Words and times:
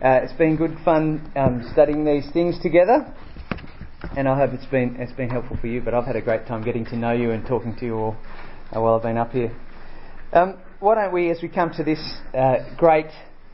Uh, 0.00 0.20
it's 0.22 0.32
been 0.34 0.54
good 0.54 0.76
fun 0.84 1.28
um, 1.34 1.68
studying 1.72 2.04
these 2.04 2.30
things 2.32 2.56
together, 2.62 3.12
and 4.16 4.28
I 4.28 4.38
hope 4.38 4.52
it's 4.52 4.66
been 4.66 4.94
it's 5.00 5.10
been 5.14 5.28
helpful 5.28 5.58
for 5.60 5.66
you. 5.66 5.80
But 5.80 5.92
I've 5.92 6.04
had 6.04 6.14
a 6.14 6.22
great 6.22 6.46
time 6.46 6.62
getting 6.62 6.84
to 6.86 6.96
know 6.96 7.10
you 7.10 7.32
and 7.32 7.44
talking 7.44 7.74
to 7.80 7.84
you 7.84 7.96
all 7.96 8.16
uh, 8.70 8.80
while 8.80 8.94
I've 8.94 9.02
been 9.02 9.16
up 9.16 9.32
here. 9.32 9.50
Um, 10.32 10.58
why 10.78 10.94
don't 10.94 11.12
we, 11.12 11.32
as 11.32 11.42
we 11.42 11.48
come 11.48 11.72
to 11.76 11.82
this 11.82 11.98
uh, 12.32 12.76
great 12.76 13.10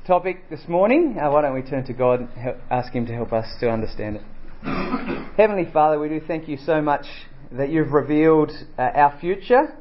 topic 0.07 0.51
this 0.51 0.61
morning, 0.69 1.17
uh, 1.19 1.31
why 1.31 1.41
don't 1.41 1.55
we 1.55 1.63
turn 1.63 1.87
to 1.87 1.95
God 1.95 2.21
and 2.21 2.29
help, 2.33 2.59
ask 2.71 2.93
Him 2.93 3.07
to 3.07 3.15
help 3.15 3.33
us 3.33 3.47
to 3.61 3.71
understand 3.71 4.17
it? 4.17 4.23
Heavenly 5.39 5.71
Father, 5.73 5.99
we 5.99 6.11
do 6.11 6.21
thank 6.27 6.47
you 6.47 6.59
so 6.59 6.83
much 6.83 7.07
that 7.53 7.71
you've 7.71 7.93
revealed 7.93 8.53
uh, 8.79 8.83
our 8.83 9.19
future 9.19 9.79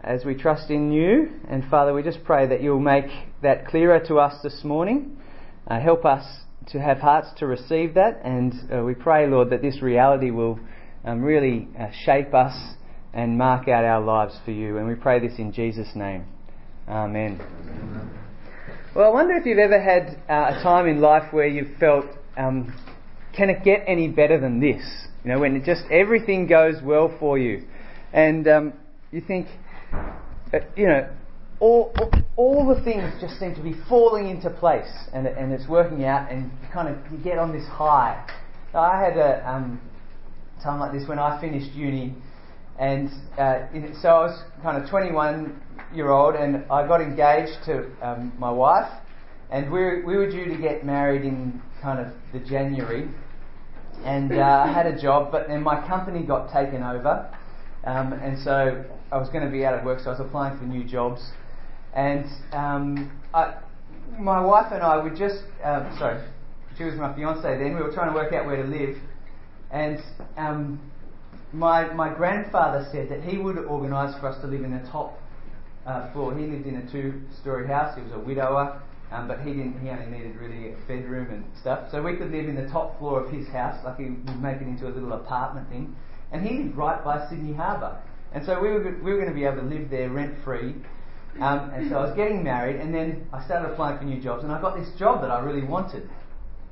as 0.00 0.24
we 0.24 0.34
trust 0.34 0.70
in 0.70 0.90
you. 0.90 1.30
And 1.48 1.62
Father, 1.70 1.94
we 1.94 2.02
just 2.02 2.24
pray 2.24 2.48
that 2.48 2.60
you'll 2.60 2.80
make 2.80 3.06
that 3.42 3.68
clearer 3.68 4.00
to 4.08 4.16
us 4.16 4.42
this 4.42 4.64
morning. 4.64 5.18
Uh, 5.70 5.78
help 5.78 6.04
us 6.04 6.24
to 6.66 6.80
have 6.80 6.98
hearts 6.98 7.28
to 7.38 7.46
receive 7.46 7.94
that, 7.94 8.20
and 8.24 8.52
uh, 8.74 8.82
we 8.82 8.92
pray, 8.92 9.28
Lord, 9.28 9.50
that 9.50 9.62
this 9.62 9.80
reality 9.80 10.32
will 10.32 10.58
um, 11.04 11.22
really 11.22 11.68
uh, 11.78 11.86
shape 12.04 12.34
us 12.34 12.74
and 13.14 13.38
mark 13.38 13.68
out 13.68 13.84
our 13.84 14.00
lives 14.00 14.36
for 14.44 14.50
you. 14.50 14.78
And 14.78 14.88
we 14.88 14.96
pray 14.96 15.20
this 15.20 15.38
in 15.38 15.52
Jesus' 15.52 15.92
name. 15.94 16.24
Amen. 16.88 17.40
Well, 18.96 19.06
I 19.06 19.14
wonder 19.14 19.34
if 19.36 19.46
you've 19.46 19.58
ever 19.60 19.80
had 19.80 20.18
uh, 20.28 20.58
a 20.58 20.60
time 20.60 20.88
in 20.88 21.00
life 21.00 21.32
where 21.32 21.46
you've 21.46 21.78
felt, 21.78 22.06
um, 22.36 22.76
can 23.32 23.48
it 23.48 23.62
get 23.62 23.84
any 23.86 24.08
better 24.08 24.40
than 24.40 24.58
this? 24.58 24.82
You 25.22 25.30
know, 25.30 25.38
when 25.38 25.62
just 25.64 25.82
everything 25.88 26.48
goes 26.48 26.82
well 26.82 27.14
for 27.20 27.38
you, 27.38 27.64
and 28.12 28.48
um, 28.48 28.72
you 29.12 29.20
think, 29.20 29.46
uh, 29.92 30.58
you 30.76 30.88
know, 30.88 31.08
all, 31.60 31.92
all 32.36 32.74
the 32.74 32.82
things 32.82 33.12
just 33.20 33.38
seem 33.38 33.54
to 33.54 33.62
be 33.62 33.74
falling 33.88 34.28
into 34.28 34.48
place 34.50 34.90
and, 35.12 35.26
and 35.26 35.52
it's 35.52 35.68
working 35.68 36.04
out 36.04 36.32
and 36.32 36.50
you 36.62 36.68
kind 36.72 36.88
of 36.88 37.12
you 37.12 37.18
get 37.22 37.38
on 37.38 37.52
this 37.52 37.66
high. 37.66 38.26
I 38.74 39.00
had 39.00 39.16
a 39.18 39.48
um, 39.48 39.80
time 40.62 40.80
like 40.80 40.92
this 40.92 41.06
when 41.06 41.18
I 41.18 41.40
finished 41.40 41.72
uni 41.74 42.14
and 42.78 43.10
uh, 43.38 43.66
so 44.00 44.08
I 44.08 44.20
was 44.26 44.42
kind 44.62 44.82
of 44.82 44.88
21 44.88 45.60
year 45.94 46.10
old 46.10 46.34
and 46.34 46.64
I 46.70 46.86
got 46.86 47.02
engaged 47.02 47.64
to 47.66 47.90
um, 48.00 48.32
my 48.38 48.50
wife 48.50 48.90
and 49.50 49.70
we 49.70 49.80
were, 49.80 50.02
we 50.06 50.16
were 50.16 50.30
due 50.30 50.46
to 50.46 50.56
get 50.56 50.84
married 50.84 51.22
in 51.22 51.60
kind 51.82 52.00
of 52.00 52.14
the 52.32 52.38
January 52.38 53.08
and 54.04 54.32
uh, 54.32 54.64
I 54.66 54.72
had 54.72 54.86
a 54.86 54.98
job 54.98 55.30
but 55.30 55.48
then 55.48 55.62
my 55.62 55.86
company 55.86 56.24
got 56.24 56.50
taken 56.50 56.82
over 56.82 57.30
um, 57.84 58.14
and 58.14 58.38
so 58.42 58.82
I 59.12 59.18
was 59.18 59.28
going 59.28 59.44
to 59.44 59.50
be 59.50 59.66
out 59.66 59.74
of 59.74 59.84
work 59.84 60.00
so 60.00 60.06
I 60.06 60.12
was 60.12 60.20
applying 60.20 60.56
for 60.58 60.64
new 60.64 60.84
jobs 60.84 61.20
and 61.94 62.24
um, 62.52 63.18
I, 63.34 63.56
my 64.18 64.40
wife 64.40 64.72
and 64.72 64.82
I 64.82 64.96
were 64.98 65.10
just, 65.10 65.42
um, 65.64 65.94
sorry, 65.98 66.24
she 66.76 66.84
was 66.84 66.94
my 66.94 67.14
fiance 67.14 67.42
then, 67.42 67.74
we 67.74 67.82
were 67.82 67.92
trying 67.92 68.10
to 68.10 68.14
work 68.14 68.32
out 68.32 68.46
where 68.46 68.62
to 68.62 68.68
live. 68.68 68.96
And 69.70 69.98
um, 70.36 70.80
my, 71.52 71.92
my 71.92 72.12
grandfather 72.12 72.88
said 72.92 73.08
that 73.10 73.22
he 73.22 73.38
would 73.38 73.58
organise 73.58 74.18
for 74.20 74.28
us 74.28 74.40
to 74.42 74.46
live 74.46 74.62
in 74.62 74.72
the 74.72 74.88
top 74.90 75.18
uh, 75.86 76.12
floor. 76.12 76.36
He 76.36 76.46
lived 76.46 76.66
in 76.66 76.76
a 76.76 76.92
two 76.92 77.20
story 77.40 77.66
house, 77.66 77.96
he 77.96 78.02
was 78.02 78.12
a 78.12 78.18
widower. 78.18 78.82
Um, 79.12 79.26
but 79.26 79.40
he 79.40 79.52
didn't. 79.52 79.80
He 79.80 79.88
only 79.88 80.06
needed 80.06 80.36
really 80.36 80.70
a 80.70 80.76
bedroom 80.86 81.32
and 81.32 81.44
stuff. 81.60 81.90
So 81.90 82.00
we 82.00 82.16
could 82.16 82.30
live 82.30 82.48
in 82.48 82.54
the 82.54 82.68
top 82.70 82.96
floor 83.00 83.24
of 83.24 83.32
his 83.32 83.48
house, 83.48 83.76
like 83.84 83.98
he 83.98 84.04
would 84.04 84.40
make 84.40 84.58
it 84.58 84.68
into 84.68 84.86
a 84.86 84.92
little 84.94 85.12
apartment 85.14 85.68
thing. 85.68 85.96
And 86.30 86.46
he 86.46 86.58
lived 86.58 86.76
right 86.76 87.02
by 87.02 87.28
Sydney 87.28 87.52
Harbour, 87.52 87.98
and 88.32 88.46
so 88.46 88.60
we 88.60 88.68
were 88.68 88.96
we 89.02 89.10
were 89.10 89.16
going 89.16 89.28
to 89.28 89.34
be 89.34 89.44
able 89.44 89.62
to 89.62 89.66
live 89.66 89.90
there 89.90 90.10
rent 90.10 90.36
free 90.44 90.76
um, 91.40 91.70
and 91.74 91.90
so 91.90 91.96
I 91.96 92.04
was 92.06 92.16
getting 92.16 92.42
married, 92.42 92.76
and 92.76 92.94
then 92.94 93.26
I 93.32 93.44
started 93.44 93.72
applying 93.72 93.98
for 93.98 94.04
new 94.04 94.20
jobs, 94.20 94.42
and 94.42 94.52
I 94.52 94.60
got 94.60 94.76
this 94.76 94.88
job 94.98 95.20
that 95.22 95.30
I 95.30 95.40
really 95.40 95.64
wanted. 95.66 96.08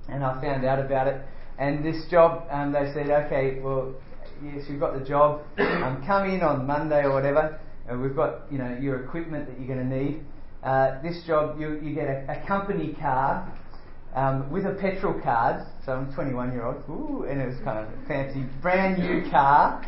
And 0.08 0.24
I 0.24 0.40
found 0.40 0.64
out 0.64 0.78
about 0.78 1.06
it, 1.06 1.20
and 1.58 1.84
this 1.84 2.04
job, 2.10 2.46
um, 2.50 2.72
they 2.72 2.90
said, 2.94 3.10
okay, 3.10 3.58
well, 3.60 3.94
yes, 4.42 4.64
you've 4.68 4.80
got 4.80 4.98
the 4.98 5.04
job. 5.04 5.42
Um, 5.78 6.04
come 6.06 6.28
in 6.28 6.42
on 6.42 6.66
Monday 6.66 7.04
or 7.04 7.12
whatever. 7.12 7.58
And 7.88 8.02
we've 8.02 8.14
got, 8.14 8.50
you 8.50 8.58
know, 8.58 8.76
your 8.80 9.04
equipment 9.04 9.46
that 9.46 9.58
you're 9.58 9.74
going 9.74 9.88
to 9.88 9.96
need. 9.96 10.22
Uh, 10.62 11.00
this 11.02 11.22
job, 11.26 11.58
you, 11.58 11.80
you 11.80 11.94
get 11.94 12.08
a, 12.08 12.42
a 12.42 12.46
company 12.46 12.94
car 13.00 13.50
um, 14.14 14.50
with 14.50 14.66
a 14.66 14.74
petrol 14.74 15.18
card. 15.22 15.64
So 15.86 15.92
I'm 15.92 16.12
21 16.12 16.52
year 16.52 16.66
old, 16.66 16.82
ooh, 16.90 17.24
and 17.24 17.40
it 17.40 17.46
was 17.46 17.56
kind 17.64 17.78
of 17.78 17.86
a 17.86 18.06
fancy, 18.06 18.44
brand 18.60 18.98
new 18.98 19.30
car. 19.30 19.86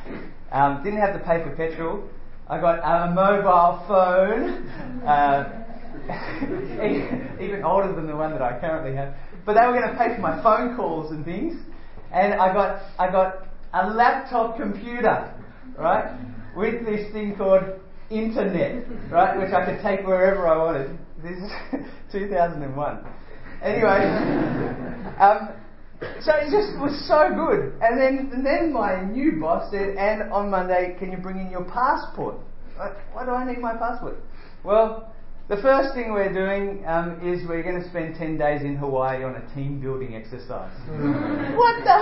Um, 0.53 0.83
didn't 0.83 1.01
have 1.01 1.13
to 1.13 1.21
pay 1.21 1.43
for 1.43 1.55
petrol. 1.57 2.09
I 2.51 2.61
got 2.61 2.81
a 2.81 3.13
mobile 3.13 3.85
phone, 3.87 4.67
uh, 5.07 5.65
even 7.41 7.63
older 7.65 7.95
than 7.95 8.09
the 8.09 8.17
one 8.17 8.33
that 8.33 8.43
I 8.43 8.59
currently 8.59 8.97
have. 8.97 9.15
But 9.47 9.55
they 9.55 9.65
were 9.65 9.73
going 9.73 9.89
to 9.89 9.97
pay 9.97 10.17
for 10.17 10.21
my 10.21 10.43
phone 10.43 10.75
calls 10.75 11.13
and 11.13 11.25
things, 11.25 11.63
and 12.13 12.35
I 12.35 12.53
got 12.53 12.83
I 12.99 13.09
got 13.09 13.47
a 13.73 13.91
laptop 13.91 14.57
computer, 14.57 15.33
right, 15.79 16.19
with 16.57 16.85
this 16.85 17.13
thing 17.13 17.37
called 17.37 17.63
internet, 18.11 18.85
right, 19.13 19.39
which 19.39 19.53
I 19.53 19.65
could 19.65 19.81
take 19.81 20.05
wherever 20.05 20.49
I 20.49 20.57
wanted. 20.57 20.99
This 21.23 21.39
is 21.39 21.53
2001. 22.13 23.07
Anyway, 23.63 23.89
um, 25.21 25.51
so 26.21 26.33
it 26.35 26.51
just 26.51 26.79
was 26.81 26.97
so 27.07 27.29
good. 27.35 27.75
And 27.83 28.01
then, 28.01 28.31
and 28.33 28.45
then 28.45 28.73
my 28.73 29.05
new 29.05 29.41
boss 29.41 29.71
said, 29.71 29.97
and 29.97 30.33
on 30.33 30.51
Monday, 30.51 30.97
can 30.99 31.13
you 31.13 31.19
bring 31.19 31.39
in 31.39 31.51
your 31.51 31.65
passport? 31.65 32.37
Like, 32.79 32.97
why 33.13 33.25
do 33.25 33.33
I 33.33 33.45
need 33.45 33.61
my 33.61 33.77
passport? 33.77 34.17
Well, 34.65 35.13
the 35.51 35.61
first 35.61 35.95
thing 35.95 36.13
we're 36.13 36.33
doing 36.33 36.87
um, 36.87 37.19
is 37.27 37.47
we're 37.49 37.65
going 37.65 37.83
to 37.83 37.89
spend 37.91 38.15
10 38.15 38.39
days 38.39 38.63
in 38.63 38.77
Hawaii 38.77 39.25
on 39.25 39.35
a 39.35 39.55
team 39.55 39.81
building 39.81 40.15
exercise. 40.15 40.71
what 41.59 41.83
the? 41.83 41.99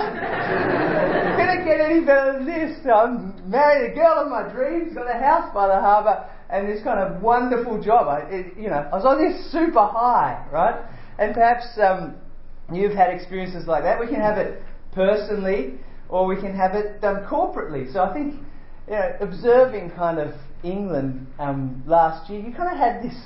Can 1.35 1.49
it 1.57 1.65
get 1.65 1.81
any 1.81 2.05
better 2.05 2.33
than 2.33 2.45
this? 2.45 2.77
I'm 2.85 3.49
married 3.49 3.91
a 3.91 3.95
girl 3.95 4.21
of 4.21 4.29
my 4.29 4.47
dreams, 4.53 4.93
got 4.93 5.09
a 5.09 5.17
house 5.17 5.51
by 5.51 5.67
the 5.67 5.81
harbour, 5.81 6.29
and 6.49 6.69
this 6.69 6.83
kind 6.83 6.99
of 6.99 7.23
wonderful 7.23 7.81
job. 7.81 8.07
I, 8.07 8.19
it, 8.29 8.55
you 8.55 8.69
know, 8.69 8.87
I 8.91 8.95
was 8.95 9.03
on 9.03 9.17
this 9.17 9.51
super 9.51 9.83
high, 9.83 10.45
right? 10.51 10.85
And 11.17 11.33
perhaps 11.33 11.65
um, 11.81 12.15
you've 12.73 12.93
had 12.93 13.13
experiences 13.13 13.67
like 13.67 13.83
that. 13.83 13.99
We 13.99 14.07
can 14.07 14.21
have 14.21 14.37
it 14.37 14.61
personally, 14.93 15.75
or 16.09 16.25
we 16.25 16.35
can 16.35 16.55
have 16.55 16.75
it 16.75 17.01
done 17.01 17.25
corporately. 17.25 17.91
So 17.91 18.03
I 18.03 18.13
think, 18.13 18.35
you 18.87 18.93
know, 18.93 19.15
observing 19.21 19.91
kind 19.91 20.19
of 20.19 20.33
England 20.63 21.27
um, 21.39 21.83
last 21.85 22.29
year, 22.29 22.41
you 22.41 22.53
kind 22.53 22.71
of 22.71 22.77
had 22.77 23.03
this 23.03 23.17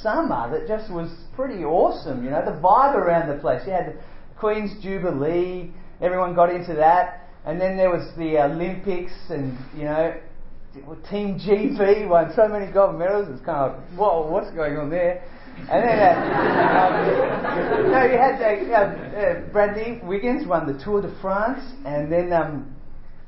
summer 0.00 0.50
that 0.50 0.66
just 0.68 0.92
was 0.92 1.10
pretty 1.34 1.64
awesome. 1.64 2.24
You 2.24 2.30
know, 2.30 2.44
the 2.44 2.58
vibe 2.60 2.94
around 2.94 3.28
the 3.28 3.40
place. 3.40 3.62
You 3.66 3.72
had 3.72 3.86
the 3.86 3.98
Queen's 4.38 4.82
Jubilee, 4.82 5.70
everyone 6.00 6.34
got 6.34 6.52
into 6.54 6.74
that, 6.74 7.28
and 7.44 7.60
then 7.60 7.76
there 7.76 7.90
was 7.90 8.08
the 8.16 8.38
Olympics, 8.38 9.12
and 9.30 9.56
you 9.76 9.84
know, 9.84 10.14
Team 11.10 11.38
GB 11.38 12.08
won 12.08 12.32
so 12.34 12.48
many 12.48 12.72
gold 12.72 12.98
medals. 12.98 13.28
It's 13.30 13.44
kind 13.44 13.72
of 13.72 13.98
whoa, 13.98 14.26
what's 14.30 14.50
going 14.52 14.76
on 14.78 14.88
there? 14.90 15.22
And 15.56 15.84
then, 15.84 15.98
uh, 15.98 16.12
um, 16.80 17.92
no, 17.92 18.04
you 18.04 18.18
had 18.18 18.40
uh, 18.40 18.76
uh, 18.76 19.52
Bradley 19.52 20.00
Wiggins 20.02 20.46
won 20.46 20.66
the 20.66 20.82
Tour 20.82 21.02
de 21.02 21.14
France, 21.20 21.60
and 21.84 22.10
then 22.10 22.32
um, 22.32 22.74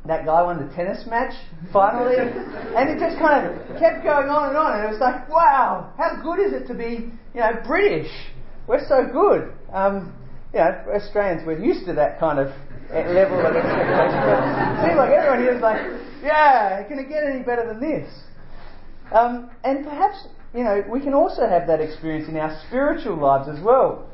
that 0.07 0.27
guy 0.27 0.43
won 0.43 0.67
the 0.67 0.75
tennis 0.75 1.07
match 1.07 1.35
finally, 1.73 2.17
and 2.19 2.91
it 2.91 2.99
just 2.99 3.19
kind 3.19 3.47
of 3.47 3.79
kept 3.79 4.03
going 4.03 4.29
on 4.29 4.49
and 4.51 4.59
on, 4.59 4.79
and 4.79 4.89
it 4.89 4.93
was 4.93 5.01
like, 5.01 5.29
wow, 5.29 5.93
how 5.97 6.21
good 6.23 6.41
is 6.41 6.53
it 6.53 6.67
to 6.67 6.75
be, 6.75 7.11
you 7.35 7.41
know, 7.41 7.53
British? 7.67 8.11
We're 8.67 8.87
so 8.89 9.07
good. 9.11 9.53
Um, 9.73 10.13
you 10.53 10.61
know, 10.61 10.85
Australians, 10.95 11.43
we're 11.47 11.59
used 11.59 11.87
to 11.87 11.93
that 11.95 12.21
kind 12.21 12.39
of 12.39 12.49
level 12.91 13.41
of 13.41 13.57
expectation. 13.57 14.21
But 14.23 14.41
it 14.41 14.87
seems 14.87 14.97
like 14.97 15.11
everyone 15.11 15.41
here 15.41 15.55
is 15.57 15.63
like, 15.63 15.81
yeah, 16.23 16.83
can 16.85 16.99
it 16.99 17.09
get 17.09 17.25
any 17.25 17.43
better 17.43 17.67
than 17.67 17.81
this? 17.81 18.09
Um, 19.13 19.51
and 19.65 19.85
perhaps 19.85 20.27
you 20.55 20.63
know, 20.63 20.85
we 20.89 21.01
can 21.01 21.15
also 21.15 21.47
have 21.49 21.67
that 21.67 21.81
experience 21.81 22.29
in 22.29 22.37
our 22.37 22.57
spiritual 22.69 23.17
lives 23.17 23.49
as 23.49 23.63
well. 23.63 24.09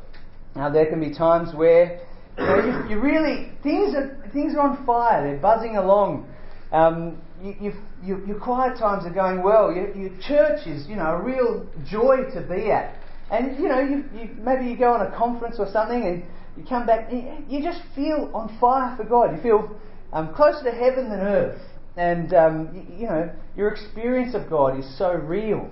Now, 0.57 0.71
there 0.71 0.87
can 0.87 0.99
be 0.99 1.15
times 1.15 1.55
where 1.55 2.01
you, 2.39 2.45
know, 2.45 2.57
you, 2.57 2.91
you 2.91 3.01
really 3.01 3.53
things 3.63 3.95
are 3.95 4.17
things 4.33 4.55
are 4.55 4.61
on 4.61 4.87
fire. 4.87 5.23
They're 5.23 5.41
buzzing 5.41 5.77
along. 5.77 6.27
Um, 6.73 7.21
you, 7.43 7.73
you, 8.03 8.25
your 8.27 8.39
quiet 8.39 8.79
times 8.79 9.05
are 9.05 9.13
going 9.13 9.43
well. 9.43 9.73
Your, 9.73 9.95
your, 9.97 10.11
church 10.21 10.67
is, 10.67 10.87
you 10.87 10.97
know, 10.97 11.07
a 11.07 11.23
real 11.23 11.67
joy 11.87 12.25
to 12.35 12.41
be 12.43 12.71
at. 12.71 12.97
And 13.31 13.59
you 13.59 13.69
know, 13.69 13.81
you, 13.81 14.05
you, 14.15 14.31
maybe 14.39 14.67
you 14.67 14.77
go 14.77 14.93
on 14.93 15.07
a 15.07 15.17
conference 15.17 15.57
or 15.59 15.71
something, 15.71 16.05
and 16.05 16.25
you 16.57 16.65
come 16.69 16.87
back. 16.87 17.13
You, 17.13 17.45
you 17.49 17.63
just 17.63 17.83
feel 17.95 18.31
on 18.35 18.57
fire 18.59 18.97
for 18.97 19.05
God. 19.05 19.37
You 19.37 19.43
feel 19.43 19.77
um, 20.13 20.35
closer 20.35 20.65
to 20.65 20.73
heaven 20.73 21.11
than 21.11 21.21
earth, 21.21 21.61
and 21.97 22.33
um, 22.33 22.71
you, 22.75 23.03
you 23.03 23.07
know, 23.07 23.31
your 23.57 23.69
experience 23.69 24.35
of 24.35 24.49
God 24.49 24.79
is 24.79 24.99
so 24.99 25.13
real. 25.13 25.71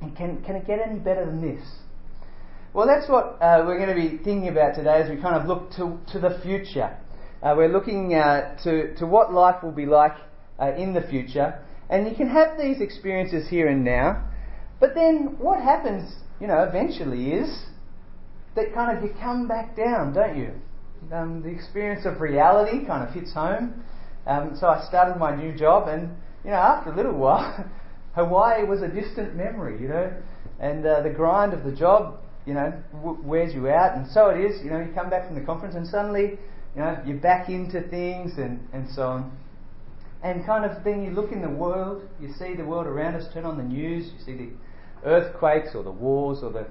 And 0.00 0.16
can, 0.16 0.42
can 0.44 0.56
it 0.56 0.66
get 0.66 0.78
any 0.78 0.98
better 0.98 1.24
than 1.24 1.40
this? 1.40 1.64
Well, 2.72 2.86
that's 2.86 3.08
what 3.08 3.38
uh, 3.40 3.64
we're 3.66 3.78
going 3.78 3.88
to 3.88 3.94
be 3.94 4.22
thinking 4.22 4.48
about 4.48 4.74
today 4.74 5.00
as 5.02 5.08
we 5.08 5.16
kind 5.16 5.36
of 5.36 5.46
look 5.46 5.70
to, 5.72 5.98
to 6.12 6.18
the 6.18 6.38
future. 6.42 6.96
Uh, 7.42 7.54
we're 7.56 7.68
looking 7.68 8.14
uh, 8.14 8.56
to, 8.64 8.94
to 8.96 9.06
what 9.06 9.32
life 9.32 9.62
will 9.62 9.72
be 9.72 9.86
like 9.86 10.14
uh, 10.60 10.74
in 10.74 10.92
the 10.92 11.02
future. 11.02 11.58
And 11.88 12.06
you 12.06 12.14
can 12.14 12.28
have 12.28 12.58
these 12.58 12.80
experiences 12.80 13.48
here 13.48 13.68
and 13.68 13.84
now. 13.84 14.28
But 14.80 14.94
then 14.94 15.36
what 15.38 15.62
happens, 15.62 16.12
you 16.40 16.46
know, 16.46 16.64
eventually 16.64 17.32
is 17.32 17.66
that 18.56 18.74
kind 18.74 18.96
of 18.96 19.04
you 19.04 19.14
come 19.20 19.46
back 19.46 19.76
down, 19.76 20.12
don't 20.12 20.36
you? 20.36 20.52
Um, 21.12 21.42
the 21.42 21.48
experience 21.48 22.04
of 22.04 22.20
reality 22.20 22.84
kind 22.84 23.08
of 23.08 23.14
hits 23.14 23.32
home. 23.32 23.84
Um, 24.26 24.56
so 24.58 24.66
I 24.66 24.84
started 24.88 25.18
my 25.18 25.36
new 25.36 25.56
job, 25.56 25.88
and 25.88 26.10
you 26.44 26.50
know, 26.50 26.56
after 26.56 26.90
a 26.90 26.96
little 26.96 27.12
while, 27.16 27.64
Hawaii 28.16 28.64
was 28.64 28.80
a 28.80 28.88
distant 28.88 29.36
memory, 29.36 29.78
you 29.78 29.88
know, 29.88 30.10
and 30.58 30.86
uh, 30.86 31.02
the 31.02 31.10
grind 31.10 31.52
of 31.52 31.64
the 31.64 31.70
job, 31.70 32.18
you 32.46 32.54
know, 32.54 32.72
w- 32.94 33.20
wears 33.22 33.54
you 33.54 33.68
out, 33.68 33.94
and 33.94 34.10
so 34.10 34.30
it 34.30 34.40
is. 34.40 34.64
You 34.64 34.70
know, 34.70 34.80
you 34.80 34.90
come 34.94 35.10
back 35.10 35.26
from 35.26 35.38
the 35.38 35.44
conference, 35.44 35.74
and 35.74 35.86
suddenly, 35.86 36.38
you 36.74 36.80
know, 36.80 36.98
you're 37.04 37.18
back 37.18 37.50
into 37.50 37.82
things, 37.90 38.38
and 38.38 38.66
and 38.72 38.88
so 38.88 39.02
on. 39.02 39.38
And 40.22 40.46
kind 40.46 40.64
of 40.64 40.82
then 40.82 41.04
you 41.04 41.10
look 41.10 41.30
in 41.30 41.42
the 41.42 41.50
world, 41.50 42.08
you 42.18 42.32
see 42.38 42.54
the 42.56 42.64
world 42.64 42.86
around 42.86 43.16
us, 43.16 43.30
turn 43.34 43.44
on 43.44 43.58
the 43.58 43.64
news, 43.64 44.10
you 44.18 44.24
see 44.24 44.34
the 44.34 44.50
earthquakes 45.04 45.74
or 45.74 45.82
the 45.82 45.92
wars 45.92 46.38
or 46.42 46.50
the 46.50 46.66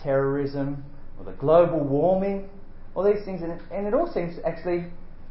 terrorism 0.00 0.84
or 1.18 1.24
the 1.24 1.32
global 1.32 1.80
warming, 1.80 2.48
all 2.94 3.02
these 3.02 3.24
things, 3.24 3.42
and 3.42 3.50
it, 3.50 3.60
and 3.72 3.88
it 3.88 3.94
all 3.94 4.10
seems 4.14 4.36
actually 4.46 4.84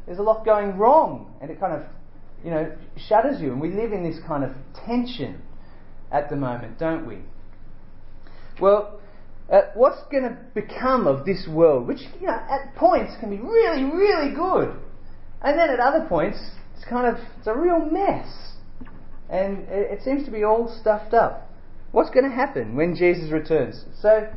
there's 0.04 0.18
a 0.18 0.22
lot 0.22 0.44
going 0.44 0.76
wrong, 0.76 1.32
and 1.40 1.50
it 1.50 1.58
kind 1.58 1.72
of 1.72 1.88
you 2.44 2.50
know 2.50 2.70
shatters 3.08 3.40
you, 3.40 3.50
and 3.50 3.62
we 3.62 3.70
live 3.70 3.94
in 3.94 4.04
this 4.04 4.20
kind 4.28 4.44
of 4.44 4.50
tension 4.84 5.40
at 6.14 6.30
the 6.30 6.36
moment, 6.36 6.78
don't 6.78 7.06
we? 7.06 7.18
Well, 8.60 9.00
uh, 9.52 9.62
what's 9.74 10.00
going 10.10 10.22
to 10.22 10.38
become 10.54 11.08
of 11.08 11.26
this 11.26 11.46
world, 11.50 11.88
which 11.88 12.00
you 12.20 12.28
know 12.28 12.32
at 12.32 12.74
points 12.76 13.14
can 13.20 13.30
be 13.30 13.36
really, 13.36 13.82
really 13.82 14.34
good, 14.34 14.74
and 15.42 15.58
then 15.58 15.68
at 15.68 15.80
other 15.80 16.06
points 16.08 16.38
it's 16.76 16.84
kind 16.88 17.06
of 17.06 17.22
it's 17.38 17.48
a 17.48 17.54
real 17.54 17.80
mess, 17.80 18.28
and 19.28 19.58
it, 19.68 19.98
it 19.98 20.02
seems 20.02 20.24
to 20.24 20.30
be 20.30 20.44
all 20.44 20.74
stuffed 20.80 21.12
up. 21.12 21.50
What's 21.90 22.10
going 22.10 22.28
to 22.28 22.34
happen 22.34 22.76
when 22.76 22.94
Jesus 22.94 23.30
returns? 23.30 23.84
So, 24.00 24.28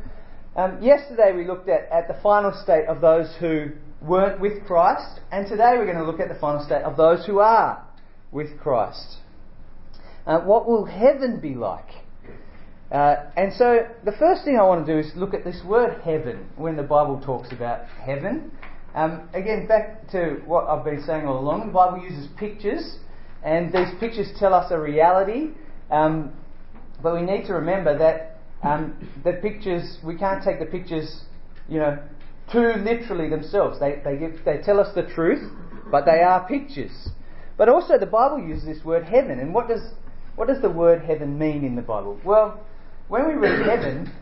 um, 0.56 0.82
yesterday 0.82 1.32
we 1.34 1.46
looked 1.46 1.68
at, 1.68 1.88
at 1.90 2.08
the 2.08 2.20
final 2.22 2.52
state 2.52 2.86
of 2.86 3.00
those 3.00 3.34
who 3.40 3.70
weren't 4.02 4.40
with 4.40 4.66
Christ, 4.66 5.20
and 5.30 5.46
today 5.46 5.74
we're 5.76 5.86
going 5.86 5.96
to 5.96 6.04
look 6.04 6.20
at 6.20 6.28
the 6.28 6.38
final 6.40 6.64
state 6.64 6.82
of 6.82 6.96
those 6.96 7.24
who 7.24 7.38
are 7.38 7.84
with 8.32 8.58
Christ. 8.58 9.18
Uh, 10.28 10.40
what 10.40 10.68
will 10.68 10.84
heaven 10.84 11.40
be 11.40 11.54
like? 11.54 11.88
Uh, 12.92 13.16
and 13.36 13.52
so 13.54 13.86
the 14.04 14.12
first 14.12 14.44
thing 14.44 14.58
I 14.58 14.62
want 14.62 14.86
to 14.86 14.92
do 14.92 14.98
is 14.98 15.10
look 15.16 15.32
at 15.32 15.42
this 15.42 15.62
word 15.64 16.02
heaven 16.02 16.50
when 16.56 16.76
the 16.76 16.82
Bible 16.82 17.20
talks 17.24 17.50
about 17.50 17.86
heaven. 17.86 18.52
Um, 18.94 19.28
again, 19.32 19.66
back 19.66 20.10
to 20.10 20.42
what 20.44 20.66
I've 20.68 20.84
been 20.84 21.02
saying 21.02 21.26
all 21.26 21.38
along, 21.38 21.66
the 21.66 21.72
Bible 21.72 22.02
uses 22.02 22.28
pictures, 22.38 22.98
and 23.42 23.72
these 23.72 23.88
pictures 23.98 24.28
tell 24.38 24.52
us 24.52 24.70
a 24.70 24.78
reality. 24.78 25.52
Um, 25.90 26.32
but 27.02 27.14
we 27.14 27.22
need 27.22 27.46
to 27.46 27.54
remember 27.54 27.96
that 27.96 28.38
um, 28.62 29.08
the 29.24 29.32
pictures, 29.34 29.98
we 30.04 30.16
can't 30.16 30.44
take 30.44 30.58
the 30.58 30.66
pictures, 30.66 31.22
you 31.68 31.78
know, 31.78 31.98
too 32.52 32.72
literally 32.78 33.30
themselves. 33.30 33.80
They, 33.80 34.02
they, 34.04 34.16
give, 34.16 34.44
they 34.44 34.58
tell 34.58 34.80
us 34.80 34.94
the 34.94 35.04
truth, 35.04 35.50
but 35.90 36.04
they 36.04 36.20
are 36.20 36.46
pictures. 36.46 37.08
But 37.56 37.68
also 37.68 37.98
the 37.98 38.06
Bible 38.06 38.38
uses 38.38 38.64
this 38.64 38.84
word 38.84 39.04
heaven. 39.04 39.38
And 39.38 39.54
what 39.54 39.68
does, 39.68 39.82
what 40.38 40.46
does 40.46 40.62
the 40.62 40.70
word 40.70 41.02
heaven 41.02 41.36
mean 41.36 41.64
in 41.64 41.74
the 41.74 41.82
Bible? 41.82 42.16
Well, 42.24 42.60
when 43.08 43.26
we 43.26 43.34
read 43.34 43.58
heaven, 43.66 44.12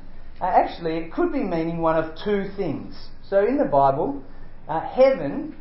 uh, 0.41 0.47
actually 0.47 0.97
it 0.97 1.13
could 1.13 1.31
be 1.31 1.43
meaning 1.43 1.83
one 1.83 2.03
of 2.03 2.17
two 2.25 2.49
things. 2.57 2.97
So 3.29 3.47
in 3.47 3.59
the 3.59 3.67
Bible, 3.67 4.23
uh, 4.67 4.81
heaven 4.81 5.55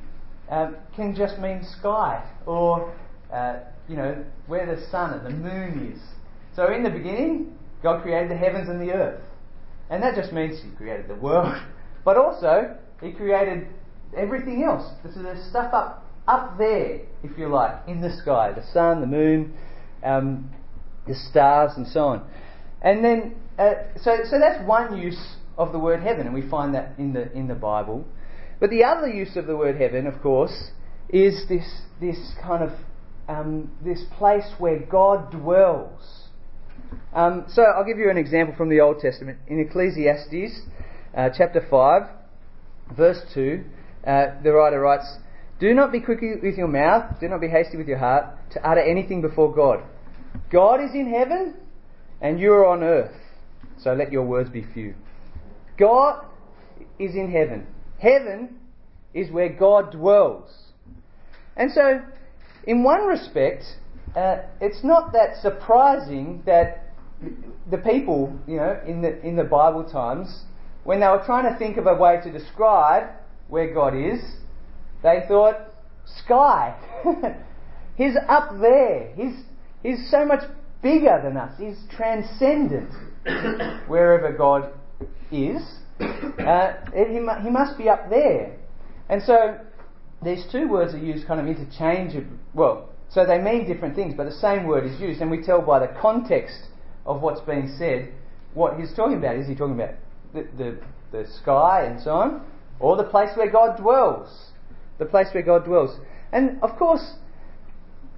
um, 0.49 0.77
can 0.95 1.13
just 1.13 1.39
mean 1.39 1.61
sky 1.79 2.23
or, 2.45 2.95
uh, 3.33 3.59
you 3.89 3.97
know, 3.97 4.23
where 4.47 4.65
the 4.65 4.81
sun 4.89 5.13
and 5.13 5.25
the 5.25 5.29
moon 5.29 5.93
is. 5.93 6.01
So 6.55 6.71
in 6.71 6.83
the 6.83 6.89
beginning, 6.89 7.53
God 7.83 8.01
created 8.01 8.31
the 8.31 8.37
heavens 8.37 8.69
and 8.69 8.79
the 8.79 8.93
earth. 8.93 9.21
And 9.89 10.01
that 10.01 10.15
just 10.15 10.31
means 10.31 10.61
He 10.63 10.69
created 10.77 11.09
the 11.09 11.15
world. 11.15 11.53
But 12.05 12.17
also, 12.17 12.77
He 13.01 13.11
created 13.11 13.67
everything 14.15 14.63
else. 14.63 14.89
So 15.13 15.21
there's 15.21 15.43
stuff 15.49 15.73
up, 15.73 16.05
up 16.27 16.57
there, 16.57 17.01
if 17.23 17.35
you 17.37 17.47
like, 17.47 17.75
in 17.87 17.99
the 17.99 18.15
sky 18.21 18.53
the 18.53 18.63
sun, 18.71 19.01
the 19.01 19.07
moon, 19.07 19.53
um, 20.05 20.51
the 21.07 21.15
stars, 21.15 21.71
and 21.75 21.87
so 21.87 22.01
on. 22.01 22.27
And 22.81 23.03
then, 23.03 23.35
uh, 23.57 23.73
so, 24.01 24.17
so 24.29 24.39
that's 24.39 24.65
one 24.67 24.97
use 24.97 25.35
of 25.57 25.71
the 25.71 25.79
word 25.79 26.01
heaven, 26.01 26.25
and 26.25 26.35
we 26.35 26.47
find 26.49 26.73
that 26.75 26.93
in 26.97 27.13
the, 27.13 27.31
in 27.33 27.47
the 27.47 27.55
Bible. 27.55 28.05
But 28.59 28.69
the 28.69 28.83
other 28.83 29.07
use 29.07 29.35
of 29.35 29.47
the 29.47 29.55
word 29.55 29.79
heaven, 29.79 30.07
of 30.07 30.21
course, 30.21 30.71
is 31.09 31.45
this, 31.49 31.81
this 31.99 32.17
kind 32.41 32.63
of 32.63 32.71
um, 33.27 33.71
this 33.83 34.03
place 34.17 34.45
where 34.59 34.79
God 34.79 35.31
dwells. 35.31 36.29
Um, 37.13 37.45
so 37.47 37.63
I'll 37.63 37.85
give 37.85 37.97
you 37.97 38.09
an 38.09 38.17
example 38.17 38.55
from 38.55 38.69
the 38.69 38.81
Old 38.81 38.99
Testament. 38.99 39.39
In 39.47 39.59
Ecclesiastes 39.59 40.61
uh, 41.15 41.29
chapter 41.35 41.65
5, 41.69 42.01
verse 42.95 43.21
2, 43.33 43.63
uh, 44.05 44.41
the 44.43 44.51
writer 44.51 44.79
writes, 44.79 45.17
Do 45.59 45.73
not 45.73 45.91
be 45.91 45.99
quick 45.99 46.19
with 46.21 46.55
your 46.55 46.67
mouth, 46.67 47.19
do 47.19 47.27
not 47.27 47.41
be 47.41 47.47
hasty 47.47 47.77
with 47.77 47.87
your 47.87 47.97
heart 47.97 48.25
to 48.51 48.69
utter 48.69 48.81
anything 48.81 49.21
before 49.21 49.53
God. 49.53 49.83
God 50.51 50.81
is 50.81 50.91
in 50.93 51.11
heaven, 51.11 51.55
and 52.21 52.39
you 52.39 52.51
are 52.53 52.65
on 52.65 52.83
earth, 52.83 53.15
so 53.77 53.93
let 53.93 54.11
your 54.11 54.23
words 54.23 54.49
be 54.49 54.65
few. 54.73 54.95
God 55.77 56.25
is 56.99 57.15
in 57.15 57.31
heaven. 57.31 57.67
Heaven 57.99 58.57
is 59.13 59.31
where 59.31 59.49
God 59.49 59.91
dwells. 59.91 60.49
And 61.55 61.71
so, 61.71 62.01
in 62.65 62.83
one 62.83 63.05
respect, 63.05 63.63
uh, 64.15 64.37
it's 64.61 64.83
not 64.83 65.13
that 65.13 65.41
surprising 65.41 66.43
that 66.45 66.93
the 67.69 67.77
people, 67.77 68.37
you 68.47 68.57
know, 68.57 68.79
in 68.85 69.01
the 69.01 69.19
in 69.25 69.35
the 69.35 69.43
Bible 69.43 69.83
times, 69.83 70.43
when 70.83 70.99
they 70.99 71.07
were 71.07 71.23
trying 71.25 71.51
to 71.51 71.57
think 71.57 71.77
of 71.77 71.87
a 71.87 71.95
way 71.95 72.19
to 72.23 72.31
describe 72.31 73.09
where 73.47 73.73
God 73.73 73.95
is, 73.95 74.21
they 75.01 75.23
thought 75.27 75.55
sky. 76.23 76.75
he's 77.95 78.15
up 78.27 78.51
there. 78.59 79.13
He's 79.15 79.43
he's 79.85 80.09
so 80.09 80.25
much 80.25 80.41
bigger 80.81 81.21
than 81.23 81.37
us. 81.37 81.53
He's 81.57 81.77
transcendent. 81.95 82.91
Wherever 83.87 84.31
God 84.31 84.71
is, 85.31 85.61
uh, 85.99 86.73
he, 86.93 87.19
he 87.43 87.49
must 87.49 87.77
be 87.77 87.89
up 87.89 88.09
there. 88.09 88.57
And 89.09 89.21
so 89.23 89.59
these 90.23 90.45
two 90.51 90.67
words 90.67 90.93
are 90.93 90.99
used 90.99 91.27
kind 91.27 91.39
of 91.39 91.47
interchangeably. 91.47 92.37
Well, 92.53 92.89
so 93.09 93.25
they 93.25 93.37
mean 93.37 93.67
different 93.67 93.95
things, 93.95 94.13
but 94.15 94.25
the 94.25 94.31
same 94.31 94.65
word 94.65 94.85
is 94.85 94.99
used, 94.99 95.21
and 95.21 95.29
we 95.29 95.41
tell 95.41 95.61
by 95.61 95.79
the 95.79 95.93
context 96.01 96.67
of 97.05 97.21
what's 97.21 97.41
being 97.41 97.73
said 97.77 98.11
what 98.53 98.79
he's 98.79 98.93
talking 98.95 99.17
about. 99.17 99.35
Is 99.35 99.47
he 99.47 99.55
talking 99.55 99.75
about 99.75 99.95
the, 100.33 100.47
the, 100.57 100.79
the 101.11 101.27
sky 101.41 101.85
and 101.85 102.01
so 102.01 102.11
on, 102.11 102.45
or 102.79 102.97
the 102.97 103.03
place 103.03 103.29
where 103.35 103.49
God 103.49 103.77
dwells? 103.77 104.51
The 104.97 105.05
place 105.05 105.27
where 105.33 105.43
God 105.43 105.65
dwells. 105.65 105.99
And 106.31 106.61
of 106.63 106.77
course, 106.77 107.15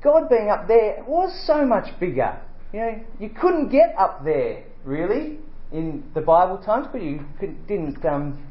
God 0.07 0.29
being 0.29 0.49
up 0.49 0.69
there 0.69 1.03
was 1.05 1.37
so 1.45 1.65
much 1.65 1.87
bigger. 1.99 2.39
You 2.71 2.79
know, 2.79 2.99
you 3.19 3.29
couldn't 3.29 3.69
get 3.69 3.93
up 3.99 4.23
there 4.23 4.63
really 4.85 5.39
in 5.73 6.01
the 6.15 6.21
Bible 6.21 6.57
times, 6.59 6.87
but 6.93 7.03
you 7.03 7.25
didn't 7.67 8.03
um, 8.05 8.41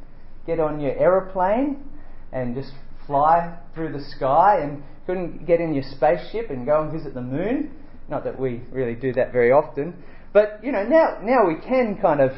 get 0.47 0.61
on 0.61 0.81
your 0.81 0.95
aeroplane 0.99 1.83
and 2.31 2.55
just 2.55 2.73
fly 3.07 3.57
through 3.75 3.95
the 3.95 4.05
sky 4.17 4.59
and 4.61 4.83
couldn't 5.07 5.47
get 5.47 5.61
in 5.61 5.73
your 5.73 5.85
spaceship 5.97 6.51
and 6.51 6.67
go 6.67 6.83
and 6.83 6.93
visit 6.93 7.15
the 7.15 7.23
moon. 7.23 7.71
Not 8.11 8.25
that 8.25 8.39
we 8.39 8.61
really 8.71 8.95
do 8.95 9.15
that 9.15 9.33
very 9.33 9.51
often. 9.51 9.95
But, 10.35 10.61
you 10.63 10.73
know, 10.73 10.83
now, 10.83 11.21
now 11.23 11.47
we 11.47 11.55
can 11.55 11.97
kind 11.97 12.21
of 12.21 12.33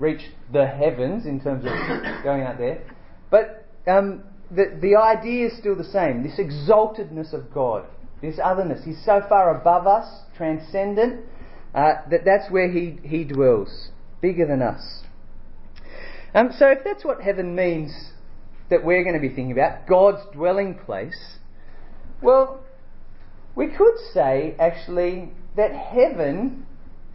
reach 0.00 0.22
the 0.52 0.66
heavens 0.66 1.24
in 1.24 1.40
terms 1.40 1.64
of 1.64 1.70
going 2.24 2.42
out 2.42 2.58
there. 2.58 2.82
But 3.30 3.64
um, 3.86 4.24
the, 4.50 4.76
the 4.82 4.96
idea 4.96 5.46
is 5.46 5.56
still 5.56 5.76
the 5.76 5.84
same 5.84 6.24
this 6.24 6.40
exaltedness 6.40 7.32
of 7.32 7.52
God, 7.54 7.86
this 8.26 8.40
otherness. 8.42 8.84
He's 8.84 9.02
so 9.04 9.22
far 9.28 9.58
above 9.58 9.86
us, 9.86 10.06
transcendent, 10.36 11.24
uh, 11.74 11.94
that 12.10 12.24
that's 12.24 12.50
where 12.50 12.70
he, 12.70 12.98
he 13.02 13.24
dwells, 13.24 13.90
bigger 14.20 14.46
than 14.46 14.62
us. 14.62 15.02
Um, 16.34 16.50
so 16.58 16.68
if 16.68 16.78
that's 16.84 17.04
what 17.04 17.22
heaven 17.22 17.54
means 17.54 18.10
that 18.68 18.84
we're 18.84 19.02
going 19.02 19.14
to 19.14 19.20
be 19.20 19.28
thinking 19.28 19.52
about, 19.52 19.86
God's 19.86 20.22
dwelling 20.32 20.74
place, 20.74 21.38
well, 22.20 22.64
we 23.54 23.68
could 23.68 23.94
say 24.12 24.54
actually 24.58 25.30
that 25.56 25.72
heaven 25.72 26.66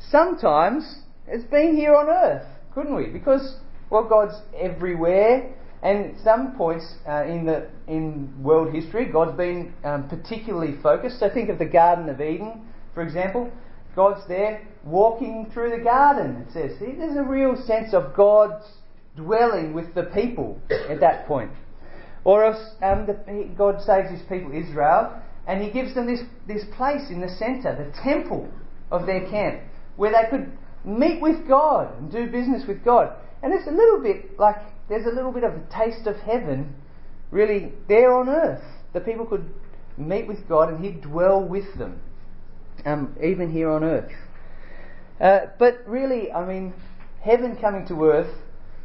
sometimes 0.10 1.02
has 1.28 1.44
been 1.44 1.76
here 1.76 1.96
on 1.96 2.10
earth, 2.10 2.48
couldn't 2.74 2.96
we? 2.96 3.08
Because, 3.08 3.58
well, 3.90 4.08
God's 4.08 4.36
everywhere, 4.60 5.54
and 5.84 6.16
some 6.24 6.56
points 6.56 6.86
uh, 7.08 7.26
in 7.26 7.46
the 7.46 7.68
in 7.88 8.32
world 8.42 8.74
history, 8.74 9.06
God's 9.06 9.36
been 9.36 9.74
um, 9.84 10.08
particularly 10.08 10.78
focused. 10.82 11.20
So 11.20 11.30
think 11.30 11.50
of 11.50 11.58
the 11.58 11.66
Garden 11.66 12.10
of 12.10 12.22
Eden, 12.22 12.62
for 12.94 13.02
example. 13.02 13.52
God's 13.96 14.26
there 14.28 14.66
walking 14.86 15.50
through 15.54 15.72
the 15.78 15.84
garden. 15.84 16.46
It 16.48 16.54
says 16.54 16.80
See, 16.80 16.94
there's 16.98 17.18
a 17.18 17.24
real 17.24 17.62
sense 17.66 17.94
of 17.94 18.16
God's 18.16 18.66
dwelling 19.16 19.74
with 19.74 19.94
the 19.94 20.04
people 20.04 20.60
at 20.70 21.00
that 21.02 21.28
point. 21.28 21.52
Or 22.24 22.46
else 22.46 22.76
um, 22.82 23.06
the, 23.06 23.50
God 23.58 23.82
saves 23.82 24.10
his 24.10 24.22
people 24.30 24.52
Israel 24.54 25.22
and 25.48 25.62
he 25.62 25.72
gives 25.72 25.96
them 25.96 26.06
this, 26.06 26.22
this 26.48 26.64
place 26.78 27.10
in 27.10 27.20
the 27.20 27.30
centre, 27.30 27.76
the 27.76 27.92
temple 28.04 28.48
of 28.92 29.06
their 29.06 29.28
camp, 29.30 29.62
where 29.96 30.12
they 30.12 30.30
could 30.30 30.52
meet 30.86 31.22
with 31.22 31.48
God 31.48 31.98
and 31.98 32.12
do 32.12 32.28
business 32.28 32.64
with 32.68 32.86
God. 32.86 33.14
And 33.44 33.54
it's 33.54 33.68
a 33.68 33.72
little 33.72 34.02
bit 34.02 34.40
like 34.40 34.58
there's 34.90 35.06
a 35.06 35.16
little 35.16 35.32
bit 35.32 35.44
of 35.44 35.54
a 35.54 35.62
taste 35.72 36.08
of 36.08 36.18
heaven 36.18 36.76
really 37.32 37.72
there 37.88 38.14
on 38.14 38.30
earth. 38.30 38.64
The 38.94 39.00
people 39.00 39.26
could 39.26 39.50
meet 39.98 40.28
with 40.28 40.48
God 40.48 40.70
and 40.70 40.84
He'd 40.84 41.02
dwell 41.02 41.44
with 41.44 41.78
them, 41.78 42.02
um, 42.86 43.16
even 43.24 43.52
here 43.52 43.70
on 43.70 43.84
earth. 43.84 44.12
Uh, 45.20 45.40
but 45.60 45.80
really, 45.88 46.32
I 46.32 46.46
mean, 46.46 46.74
heaven 47.22 47.56
coming 47.60 47.88
to 47.88 48.04
earth 48.06 48.36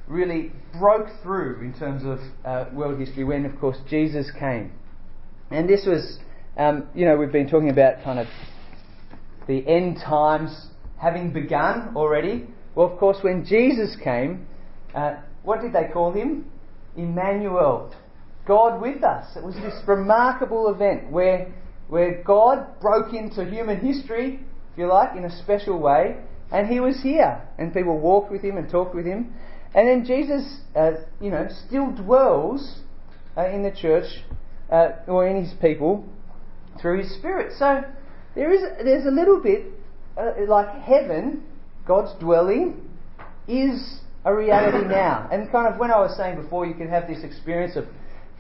really 0.06 0.52
broke 0.78 1.08
through 1.22 1.60
in 1.62 1.74
terms 1.76 2.04
of 2.04 2.18
uh, 2.44 2.70
world 2.72 3.00
history 3.00 3.24
when, 3.24 3.44
of 3.44 3.58
course, 3.58 3.78
Jesus 3.88 4.30
came. 4.38 4.72
And 5.50 5.68
this 5.68 5.86
was, 5.86 6.18
um, 6.56 6.88
you 6.94 7.06
know, 7.06 7.16
we've 7.16 7.32
been 7.32 7.48
talking 7.48 7.70
about 7.70 8.02
kind 8.04 8.18
of 8.18 8.26
the 9.48 9.66
end 9.66 9.98
times 10.04 10.68
having 10.98 11.32
begun 11.32 11.92
already. 11.96 12.46
Well, 12.74 12.92
of 12.92 12.98
course, 12.98 13.18
when 13.22 13.44
Jesus 13.44 13.96
came, 14.02 14.46
uh, 14.94 15.16
what 15.46 15.60
did 15.60 15.72
they 15.72 15.88
call 15.92 16.12
him? 16.12 16.44
Emmanuel, 16.96 17.94
God 18.46 18.82
with 18.82 19.04
us. 19.04 19.36
It 19.36 19.44
was 19.44 19.54
this 19.54 19.74
remarkable 19.86 20.68
event 20.68 21.10
where, 21.10 21.54
where 21.88 22.20
God 22.24 22.80
broke 22.80 23.14
into 23.14 23.44
human 23.44 23.78
history, 23.78 24.40
if 24.72 24.78
you 24.78 24.88
like, 24.88 25.16
in 25.16 25.24
a 25.24 25.42
special 25.42 25.78
way, 25.78 26.16
and 26.50 26.68
he 26.68 26.80
was 26.80 27.00
here, 27.00 27.40
and 27.58 27.72
people 27.72 27.98
walked 27.98 28.32
with 28.32 28.42
him 28.42 28.56
and 28.56 28.68
talked 28.68 28.94
with 28.94 29.06
him. 29.06 29.34
And 29.72 29.86
then 29.86 30.04
Jesus, 30.04 30.60
uh, 30.74 30.92
you 31.20 31.30
know, 31.30 31.46
still 31.66 31.92
dwells 31.92 32.80
uh, 33.36 33.48
in 33.48 33.62
the 33.62 33.70
church 33.70 34.06
uh, 34.70 34.88
or 35.06 35.28
in 35.28 35.44
his 35.44 35.54
people 35.60 36.04
through 36.80 37.02
his 37.02 37.14
Spirit. 37.18 37.52
So 37.56 37.82
there 38.34 38.52
is 38.52 38.62
there's 38.82 39.06
a 39.06 39.10
little 39.10 39.40
bit 39.40 39.66
uh, 40.16 40.32
like 40.48 40.82
heaven, 40.82 41.44
God's 41.86 42.18
dwelling, 42.18 42.88
is 43.46 44.00
a 44.26 44.34
reality 44.34 44.86
now. 44.86 45.28
And 45.32 45.50
kind 45.50 45.72
of 45.72 45.78
when 45.78 45.90
I 45.90 45.98
was 45.98 46.16
saying 46.16 46.42
before, 46.42 46.66
you 46.66 46.74
can 46.74 46.88
have 46.88 47.06
this 47.06 47.22
experience 47.22 47.76
of 47.76 47.86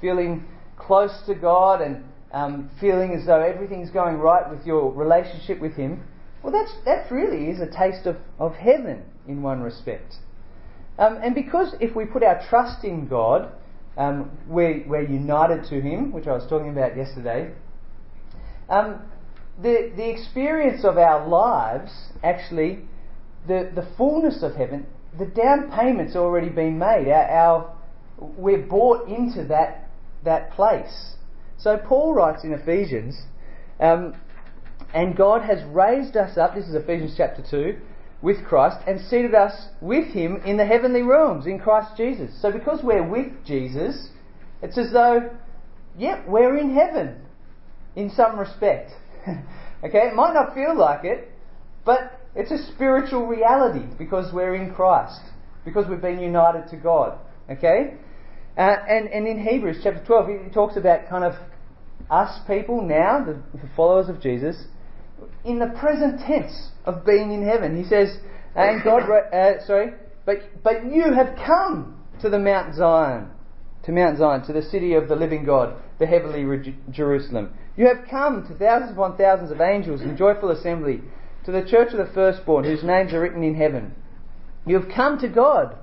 feeling 0.00 0.44
close 0.76 1.22
to 1.26 1.34
God 1.34 1.80
and 1.80 2.04
um, 2.32 2.68
feeling 2.80 3.14
as 3.14 3.24
though 3.24 3.40
everything's 3.40 3.90
going 3.90 4.16
right 4.16 4.50
with 4.50 4.66
your 4.66 4.92
relationship 4.92 5.60
with 5.60 5.74
Him. 5.74 6.02
Well, 6.42 6.52
that's 6.52 6.74
that 6.84 7.10
really 7.10 7.50
is 7.50 7.60
a 7.60 7.66
taste 7.66 8.06
of, 8.06 8.16
of 8.38 8.54
heaven 8.54 9.04
in 9.28 9.42
one 9.42 9.62
respect. 9.62 10.14
Um, 10.98 11.18
and 11.22 11.34
because 11.34 11.74
if 11.80 11.94
we 11.94 12.04
put 12.04 12.22
our 12.22 12.44
trust 12.48 12.84
in 12.84 13.06
God, 13.06 13.52
um, 13.96 14.30
we're, 14.48 14.84
we're 14.86 15.08
united 15.08 15.68
to 15.70 15.80
Him, 15.80 16.12
which 16.12 16.26
I 16.26 16.32
was 16.32 16.46
talking 16.48 16.70
about 16.70 16.96
yesterday. 16.96 17.52
Um, 18.68 19.02
the, 19.62 19.92
the 19.96 20.10
experience 20.10 20.84
of 20.84 20.98
our 20.98 21.26
lives, 21.26 21.92
actually, 22.24 22.80
the, 23.46 23.70
the 23.74 23.88
fullness 23.96 24.42
of 24.42 24.56
heaven, 24.56 24.86
the 25.18 25.26
down 25.26 25.70
payment's 25.70 26.16
already 26.16 26.48
been 26.48 26.78
made. 26.78 27.08
Our, 27.08 27.30
our, 27.30 27.76
we're 28.18 28.62
bought 28.66 29.08
into 29.08 29.44
that, 29.44 29.88
that 30.24 30.52
place. 30.52 31.14
So 31.58 31.78
Paul 31.78 32.14
writes 32.14 32.44
in 32.44 32.52
Ephesians, 32.52 33.18
um, 33.80 34.14
and 34.94 35.16
God 35.16 35.42
has 35.42 35.62
raised 35.64 36.16
us 36.16 36.36
up, 36.36 36.54
this 36.54 36.66
is 36.66 36.74
Ephesians 36.74 37.14
chapter 37.16 37.42
2, 37.48 37.78
with 38.22 38.44
Christ 38.44 38.78
and 38.86 39.00
seated 39.00 39.34
us 39.34 39.68
with 39.80 40.08
him 40.08 40.36
in 40.44 40.56
the 40.56 40.64
heavenly 40.64 41.02
realms 41.02 41.46
in 41.46 41.58
Christ 41.58 41.96
Jesus. 41.96 42.30
So 42.40 42.50
because 42.50 42.80
we're 42.82 43.06
with 43.06 43.44
Jesus, 43.44 44.08
it's 44.62 44.78
as 44.78 44.92
though, 44.92 45.30
yeah, 45.98 46.22
we're 46.26 46.56
in 46.56 46.74
heaven 46.74 47.20
in 47.94 48.10
some 48.10 48.38
respect. 48.38 48.92
okay, 49.28 50.08
it 50.08 50.14
might 50.14 50.34
not 50.34 50.54
feel 50.54 50.76
like 50.76 51.04
it, 51.04 51.30
but 51.84 52.20
it's 52.36 52.50
a 52.50 52.72
spiritual 52.74 53.26
reality 53.26 53.86
because 53.98 54.32
we're 54.32 54.54
in 54.54 54.74
Christ, 54.74 55.20
because 55.64 55.88
we've 55.88 56.02
been 56.02 56.20
united 56.20 56.68
to 56.70 56.76
God. 56.76 57.18
Okay? 57.50 57.94
Uh, 58.56 58.76
and, 58.88 59.08
and 59.08 59.26
in 59.26 59.42
Hebrews 59.42 59.80
chapter 59.82 60.04
12, 60.04 60.28
he 60.44 60.50
talks 60.50 60.76
about 60.76 61.08
kind 61.08 61.24
of 61.24 61.34
us 62.10 62.38
people 62.46 62.82
now, 62.82 63.24
the, 63.24 63.40
followers 63.74 64.08
of 64.08 64.20
Jesus, 64.20 64.64
in 65.44 65.58
the 65.58 65.74
present 65.78 66.20
tense 66.26 66.70
of 66.84 67.04
being 67.04 67.32
in 67.32 67.42
heaven. 67.42 67.76
He 67.76 67.88
says, 67.88 68.16
and 68.54 68.82
God, 68.84 69.02
uh, 69.10 69.64
sorry, 69.66 69.94
but, 70.24 70.62
but 70.62 70.86
you 70.90 71.12
have 71.12 71.36
come 71.44 72.02
to 72.20 72.30
the 72.30 72.38
Mount 72.38 72.74
Zion, 72.74 73.28
to 73.84 73.92
Mount 73.92 74.18
Zion, 74.18 74.44
to 74.46 74.52
the 74.52 74.62
city 74.62 74.94
of 74.94 75.08
the 75.08 75.16
living 75.16 75.44
God, 75.44 75.76
the 75.98 76.06
heavenly 76.06 76.44
Re- 76.44 76.76
Jerusalem. 76.90 77.52
You 77.76 77.86
have 77.86 78.08
come 78.10 78.46
to 78.48 78.54
thousands 78.54 78.92
upon 78.92 79.16
thousands 79.18 79.50
of 79.50 79.60
angels 79.60 80.00
in 80.00 80.16
joyful 80.16 80.50
assembly, 80.50 81.02
to 81.46 81.52
the 81.52 81.62
church 81.62 81.92
of 81.92 81.98
the 81.98 82.12
firstborn, 82.12 82.64
whose 82.64 82.82
names 82.82 83.14
are 83.14 83.20
written 83.20 83.44
in 83.44 83.54
heaven. 83.54 83.94
You 84.66 84.80
have 84.80 84.90
come 84.94 85.18
to 85.20 85.28
God, 85.28 85.76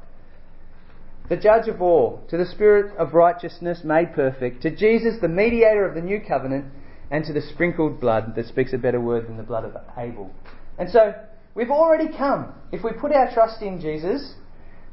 the 1.30 1.38
judge 1.38 1.70
of 1.70 1.82
all, 1.82 2.22
to 2.30 2.38
the 2.38 2.46
Spirit 2.46 2.96
of 2.98 3.14
righteousness 3.14 3.80
made 3.84 4.14
perfect, 4.14 4.62
to 4.64 4.76
Jesus, 4.76 5.16
the 5.22 5.30
mediator 5.30 5.88
of 5.88 5.96
the 5.96 6.02
new 6.02 6.20
covenant 6.20 6.66
and 7.10 7.24
to 7.26 7.34
the 7.34 7.42
sprinkled 7.42 8.02
blood 8.02 8.36
that 8.36 8.48
speaks 8.48 8.74
a 8.74 8.78
better 8.78 9.00
word 9.00 9.26
than 9.28 9.38
the 9.38 9.44
blood 9.44 9.64
of 9.64 9.76
Abel. 9.98 10.32
And 10.78 10.90
so, 10.90 11.14
we've 11.56 11.72
already 11.72 12.10
come. 12.16 12.54
If 12.74 12.84
we 12.84 12.92
put 12.92 13.14
our 13.14 13.34
trust 13.34 13.62
in 13.62 13.80
Jesus, 13.80 14.34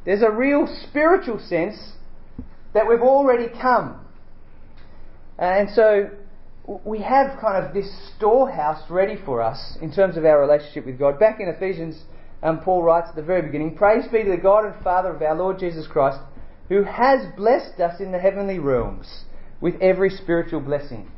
there's 0.04 0.22
a 0.22 0.30
real 0.30 0.68
spiritual 0.88 1.40
sense 1.40 1.94
that 2.74 2.88
we've 2.88 3.02
already 3.02 3.48
come. 3.60 4.06
And 5.36 5.68
so, 5.70 6.10
we 6.84 7.00
have 7.00 7.40
kind 7.40 7.64
of 7.64 7.74
this 7.74 7.90
storehouse 8.16 8.88
ready 8.88 9.16
for 9.24 9.42
us 9.42 9.76
in 9.80 9.92
terms 9.92 10.16
of 10.16 10.24
our 10.24 10.40
relationship 10.40 10.86
with 10.86 10.98
God. 10.98 11.18
Back 11.18 11.40
in 11.40 11.48
Ephesians, 11.48 12.04
um, 12.42 12.60
Paul 12.60 12.84
writes 12.84 13.08
at 13.10 13.16
the 13.16 13.22
very 13.22 13.42
beginning 13.42 13.76
Praise 13.76 14.04
be 14.10 14.22
to 14.22 14.30
the 14.30 14.36
God 14.36 14.64
and 14.64 14.84
Father 14.84 15.10
of 15.14 15.20
our 15.20 15.34
Lord 15.34 15.58
Jesus 15.58 15.88
Christ, 15.88 16.20
who 16.68 16.84
has 16.84 17.26
blessed 17.36 17.80
us 17.80 18.00
in 18.00 18.12
the 18.12 18.20
heavenly 18.20 18.60
realms 18.60 19.24
with 19.60 19.74
every 19.80 20.10
spiritual 20.10 20.60
blessing. 20.60 21.10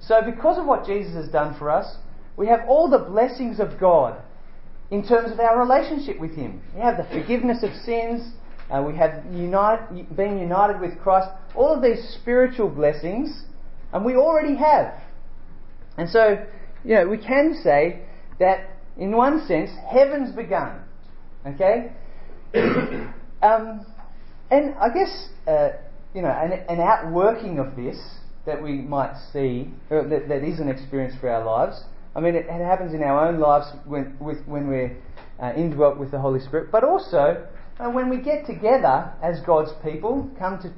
So, 0.00 0.22
because 0.22 0.58
of 0.58 0.64
what 0.64 0.86
Jesus 0.86 1.14
has 1.14 1.28
done 1.28 1.58
for 1.58 1.70
us, 1.70 1.96
we 2.36 2.46
have 2.48 2.60
all 2.66 2.88
the 2.88 2.98
blessings 2.98 3.60
of 3.60 3.78
God 3.78 4.20
in 4.90 5.06
terms 5.06 5.30
of 5.30 5.40
our 5.40 5.60
relationship 5.60 6.18
with 6.18 6.34
Him. 6.34 6.62
We 6.74 6.80
have 6.80 6.96
the 6.96 7.04
forgiveness 7.04 7.62
of 7.62 7.70
sins, 7.84 8.32
uh, 8.70 8.82
we 8.82 8.96
have 8.96 9.24
unite, 9.30 10.16
being 10.16 10.38
united 10.38 10.80
with 10.80 10.98
Christ, 11.00 11.28
all 11.54 11.74
of 11.74 11.82
these 11.82 12.16
spiritual 12.20 12.68
blessings, 12.68 13.44
and 13.96 14.04
we 14.04 14.14
already 14.14 14.56
have. 14.56 14.92
And 15.96 16.08
so, 16.10 16.44
you 16.84 16.94
know, 16.94 17.08
we 17.08 17.16
can 17.16 17.58
say 17.64 18.02
that 18.38 18.68
in 18.98 19.16
one 19.16 19.46
sense, 19.46 19.70
heaven's 19.90 20.36
begun. 20.36 20.82
Okay? 21.46 21.92
um, 23.42 23.86
and 24.50 24.74
I 24.74 24.88
guess, 24.92 25.28
uh, 25.48 25.68
you 26.14 26.20
know, 26.20 26.28
an, 26.28 26.52
an 26.68 26.78
outworking 26.78 27.58
of 27.58 27.74
this 27.74 27.96
that 28.44 28.62
we 28.62 28.72
might 28.82 29.16
see, 29.32 29.70
that, 29.88 30.26
that 30.28 30.44
is 30.44 30.60
an 30.60 30.68
experience 30.68 31.14
for 31.18 31.30
our 31.30 31.44
lives. 31.44 31.82
I 32.14 32.20
mean, 32.20 32.34
it, 32.34 32.44
it 32.50 32.64
happens 32.64 32.92
in 32.92 33.02
our 33.02 33.26
own 33.26 33.40
lives 33.40 33.66
when, 33.86 34.14
with, 34.20 34.44
when 34.46 34.68
we're 34.68 34.94
uh, 35.42 35.54
indwelt 35.56 35.98
with 35.98 36.10
the 36.10 36.20
Holy 36.20 36.40
Spirit, 36.40 36.70
but 36.70 36.84
also 36.84 37.46
uh, 37.80 37.88
when 37.88 38.10
we 38.10 38.18
get 38.18 38.44
together 38.44 39.10
as 39.22 39.40
God's 39.46 39.72
people, 39.82 40.30
come 40.38 40.58
to 40.60 40.70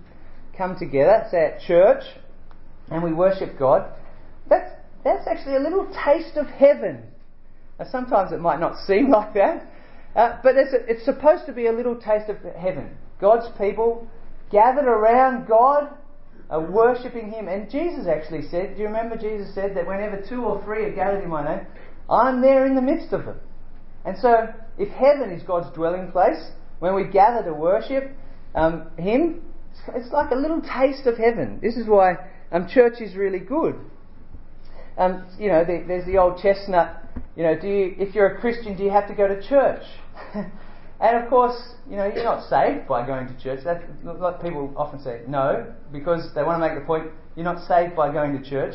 come 0.57 0.77
together, 0.77 1.25
say 1.31 1.53
at 1.55 1.61
church, 1.61 2.03
and 2.91 3.03
we 3.03 3.13
worship 3.13 3.59
God. 3.59 3.91
That's 4.49 4.71
that's 5.05 5.27
actually 5.27 5.57
a 5.57 5.61
little 5.61 5.87
taste 6.05 6.37
of 6.37 6.47
heaven. 6.47 7.03
Now, 7.79 7.87
sometimes 7.91 8.33
it 8.33 8.41
might 8.41 8.61
not 8.61 8.79
seem 8.87 9.11
like 9.11 9.35
that, 9.35 9.67
uh, 10.17 10.39
but 10.43 10.57
it's, 10.57 10.75
it's 10.89 11.05
supposed 11.05 11.47
to 11.47 11.53
be 11.53 11.67
a 11.67 11.73
little 11.73 11.97
taste 11.97 12.29
of 12.29 12.37
heaven. 12.57 12.97
God's 13.21 13.47
people 13.59 14.09
gathered 14.51 14.87
around 14.87 15.47
God 15.47 15.95
are 16.51 16.61
worshipping 16.61 17.31
Him. 17.31 17.49
And 17.49 17.71
Jesus 17.71 18.07
actually 18.07 18.43
said, 18.49 18.75
do 18.75 18.83
you 18.83 18.87
remember 18.87 19.17
Jesus 19.17 19.55
said 19.55 19.77
that 19.77 19.87
whenever 19.87 20.23
two 20.27 20.45
or 20.45 20.63
three 20.65 20.85
are 20.85 20.95
gathered 20.95 21.23
in 21.23 21.31
my 21.31 21.45
name, 21.45 21.67
I'm 22.09 22.41
there 22.41 22.67
in 22.67 22.75
the 22.75 22.83
midst 22.83 23.13
of 23.13 23.27
them. 23.27 23.39
And 24.05 24.17
so, 24.19 24.53
if 24.79 24.89
heaven 24.89 25.31
is 25.31 25.43
God's 25.43 25.75
dwelling 25.75 26.11
place, 26.11 26.51
when 26.79 26.95
we 26.95 27.05
gather 27.05 27.45
to 27.45 27.53
worship 27.53 28.13
um, 28.55 28.91
Him, 28.97 29.43
it's 29.95 30.11
like 30.13 30.31
a 30.31 30.37
little 30.37 30.63
taste 30.63 31.07
of 31.07 31.19
heaven. 31.19 31.59
This 31.61 31.77
is 31.77 31.87
why 31.87 32.17
um, 32.53 32.69
church 32.69 33.01
is 33.01 33.15
really 33.15 33.41
good. 33.41 33.77
Um, 34.97 35.27
you 35.39 35.49
know, 35.49 35.65
the, 35.65 35.85
there's 35.87 36.07
the 36.07 36.19
old 36.19 36.41
chestnut. 36.43 37.05
You 37.37 37.45
know, 37.45 37.59
do 37.59 37.69
you, 37.69 37.95
if 37.99 38.15
you're 38.15 38.27
a 38.27 38.41
Christian, 38.41 38.77
do 38.77 38.83
you 38.83 38.91
have 38.91 39.07
to 39.09 39.15
go 39.15 39.29
to 39.29 39.41
church? 39.49 39.83
And 41.01 41.17
of 41.17 41.31
course, 41.31 41.75
you 41.89 41.97
know, 41.97 42.07
you're 42.07 42.25
not 42.25 42.49
saved 42.49 42.89
by 42.89 43.07
going 43.07 43.29
to 43.29 43.43
church. 43.43 43.61
That, 43.65 43.85
like 44.05 44.43
people 44.43 44.73
often 44.77 45.01
say 45.01 45.23
no, 45.29 45.73
because 45.93 46.35
they 46.35 46.43
want 46.43 46.61
to 46.61 46.69
make 46.69 46.79
the 46.79 46.85
point 46.85 47.11
you're 47.37 47.45
not 47.45 47.67
saved 47.69 47.95
by 47.95 48.13
going 48.13 48.41
to 48.41 48.51
church. 48.51 48.75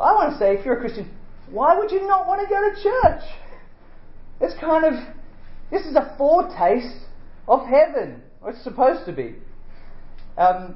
I 0.00 0.12
want 0.12 0.32
to 0.32 0.38
say, 0.38 0.56
if 0.56 0.66
you're 0.66 0.76
a 0.76 0.80
Christian, 0.80 1.08
why 1.48 1.78
would 1.78 1.92
you 1.92 2.06
not 2.08 2.26
want 2.26 2.40
to 2.40 2.52
go 2.52 2.60
to 2.60 2.82
church? 2.82 3.22
It's 4.40 4.58
kind 4.58 4.84
of, 4.84 4.94
this 5.70 5.86
is 5.86 5.94
a 5.94 6.14
foretaste 6.18 7.06
of 7.46 7.60
heaven, 7.66 8.22
or 8.40 8.50
it's 8.50 8.64
supposed 8.64 9.06
to 9.06 9.12
be. 9.12 9.36
Um, 10.36 10.74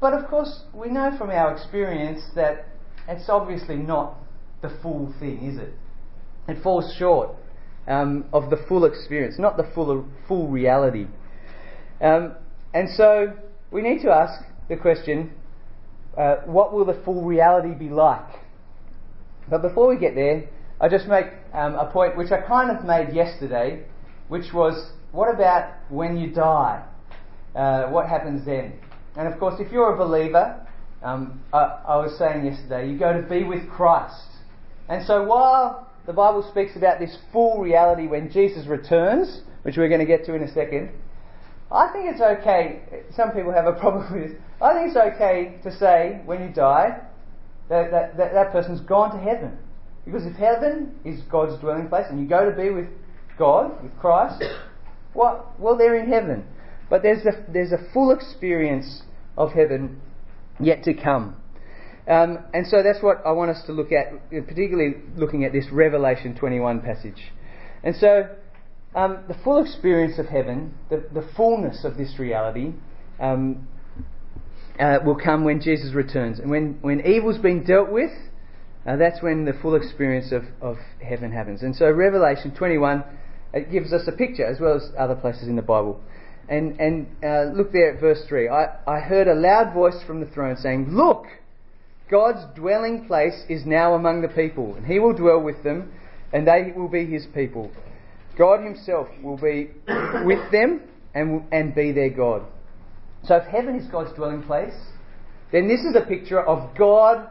but 0.00 0.12
of 0.12 0.28
course, 0.28 0.62
we 0.72 0.88
know 0.88 1.16
from 1.16 1.30
our 1.30 1.52
experience 1.54 2.22
that 2.34 2.66
it's 3.08 3.28
obviously 3.28 3.76
not 3.76 4.16
the 4.62 4.70
full 4.82 5.14
thing, 5.18 5.44
is 5.44 5.58
it? 5.58 5.72
It 6.48 6.62
falls 6.62 6.94
short. 6.98 7.30
um, 7.88 8.26
of 8.32 8.50
the 8.50 8.58
full 8.68 8.84
experience, 8.84 9.38
not 9.38 9.56
the 9.56 9.68
full, 9.74 10.06
full 10.28 10.48
reality. 10.48 11.06
Um, 12.00 12.34
and 12.74 12.88
so 12.90 13.32
we 13.70 13.80
need 13.82 14.02
to 14.02 14.10
ask 14.10 14.44
the 14.68 14.76
question 14.76 15.32
uh, 16.16 16.36
what 16.44 16.72
will 16.72 16.84
the 16.84 17.00
full 17.04 17.24
reality 17.24 17.74
be 17.74 17.88
like? 17.88 18.28
But 19.50 19.62
before 19.62 19.88
we 19.88 19.98
get 19.98 20.14
there, 20.14 20.48
I 20.80 20.88
just 20.88 21.06
make 21.06 21.26
um, 21.54 21.74
a 21.74 21.90
point 21.90 22.16
which 22.16 22.30
I 22.30 22.40
kind 22.40 22.76
of 22.76 22.84
made 22.84 23.14
yesterday, 23.14 23.84
which 24.28 24.52
was 24.52 24.92
what 25.10 25.32
about 25.34 25.72
when 25.88 26.18
you 26.18 26.30
die? 26.30 26.84
Uh, 27.54 27.84
what 27.86 28.06
happens 28.06 28.44
then? 28.44 28.74
And 29.18 29.26
of 29.26 29.38
course, 29.40 29.56
if 29.58 29.72
you're 29.72 29.92
a 29.92 29.96
believer, 29.98 30.64
um, 31.02 31.42
I, 31.52 31.80
I 31.88 31.96
was 31.96 32.16
saying 32.18 32.46
yesterday, 32.46 32.88
you 32.88 32.96
go 32.96 33.20
to 33.20 33.28
be 33.28 33.42
with 33.42 33.68
Christ. 33.68 34.28
And 34.88 35.04
so 35.04 35.24
while 35.24 35.90
the 36.06 36.12
Bible 36.12 36.48
speaks 36.48 36.76
about 36.76 37.00
this 37.00 37.18
full 37.32 37.60
reality 37.60 38.06
when 38.06 38.30
Jesus 38.30 38.68
returns, 38.68 39.42
which 39.62 39.76
we're 39.76 39.88
going 39.88 40.00
to 40.00 40.06
get 40.06 40.24
to 40.26 40.34
in 40.34 40.42
a 40.44 40.54
second, 40.54 40.90
I 41.70 41.92
think 41.92 42.06
it's 42.06 42.20
okay. 42.20 42.80
Some 43.14 43.32
people 43.32 43.52
have 43.52 43.66
a 43.66 43.72
problem 43.72 44.12
with 44.12 44.30
this. 44.30 44.40
I 44.62 44.74
think 44.74 44.88
it's 44.88 45.14
okay 45.14 45.58
to 45.64 45.76
say 45.76 46.20
when 46.24 46.40
you 46.40 46.54
die 46.54 47.00
that 47.68 47.90
that, 47.90 48.16
that, 48.16 48.32
that 48.32 48.52
person's 48.52 48.80
gone 48.80 49.10
to 49.16 49.22
heaven. 49.22 49.58
Because 50.04 50.24
if 50.26 50.36
heaven 50.36 50.94
is 51.04 51.20
God's 51.22 51.60
dwelling 51.60 51.88
place 51.88 52.06
and 52.08 52.20
you 52.20 52.26
go 52.26 52.48
to 52.48 52.56
be 52.56 52.70
with 52.70 52.86
God, 53.36 53.82
with 53.82 53.98
Christ, 53.98 54.44
well, 55.12 55.52
well 55.58 55.76
they're 55.76 55.98
in 55.98 56.08
heaven. 56.08 56.44
But 56.88 57.02
there's 57.02 57.26
a, 57.26 57.44
there's 57.52 57.72
a 57.72 57.92
full 57.92 58.12
experience 58.12 59.02
of 59.38 59.52
heaven 59.52 60.00
yet 60.60 60.82
to 60.84 60.92
come. 60.92 61.36
Um, 62.06 62.38
and 62.52 62.66
so 62.66 62.82
that's 62.82 63.02
what 63.02 63.22
I 63.24 63.32
want 63.32 63.50
us 63.50 63.62
to 63.66 63.72
look 63.72 63.92
at, 63.92 64.30
particularly 64.30 64.96
looking 65.16 65.44
at 65.44 65.52
this 65.52 65.66
Revelation 65.72 66.34
21 66.34 66.80
passage. 66.80 67.32
And 67.82 67.94
so 67.96 68.28
um, 68.94 69.24
the 69.28 69.36
full 69.44 69.62
experience 69.62 70.18
of 70.18 70.26
heaven, 70.26 70.74
the, 70.90 71.04
the 71.12 71.26
fullness 71.36 71.84
of 71.84 71.96
this 71.96 72.18
reality, 72.18 72.72
um, 73.20 73.68
uh, 74.78 74.98
will 75.04 75.16
come 75.16 75.44
when 75.44 75.60
Jesus 75.60 75.94
returns. 75.94 76.38
And 76.38 76.50
when, 76.50 76.78
when 76.82 77.00
evil's 77.00 77.38
been 77.38 77.64
dealt 77.64 77.90
with, 77.90 78.10
uh, 78.86 78.96
that's 78.96 79.22
when 79.22 79.44
the 79.44 79.52
full 79.52 79.74
experience 79.74 80.32
of, 80.32 80.44
of 80.60 80.76
heaven 81.02 81.32
happens. 81.32 81.62
And 81.62 81.74
so 81.74 81.90
Revelation 81.90 82.54
21 82.54 83.04
it 83.52 83.70
gives 83.70 83.92
us 83.92 84.02
a 84.06 84.12
picture 84.12 84.44
as 84.44 84.60
well 84.60 84.76
as 84.76 84.90
other 84.98 85.14
places 85.14 85.48
in 85.48 85.56
the 85.56 85.62
Bible. 85.62 86.00
And, 86.48 86.80
and 86.80 87.06
uh, 87.22 87.52
look 87.54 87.72
there 87.72 87.94
at 87.94 88.00
verse 88.00 88.22
3. 88.28 88.48
I, 88.48 88.76
I 88.86 89.00
heard 89.00 89.28
a 89.28 89.34
loud 89.34 89.74
voice 89.74 90.02
from 90.06 90.20
the 90.20 90.26
throne 90.26 90.56
saying, 90.56 90.88
Look, 90.90 91.26
God's 92.10 92.40
dwelling 92.56 93.06
place 93.06 93.44
is 93.48 93.66
now 93.66 93.94
among 93.94 94.22
the 94.22 94.28
people, 94.28 94.74
and 94.76 94.86
he 94.86 94.98
will 94.98 95.12
dwell 95.12 95.40
with 95.42 95.62
them, 95.62 95.92
and 96.32 96.46
they 96.46 96.72
will 96.74 96.88
be 96.88 97.04
his 97.04 97.26
people. 97.34 97.70
God 98.38 98.62
himself 98.62 99.08
will 99.22 99.36
be 99.36 99.70
with 100.24 100.50
them 100.50 100.82
and, 101.14 101.44
and 101.52 101.74
be 101.74 101.92
their 101.92 102.10
God. 102.10 102.42
So 103.24 103.36
if 103.36 103.44
heaven 103.44 103.76
is 103.76 103.86
God's 103.90 104.14
dwelling 104.14 104.42
place, 104.42 104.74
then 105.52 105.66
this 105.66 105.80
is 105.80 105.96
a 105.96 106.06
picture 106.06 106.40
of 106.40 106.76
God 106.76 107.28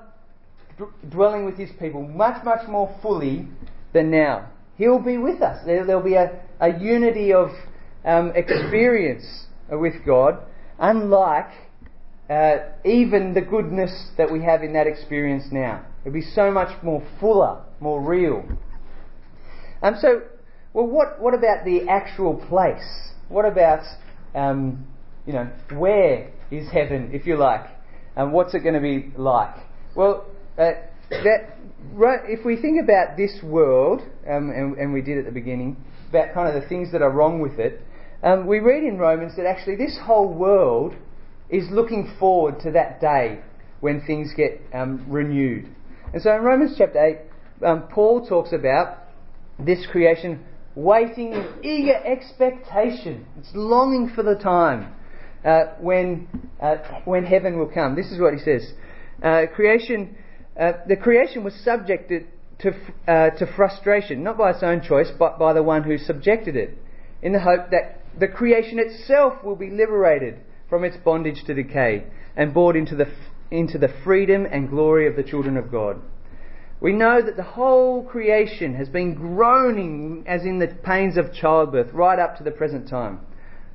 d- 0.78 0.86
dwelling 1.10 1.46
with 1.46 1.58
his 1.58 1.70
people 1.80 2.04
much, 2.04 2.44
much 2.44 2.68
more 2.68 2.94
fully 3.02 3.48
than 3.94 4.12
now. 4.12 4.50
He'll 4.78 5.02
be 5.02 5.18
with 5.18 5.42
us. 5.42 5.66
There, 5.66 5.86
will 5.86 6.04
be 6.04 6.16
a, 6.16 6.40
a 6.60 6.78
unity 6.78 7.34
of 7.34 7.50
um, 8.08 8.32
experience 8.36 9.46
with 9.70 9.94
God, 10.06 10.40
unlike 10.80 11.52
uh, 12.30 12.58
even 12.84 13.34
the 13.36 13.42
goodness 13.42 14.10
that 14.18 14.32
we 14.32 14.44
have 14.44 14.64
in 14.64 14.74
that 14.74 14.88
experience 14.88 15.46
now. 15.52 15.86
It'd 16.02 16.14
be 16.14 16.22
so 16.22 16.50
much 16.50 16.82
more 16.82 17.06
fuller, 17.20 17.62
more 17.80 18.02
real. 18.02 18.44
Um, 19.84 19.96
so, 20.00 20.24
well, 20.74 20.88
what, 20.88 21.22
what 21.22 21.36
about 21.36 21.66
the 21.66 21.88
actual 21.88 22.44
place? 22.48 23.12
What 23.30 23.46
about 23.46 23.84
um, 24.34 24.88
you 25.26 25.34
know, 25.34 25.50
where 25.76 26.32
is 26.50 26.72
heaven, 26.72 27.12
if 27.14 27.28
you 27.28 27.36
like? 27.38 27.66
And 28.16 28.32
what's 28.32 28.56
it 28.56 28.60
going 28.60 28.76
to 28.76 28.82
be 28.82 29.12
like? 29.18 29.56
Well, 29.96 30.26
uh, 30.58 30.72
that 31.10 31.58
right, 31.94 32.22
if 32.26 32.46
we 32.46 32.60
think 32.60 32.82
about 32.82 33.18
this 33.18 33.40
world, 33.44 34.02
um, 34.28 34.50
and, 34.50 34.78
and, 34.78 34.94
we 34.94 35.02
did 35.02 35.18
at 35.18 35.26
the 35.26 35.32
beginning, 35.32 35.78
about 36.10 36.34
kind 36.34 36.56
of 36.56 36.62
the 36.62 36.68
things 36.68 36.92
that 36.94 37.02
are 37.02 37.12
wrong 37.12 37.42
with 37.42 37.60
it, 37.60 37.82
um, 38.24 38.48
we 38.48 38.60
read 38.60 38.84
in 38.84 38.98
Romans 38.98 39.36
that 39.38 39.46
actually 39.46 39.76
this 39.76 39.98
whole 40.04 40.34
world 40.34 40.94
is 41.50 41.66
looking 41.72 42.14
forward 42.20 42.60
to 42.62 42.72
that 42.72 43.00
day 43.00 43.40
when 43.80 44.02
things 44.02 44.34
get 44.36 44.62
um, 44.74 45.06
renewed. 45.08 45.68
And 46.14 46.22
so 46.22 46.34
in 46.36 46.42
Romans 46.42 46.76
chapter 46.78 47.04
8, 47.62 47.66
um, 47.66 47.84
Paul 47.90 48.28
talks 48.28 48.54
about 48.54 48.98
this 49.60 49.86
creation 49.92 50.44
waiting 50.76 51.34
in 51.34 51.54
eager 51.64 51.96
expectation. 52.06 53.26
It's 53.38 53.50
longing 53.54 54.12
for 54.16 54.24
the 54.24 54.36
time 54.36 54.94
uh, 55.44 55.74
when, 55.80 56.28
uh, 56.62 56.78
when 57.06 57.26
heaven 57.26 57.58
will 57.58 57.72
come. 57.72 57.96
This 57.96 58.12
is 58.12 58.20
what 58.20 58.34
he 58.34 58.40
says. 58.40 58.72
Uh, 59.22 59.44
creation, 59.54 60.16
uh, 60.60 60.74
the 60.88 60.96
creation 60.96 61.44
was 61.44 61.54
subjected 61.64 62.28
to, 62.60 62.72
uh, 63.08 63.30
to 63.32 63.48
frustration, 63.56 64.24
not 64.24 64.38
by 64.38 64.52
its 64.52 64.64
own 64.64 64.82
choice, 64.82 65.10
but 65.18 65.40
by 65.40 65.54
the 65.54 65.64
one 65.64 65.84
who 65.84 65.98
subjected 65.98 66.56
it, 66.56 66.78
in 67.22 67.34
the 67.34 67.40
hope 67.40 67.72
that 67.72 68.02
the 68.20 68.28
creation 68.28 68.80
itself 68.80 69.44
will 69.44 69.56
be 69.56 69.70
liberated 69.70 70.40
from 70.70 70.84
its 70.84 70.98
bondage 70.98 71.44
to 71.46 71.54
decay 71.54 72.06
and 72.36 72.54
brought 72.54 72.76
into 72.76 72.96
the, 72.96 73.08
into 73.52 73.78
the 73.78 73.94
freedom 74.04 74.46
and 74.50 74.70
glory 74.70 75.08
of 75.08 75.16
the 75.16 75.24
children 75.24 75.58
of 75.58 75.72
God. 75.72 76.02
We 76.80 76.94
know 76.94 77.22
that 77.22 77.38
the 77.38 77.44
whole 77.44 78.04
creation 78.04 78.76
has 78.76 78.90
been 78.90 79.16
groaning 79.16 80.24
as 80.28 80.44
in 80.44 80.60
the 80.60 80.68
pains 80.68 81.18
of 81.18 81.34
childbirth 81.34 81.92
right 81.94 82.20
up 82.20 82.38
to 82.38 82.44
the 82.44 82.52
present 82.52 82.88
time. 82.88 83.20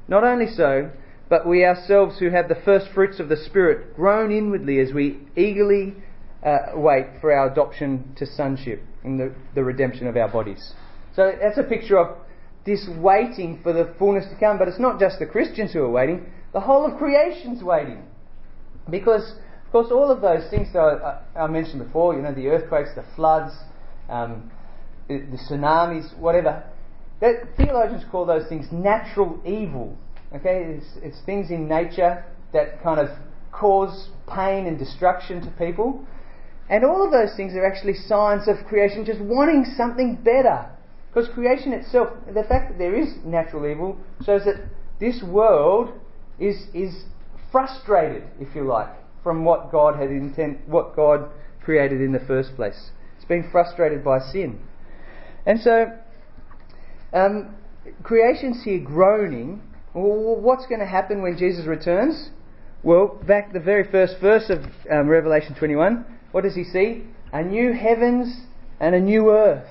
Not 0.07 0.23
only 0.23 0.47
so, 0.47 0.91
but 1.29 1.47
we 1.47 1.65
ourselves 1.65 2.19
who 2.19 2.31
have 2.31 2.49
the 2.49 2.55
first 2.65 2.89
fruits 2.95 3.19
of 3.19 3.29
the 3.29 3.37
Spirit 3.37 3.97
groan 3.97 4.31
inwardly 4.31 4.79
as 4.79 4.93
we 4.93 5.19
eagerly 5.35 5.95
uh, 6.45 6.59
wait 6.75 7.07
for 7.21 7.33
our 7.33 7.51
adoption 7.51 8.13
to 8.17 8.27
sonship 8.27 8.83
and 9.03 9.19
the, 9.19 9.35
the 9.55 9.65
redemption 9.65 10.07
of 10.07 10.17
our 10.17 10.29
bodies. 10.29 10.75
So 11.17 11.33
that's 11.41 11.59
a 11.59 11.63
picture 11.63 11.99
of 11.99 12.19
this 12.65 12.89
waiting 12.99 13.61
for 13.63 13.73
the 13.73 13.95
fullness 13.99 14.25
to 14.31 14.39
come, 14.39 14.59
but 14.59 14.69
it's 14.69 14.79
not 14.79 15.01
just 15.01 15.19
the 15.19 15.27
Christians 15.27 15.73
who 15.73 15.81
are 15.81 15.91
waiting, 15.91 16.27
the 16.53 16.61
whole 16.61 16.87
of 16.87 16.99
creation's 16.99 17.63
waiting. 17.63 18.05
Because, 18.91 19.35
of 19.67 19.73
course, 19.73 19.89
all 19.91 20.11
of 20.11 20.21
those 20.21 20.49
things 20.51 20.73
that 20.73 21.25
I, 21.37 21.47
mentioned 21.47 21.85
before, 21.85 22.15
you 22.15 22.23
know, 22.23 22.35
the 22.35 22.49
earthquakes, 22.49 22.91
the 22.95 23.05
floods, 23.17 23.55
um, 24.09 24.51
the, 25.09 25.19
the 25.19 25.39
tsunamis, 25.39 26.17
whatever, 26.19 26.65
that, 27.21 27.57
theologians 27.57 28.05
call 28.11 28.27
those 28.27 28.49
things 28.49 28.67
natural 28.73 29.41
evil. 29.47 29.97
Okay, 30.35 30.77
it's, 30.77 30.87
it's 31.03 31.19
things 31.27 31.51
in 31.51 31.69
nature 31.69 32.25
that 32.53 32.83
kind 32.83 32.99
of 32.99 33.09
cause 33.53 34.09
pain 34.27 34.67
and 34.67 34.79
destruction 34.79 35.41
to 35.43 35.51
people. 35.53 36.05
And 36.69 36.85
all 36.85 37.05
of 37.05 37.13
those 37.13 37.37
things 37.37 37.55
are 37.55 37.67
actually 37.67 37.95
signs 37.95 38.49
of 38.49 38.67
creation 38.67 39.05
just 39.05 39.21
wanting 39.21 39.65
something 39.77 40.17
better. 40.17 40.71
Because 41.13 41.29
creation 41.35 41.73
itself, 41.73 42.09
the 42.27 42.45
fact 42.45 42.71
that 42.71 42.79
there 42.79 42.95
is 42.95 43.09
natural 43.25 43.71
evil, 43.71 43.99
shows 44.25 44.45
that 44.45 44.65
this 44.99 45.23
world 45.23 45.91
is, 46.39 46.69
is 46.73 47.05
frustrated, 47.51 48.25
if 48.41 48.55
you 48.55 48.65
like, 48.65 48.89
from 49.23 49.45
what 49.45 49.71
God 49.71 49.97
had 50.01 50.11
intent, 50.11 50.67
what 50.67 50.97
God 50.97 51.29
created 51.63 52.01
in 52.01 52.13
the 52.13 52.21
first 52.21 52.57
place. 52.57 52.91
It's 53.17 53.27
been 53.27 53.49
frustrated 53.53 54.03
by 54.03 54.21
sin. 54.21 54.61
And 55.45 55.61
so, 55.61 55.99
um, 57.13 57.57
creation's 58.03 58.65
here 58.65 58.81
groaning 58.81 59.61
well, 59.95 60.41
what's 60.41 60.67
going 60.67 60.81
to 60.81 60.87
happen 60.87 61.21
when 61.23 61.37
Jesus 61.37 61.67
returns? 61.67 62.31
Well, 62.83 63.21
back 63.27 63.53
the 63.53 63.61
very 63.61 63.85
first 63.91 64.15
verse 64.21 64.49
of 64.49 64.65
um, 64.91 65.09
Revelation 65.09 65.55
21, 65.55 66.07
what 66.33 66.45
does 66.45 66.55
he 66.55 66.65
see? 66.65 67.05
A 67.33 67.43
new 67.43 67.73
heavens 67.75 68.47
and 68.81 68.95
a 68.95 69.01
new 69.01 69.31
earth. 69.31 69.69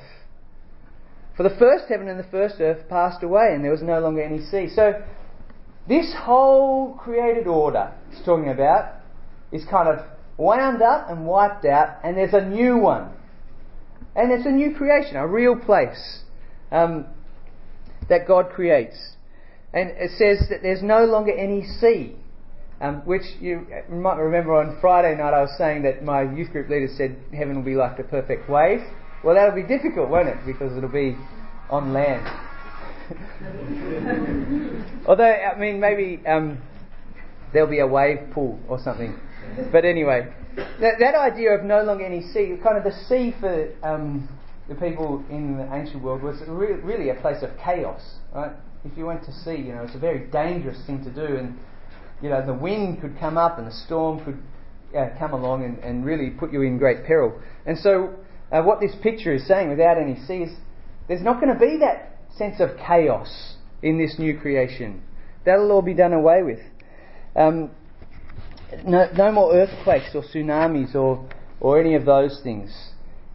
For 1.42 1.50
the 1.50 1.56
first 1.56 1.86
heaven 1.90 2.08
and 2.08 2.20
the 2.20 2.30
first 2.30 2.62
earth 2.62 2.88
passed 2.88 3.24
away, 3.24 3.54
and 3.56 3.64
there 3.64 3.72
was 3.72 3.82
no 3.82 4.00
longer 4.00 4.22
any 4.22 4.46
sea. 4.46 4.68
So, 4.76 5.02
this 5.88 6.14
whole 6.16 6.94
created 6.94 7.48
order 7.48 7.92
it's 8.12 8.24
talking 8.24 8.50
about 8.50 8.94
is 9.52 9.66
kind 9.66 9.90
of 9.90 10.06
wound 10.38 10.84
up 10.84 11.10
and 11.10 11.26
wiped 11.26 11.66
out, 11.66 11.98
and 12.04 12.16
there's 12.16 12.36
a 12.36 12.46
new 12.46 12.78
one. 12.78 13.10
And 14.16 14.32
it's 14.32 14.46
a 14.46 14.52
new 14.52 14.76
creation, 14.76 15.16
a 15.16 15.26
real 15.26 15.56
place 15.56 16.20
um, 16.72 17.08
that 18.08 18.28
God 18.28 18.52
creates. 18.52 19.16
And 19.74 19.90
it 19.98 20.12
says 20.20 20.48
that 20.52 20.62
there's 20.62 20.84
no 20.84 21.06
longer 21.06 21.36
any 21.36 21.66
sea. 21.80 22.18
Um, 22.80 23.02
which 23.06 23.24
you 23.40 23.66
might 23.90 24.18
remember 24.18 24.54
on 24.56 24.78
Friday 24.80 25.16
night 25.16 25.34
I 25.34 25.42
was 25.42 25.56
saying 25.58 25.84
that 25.84 26.04
my 26.04 26.22
youth 26.22 26.52
group 26.52 26.70
leader 26.70 26.88
said 26.96 27.18
heaven 27.34 27.56
will 27.56 27.64
be 27.64 27.76
like 27.76 27.98
the 27.98 28.04
perfect 28.04 28.48
wave. 28.48 28.82
Well, 29.24 29.36
that'll 29.36 29.56
be 29.56 29.64
difficult, 29.64 30.10
won't 30.10 30.30
it? 30.30 30.38
Because 30.46 30.76
it'll 30.76 30.90
be 30.90 31.16
on 31.70 31.94
land. 31.94 32.28
Although, 35.08 35.24
I 35.24 35.58
mean, 35.58 35.80
maybe 35.80 36.26
um, 36.26 36.60
there'll 37.54 37.70
be 37.70 37.80
a 37.80 37.88
wave 37.88 38.32
pool 38.34 38.60
or 38.68 38.80
something. 38.80 39.16
But 39.72 39.86
anyway, 39.86 40.34
that, 40.56 41.00
that, 41.00 41.16
idea 41.16 41.52
of 41.52 41.64
no 41.64 41.84
longer 41.84 42.06
any 42.06 42.22
sea, 42.22 42.58
kind 42.64 42.78
of 42.78 42.84
the 42.84 42.94
sea 43.08 43.36
for 43.40 43.72
um, 43.84 44.30
the 44.70 44.76
people 44.76 45.24
in 45.30 45.58
the 45.58 45.74
ancient 45.74 46.02
world 46.04 46.24
was 46.24 46.42
re- 46.48 46.74
really 46.74 47.10
a 47.10 47.16
place 47.16 47.44
of 47.44 47.50
chaos, 47.64 48.02
right? 48.34 48.52
If 48.86 48.98
you 48.98 49.06
went 49.06 49.24
to 49.26 49.34
sea, 49.34 49.56
you 49.56 49.74
know, 49.74 49.84
it's 49.84 49.96
a 49.96 50.00
very 50.00 50.28
dangerous 50.32 50.84
thing 50.86 51.04
to 51.04 51.12
do, 51.12 51.36
and 51.36 51.58
you 52.22 52.30
know, 52.30 52.46
the 52.46 52.54
wind 52.54 53.02
could 53.02 53.20
come 53.20 53.38
up 53.38 53.58
and 53.58 53.68
the 53.68 53.72
storm 53.86 54.24
could 54.24 54.42
uh, 54.98 55.10
come 55.18 55.34
along 55.34 55.64
and, 55.64 55.80
and 55.80 56.06
really 56.06 56.30
put 56.30 56.52
you 56.52 56.62
in 56.62 56.78
great 56.78 57.06
peril. 57.06 57.40
And 57.66 57.78
so, 57.78 58.16
uh, 58.52 58.62
what 58.62 58.80
this 58.80 58.94
picture 59.02 59.34
is 59.34 59.48
saying, 59.48 59.70
without 59.70 59.98
any 59.98 60.16
sea, 60.28 60.44
is 60.44 60.52
there's 61.08 61.22
not 61.22 61.42
going 61.42 61.54
to 61.54 61.60
be 61.60 61.78
that 61.80 62.18
sense 62.38 62.60
of 62.60 62.78
chaos 62.78 63.56
in 63.82 63.98
this 63.98 64.16
new 64.20 64.38
creation. 64.40 65.02
That'll 65.46 65.72
all 65.72 65.82
be 65.82 65.94
done 65.94 66.14
away 66.14 66.44
with. 66.44 66.60
Um, 67.36 67.72
no, 68.86 69.10
no 69.16 69.32
more 69.32 69.54
earthquakes 69.54 70.12
or 70.14 70.24
tsunamis 70.24 70.96
or, 70.96 71.28
or 71.60 71.80
any 71.80 71.96
of 71.96 72.06
those 72.06 72.40
things. 72.44 72.92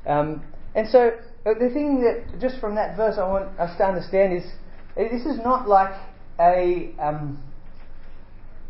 Um, 0.06 0.42
and 0.74 0.88
so, 0.88 1.10
uh, 1.44 1.54
the 1.58 1.70
thing 1.72 2.02
that, 2.02 2.40
just 2.40 2.60
from 2.60 2.74
that 2.74 2.96
verse, 2.96 3.16
I 3.18 3.26
want 3.28 3.58
us 3.58 3.76
to 3.78 3.84
understand 3.84 4.34
is 4.34 4.44
uh, 4.96 5.02
this 5.10 5.26
is 5.26 5.38
not 5.38 5.68
like 5.68 5.94
a, 6.40 6.94
um, 6.98 7.42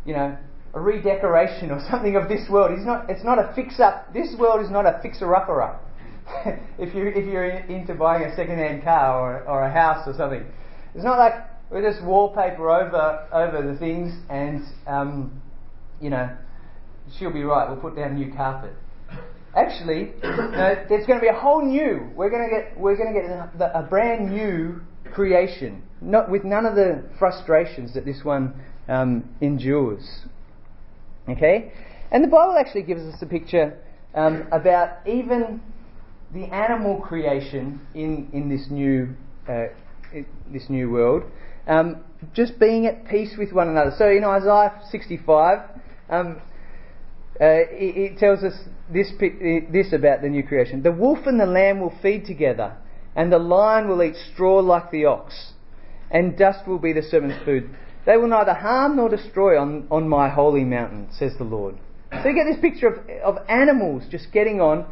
you 0.05 0.13
know, 0.13 0.37
a 0.73 0.79
redecoration 0.79 1.71
or 1.71 1.79
something 1.91 2.15
of 2.15 2.27
this 2.29 2.49
world. 2.49 2.71
It's 2.71 2.85
not, 2.85 3.09
it's 3.09 3.23
not 3.23 3.39
a 3.39 3.53
fix 3.55 3.79
up. 3.79 4.13
This 4.13 4.35
world 4.39 4.63
is 4.63 4.71
not 4.71 4.85
a 4.85 4.99
fixer 5.01 5.35
upper 5.35 5.61
up. 5.61 5.86
if, 6.77 6.93
you, 6.93 7.07
if 7.07 7.25
you're 7.25 7.45
into 7.45 7.93
buying 7.93 8.23
a 8.23 8.35
second 8.35 8.57
hand 8.57 8.83
car 8.83 9.19
or, 9.19 9.47
or 9.47 9.63
a 9.63 9.71
house 9.71 10.07
or 10.07 10.13
something, 10.13 10.45
it's 10.93 11.03
not 11.03 11.17
like 11.17 11.33
we 11.71 11.81
just 11.81 12.03
wallpaper 12.03 12.69
over, 12.69 13.27
over 13.31 13.71
the 13.71 13.77
things 13.79 14.13
and, 14.29 14.63
um, 14.87 15.41
you 16.01 16.09
know, 16.09 16.29
she'll 17.17 17.31
be 17.31 17.43
right, 17.43 17.69
we'll 17.69 17.79
put 17.79 17.95
down 17.95 18.15
new 18.15 18.33
carpet. 18.33 18.73
Actually, 19.55 20.11
there's 20.21 21.07
going 21.07 21.19
to 21.19 21.21
be 21.21 21.27
a 21.27 21.39
whole 21.39 21.65
new. 21.65 22.11
We're 22.15 22.29
going 22.29 22.47
to 22.47 22.55
get 22.55 22.77
we're 22.77 22.95
going 22.95 23.13
to 23.13 23.19
get 23.19 23.29
a, 23.29 23.79
a 23.79 23.83
brand 23.83 24.29
new 24.29 24.81
creation, 25.13 25.81
not 25.99 26.29
with 26.29 26.43
none 26.43 26.65
of 26.65 26.75
the 26.75 27.03
frustrations 27.17 27.93
that 27.95 28.05
this 28.05 28.23
one 28.23 28.53
um, 28.87 29.27
endures. 29.41 30.25
Okay, 31.27 31.71
and 32.11 32.23
the 32.23 32.27
Bible 32.27 32.55
actually 32.57 32.83
gives 32.83 33.01
us 33.01 33.19
a 33.21 33.25
picture 33.25 33.77
um, 34.13 34.47
about 34.51 35.07
even 35.07 35.61
the 36.33 36.45
animal 36.45 36.99
creation 37.01 37.81
in 37.93 38.29
in 38.33 38.49
this 38.49 38.67
new 38.69 39.15
uh, 39.47 39.67
this 40.51 40.69
new 40.69 40.89
world, 40.89 41.23
um, 41.67 41.97
just 42.33 42.59
being 42.59 42.85
at 42.85 43.07
peace 43.07 43.35
with 43.37 43.51
one 43.51 43.67
another. 43.69 43.91
So 43.97 44.09
in 44.09 44.23
Isaiah 44.23 44.81
65. 44.91 45.59
Um, 46.09 46.41
uh, 47.39 47.69
it, 47.69 48.13
it, 48.13 48.17
tells 48.17 48.43
us 48.43 48.53
this, 48.91 49.11
this 49.19 49.93
about 49.93 50.21
the 50.21 50.29
new 50.29 50.41
creation. 50.41 50.81
The 50.81 50.91
wolf 50.91 51.19
and 51.27 51.39
the 51.39 51.45
lamb 51.45 51.79
will 51.79 51.93
feed 52.01 52.25
together, 52.25 52.75
and 53.15 53.31
the 53.31 53.37
lion 53.37 53.87
will 53.87 54.01
eat 54.01 54.15
straw 54.33 54.59
like 54.59 54.89
the 54.89 55.05
ox, 55.05 55.51
and 56.09 56.35
dust 56.35 56.67
will 56.67 56.79
be 56.79 56.93
the 56.93 57.03
serpent's 57.03 57.43
food. 57.45 57.69
They 58.07 58.17
will 58.17 58.29
neither 58.29 58.55
harm 58.55 58.95
nor 58.95 59.09
destroy 59.09 59.61
on, 59.61 59.87
on 59.91 60.09
my 60.09 60.29
holy 60.29 60.63
mountain, 60.63 61.09
says 61.11 61.33
the 61.37 61.43
Lord. 61.43 61.77
So 62.11 62.29
you 62.29 62.33
get 62.33 62.45
this 62.45 62.61
picture 62.61 62.87
of, 62.87 63.07
of 63.35 63.45
animals 63.49 64.03
just 64.09 64.31
getting 64.31 64.59
on 64.61 64.87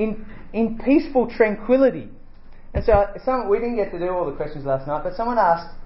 in, 0.00 0.24
in 0.52 0.78
peaceful 0.78 1.30
tranquility. 1.30 2.08
And 2.72 2.84
so 2.84 3.06
some, 3.24 3.48
we 3.48 3.58
didn't 3.58 3.76
get 3.76 3.90
to 3.92 3.98
do 3.98 4.08
all 4.08 4.24
the 4.24 4.36
questions 4.36 4.64
last 4.64 4.86
night, 4.86 5.02
but 5.04 5.14
someone 5.14 5.38
asked, 5.38 5.76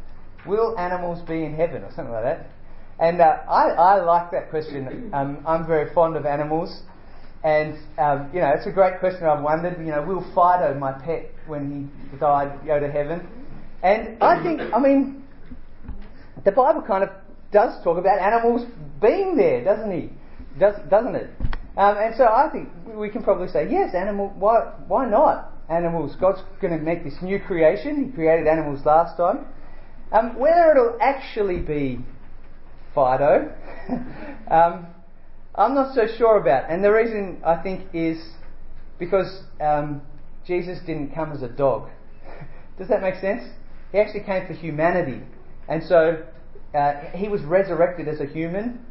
Will 0.46 0.78
animals 0.78 1.26
be 1.26 1.44
in 1.44 1.54
heaven? 1.54 1.82
or 1.82 1.90
something 1.94 2.12
like 2.12 2.24
that. 2.24 2.46
And 3.00 3.20
uh, 3.20 3.38
I, 3.48 3.70
I 3.70 4.02
like 4.02 4.30
that 4.30 4.50
question. 4.50 5.10
Um, 5.12 5.42
I'm 5.46 5.66
very 5.66 5.92
fond 5.94 6.16
of 6.16 6.26
animals. 6.26 6.82
And, 7.42 7.78
um, 7.98 8.30
you 8.32 8.40
know, 8.40 8.52
it's 8.54 8.66
a 8.66 8.70
great 8.70 9.00
question 9.00 9.24
I've 9.24 9.42
wondered. 9.42 9.78
You 9.78 9.92
know, 9.92 10.02
will 10.02 10.22
Fido, 10.34 10.78
my 10.78 10.92
pet, 10.92 11.30
when 11.46 11.90
he 12.12 12.18
died, 12.18 12.60
go 12.64 12.78
to 12.78 12.90
heaven? 12.90 13.26
And 13.82 14.22
I 14.22 14.42
think, 14.42 14.60
I 14.72 14.78
mean, 14.78 15.24
the 16.44 16.52
Bible 16.52 16.82
kind 16.82 17.02
of 17.02 17.10
does 17.50 17.82
talk 17.82 17.98
about 17.98 18.18
animals 18.18 18.66
being 19.00 19.36
there, 19.36 19.64
doesn't 19.64 19.90
he? 19.90 20.10
Does, 20.58 20.76
doesn't 20.88 21.16
it? 21.16 21.30
Um, 21.76 21.96
and 21.98 22.14
so 22.16 22.24
I 22.24 22.48
think 22.52 22.68
we 22.86 23.10
can 23.10 23.22
probably 23.22 23.48
say, 23.48 23.68
yes, 23.68 23.94
animal, 23.94 24.32
why, 24.38 24.72
why 24.86 25.06
not? 25.08 25.50
Animals, 25.68 26.14
God's 26.20 26.40
going 26.60 26.76
to 26.76 26.82
make 26.82 27.02
this 27.02 27.14
new 27.20 27.40
creation. 27.40 28.04
He 28.04 28.12
created 28.12 28.46
animals 28.46 28.84
last 28.84 29.16
time. 29.16 29.46
Um, 30.12 30.38
whether 30.38 30.70
it'll 30.70 30.96
actually 31.00 31.58
be 31.58 32.00
Fido. 32.94 33.52
um, 34.50 34.86
I'm 35.56 35.74
not 35.74 35.94
so 35.94 36.06
sure 36.16 36.38
about. 36.38 36.70
And 36.70 36.84
the 36.84 36.92
reason 36.92 37.42
I 37.44 37.56
think 37.56 37.88
is 37.92 38.22
because 38.98 39.42
um, 39.60 40.02
Jesus 40.46 40.78
didn't 40.86 41.14
come 41.14 41.32
as 41.32 41.42
a 41.42 41.48
dog. 41.48 41.88
Does 42.78 42.88
that 42.88 43.02
make 43.02 43.16
sense? 43.16 43.42
He 43.90 43.98
actually 43.98 44.22
came 44.24 44.46
for 44.46 44.52
humanity. 44.52 45.20
And 45.68 45.82
so 45.82 46.24
uh, 46.74 46.92
he 47.14 47.28
was 47.28 47.42
resurrected 47.42 48.06
as 48.06 48.20
a 48.20 48.26
human. 48.26 48.84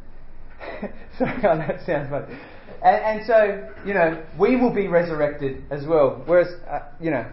Sorry, 1.18 1.40
that 1.42 1.80
sounds 1.86 2.10
funny. 2.10 2.38
And, 2.84 3.20
and, 3.20 3.26
so, 3.26 3.70
you 3.86 3.94
know, 3.94 4.22
we 4.38 4.56
will 4.56 4.72
be 4.72 4.88
resurrected 4.88 5.64
as 5.70 5.86
well. 5.86 6.22
Whereas, 6.26 6.48
uh, 6.70 6.80
you 7.00 7.10
know, 7.10 7.26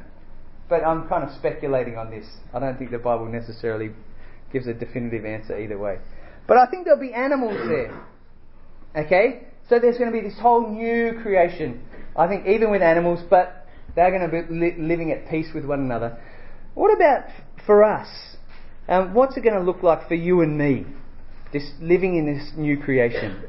but 0.69 0.85
I'm 0.85 1.09
kind 1.09 1.25
of 1.25 1.35
speculating 1.37 1.97
on 1.97 2.09
this. 2.09 2.25
I 2.53 2.59
don't 2.59 2.77
think 2.77 2.91
the 2.91 2.97
Bible 2.97 3.25
necessarily 3.27 3.91
gives 4.53 4.67
a 4.67 4.73
definitive 4.73 5.25
answer 5.25 5.59
either 5.59 5.77
way. 5.77 5.97
But 6.47 6.57
I 6.57 6.67
think 6.67 6.85
there'll 6.85 6.99
be 6.99 7.13
animals 7.13 7.57
there. 7.67 8.05
Okay? 8.95 9.47
So 9.67 9.79
there's 9.79 9.97
going 9.97 10.11
to 10.11 10.17
be 10.17 10.25
this 10.25 10.39
whole 10.39 10.69
new 10.69 11.19
creation. 11.21 11.83
I 12.15 12.27
think 12.27 12.47
even 12.47 12.71
with 12.71 12.81
animals, 12.81 13.19
but 13.29 13.67
they're 13.95 14.09
going 14.09 14.29
to 14.29 14.47
be 14.47 14.53
li- 14.53 14.75
living 14.79 15.11
at 15.11 15.29
peace 15.29 15.47
with 15.53 15.65
one 15.65 15.81
another. 15.81 16.17
What 16.73 16.93
about 16.95 17.25
for 17.65 17.83
us? 17.83 18.07
Um, 18.87 19.13
what's 19.13 19.35
it 19.37 19.41
going 19.41 19.55
to 19.55 19.61
look 19.61 19.83
like 19.83 20.07
for 20.07 20.15
you 20.15 20.41
and 20.41 20.57
me? 20.57 20.85
This 21.51 21.69
living 21.81 22.15
in 22.15 22.25
this 22.25 22.51
new 22.55 22.81
creation. 22.81 23.43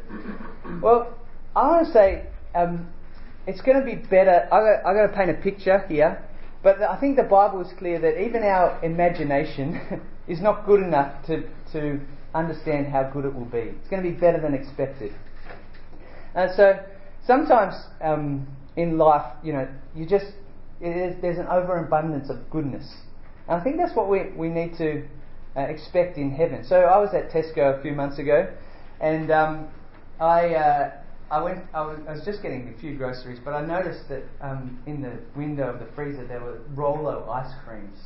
Well, 0.82 1.16
I 1.54 1.68
want 1.68 1.86
to 1.86 1.92
say 1.92 2.26
um, 2.54 2.88
it's 3.46 3.60
going 3.60 3.78
to 3.78 3.84
be 3.84 3.96
better. 3.96 4.48
I've 4.52 4.94
got 4.96 5.06
to 5.06 5.12
paint 5.14 5.30
a 5.30 5.34
picture 5.34 5.84
here, 5.86 6.24
but 6.62 6.80
I 6.80 6.98
think 6.98 7.16
the 7.16 7.24
Bible 7.24 7.60
is 7.60 7.72
clear 7.78 8.00
that 8.00 8.22
even 8.24 8.42
our 8.42 8.82
imagination 8.82 10.02
is 10.28 10.40
not 10.40 10.64
good 10.64 10.80
enough 10.80 11.26
to, 11.26 11.42
to 11.72 12.00
understand 12.34 12.86
how 12.86 13.10
good 13.12 13.26
it 13.26 13.34
will 13.34 13.44
be. 13.44 13.58
It's 13.58 13.88
going 13.88 14.02
to 14.02 14.08
be 14.08 14.14
better 14.14 14.40
than 14.40 14.54
expected. 14.54 15.12
And 16.34 16.50
so 16.56 16.78
sometimes 17.26 17.74
um, 18.00 18.46
in 18.76 18.96
life, 18.96 19.26
you 19.42 19.52
know, 19.52 19.68
you 19.94 20.06
just 20.06 20.26
there's 20.80 21.38
an 21.38 21.46
overabundance 21.46 22.28
of 22.28 22.50
goodness, 22.50 22.92
and 23.46 23.60
I 23.60 23.62
think 23.62 23.76
that's 23.76 23.94
what 23.94 24.08
we 24.08 24.32
we 24.34 24.48
need 24.48 24.76
to 24.78 25.06
uh, 25.56 25.60
expect 25.60 26.16
in 26.16 26.32
heaven. 26.32 26.64
So 26.64 26.76
I 26.76 26.98
was 26.98 27.10
at 27.14 27.30
Tesco 27.30 27.78
a 27.78 27.82
few 27.82 27.92
months 27.92 28.18
ago, 28.18 28.50
and 29.00 29.30
um, 29.30 29.68
I. 30.18 30.54
Uh, 30.54 31.01
I 31.32 31.42
went. 31.42 31.64
I 31.72 31.80
was, 31.80 31.98
I 32.06 32.12
was, 32.12 32.24
just 32.26 32.42
getting 32.42 32.74
a 32.76 32.78
few 32.78 32.94
groceries, 32.94 33.38
but 33.42 33.54
I 33.54 33.64
noticed 33.64 34.06
that 34.10 34.24
um, 34.42 34.78
in 34.86 35.00
the 35.00 35.18
window 35.34 35.66
of 35.72 35.80
the 35.80 35.86
freezer 35.94 36.26
there 36.26 36.40
were 36.40 36.60
Rolo 36.74 37.26
ice 37.30 37.50
creams, 37.64 37.96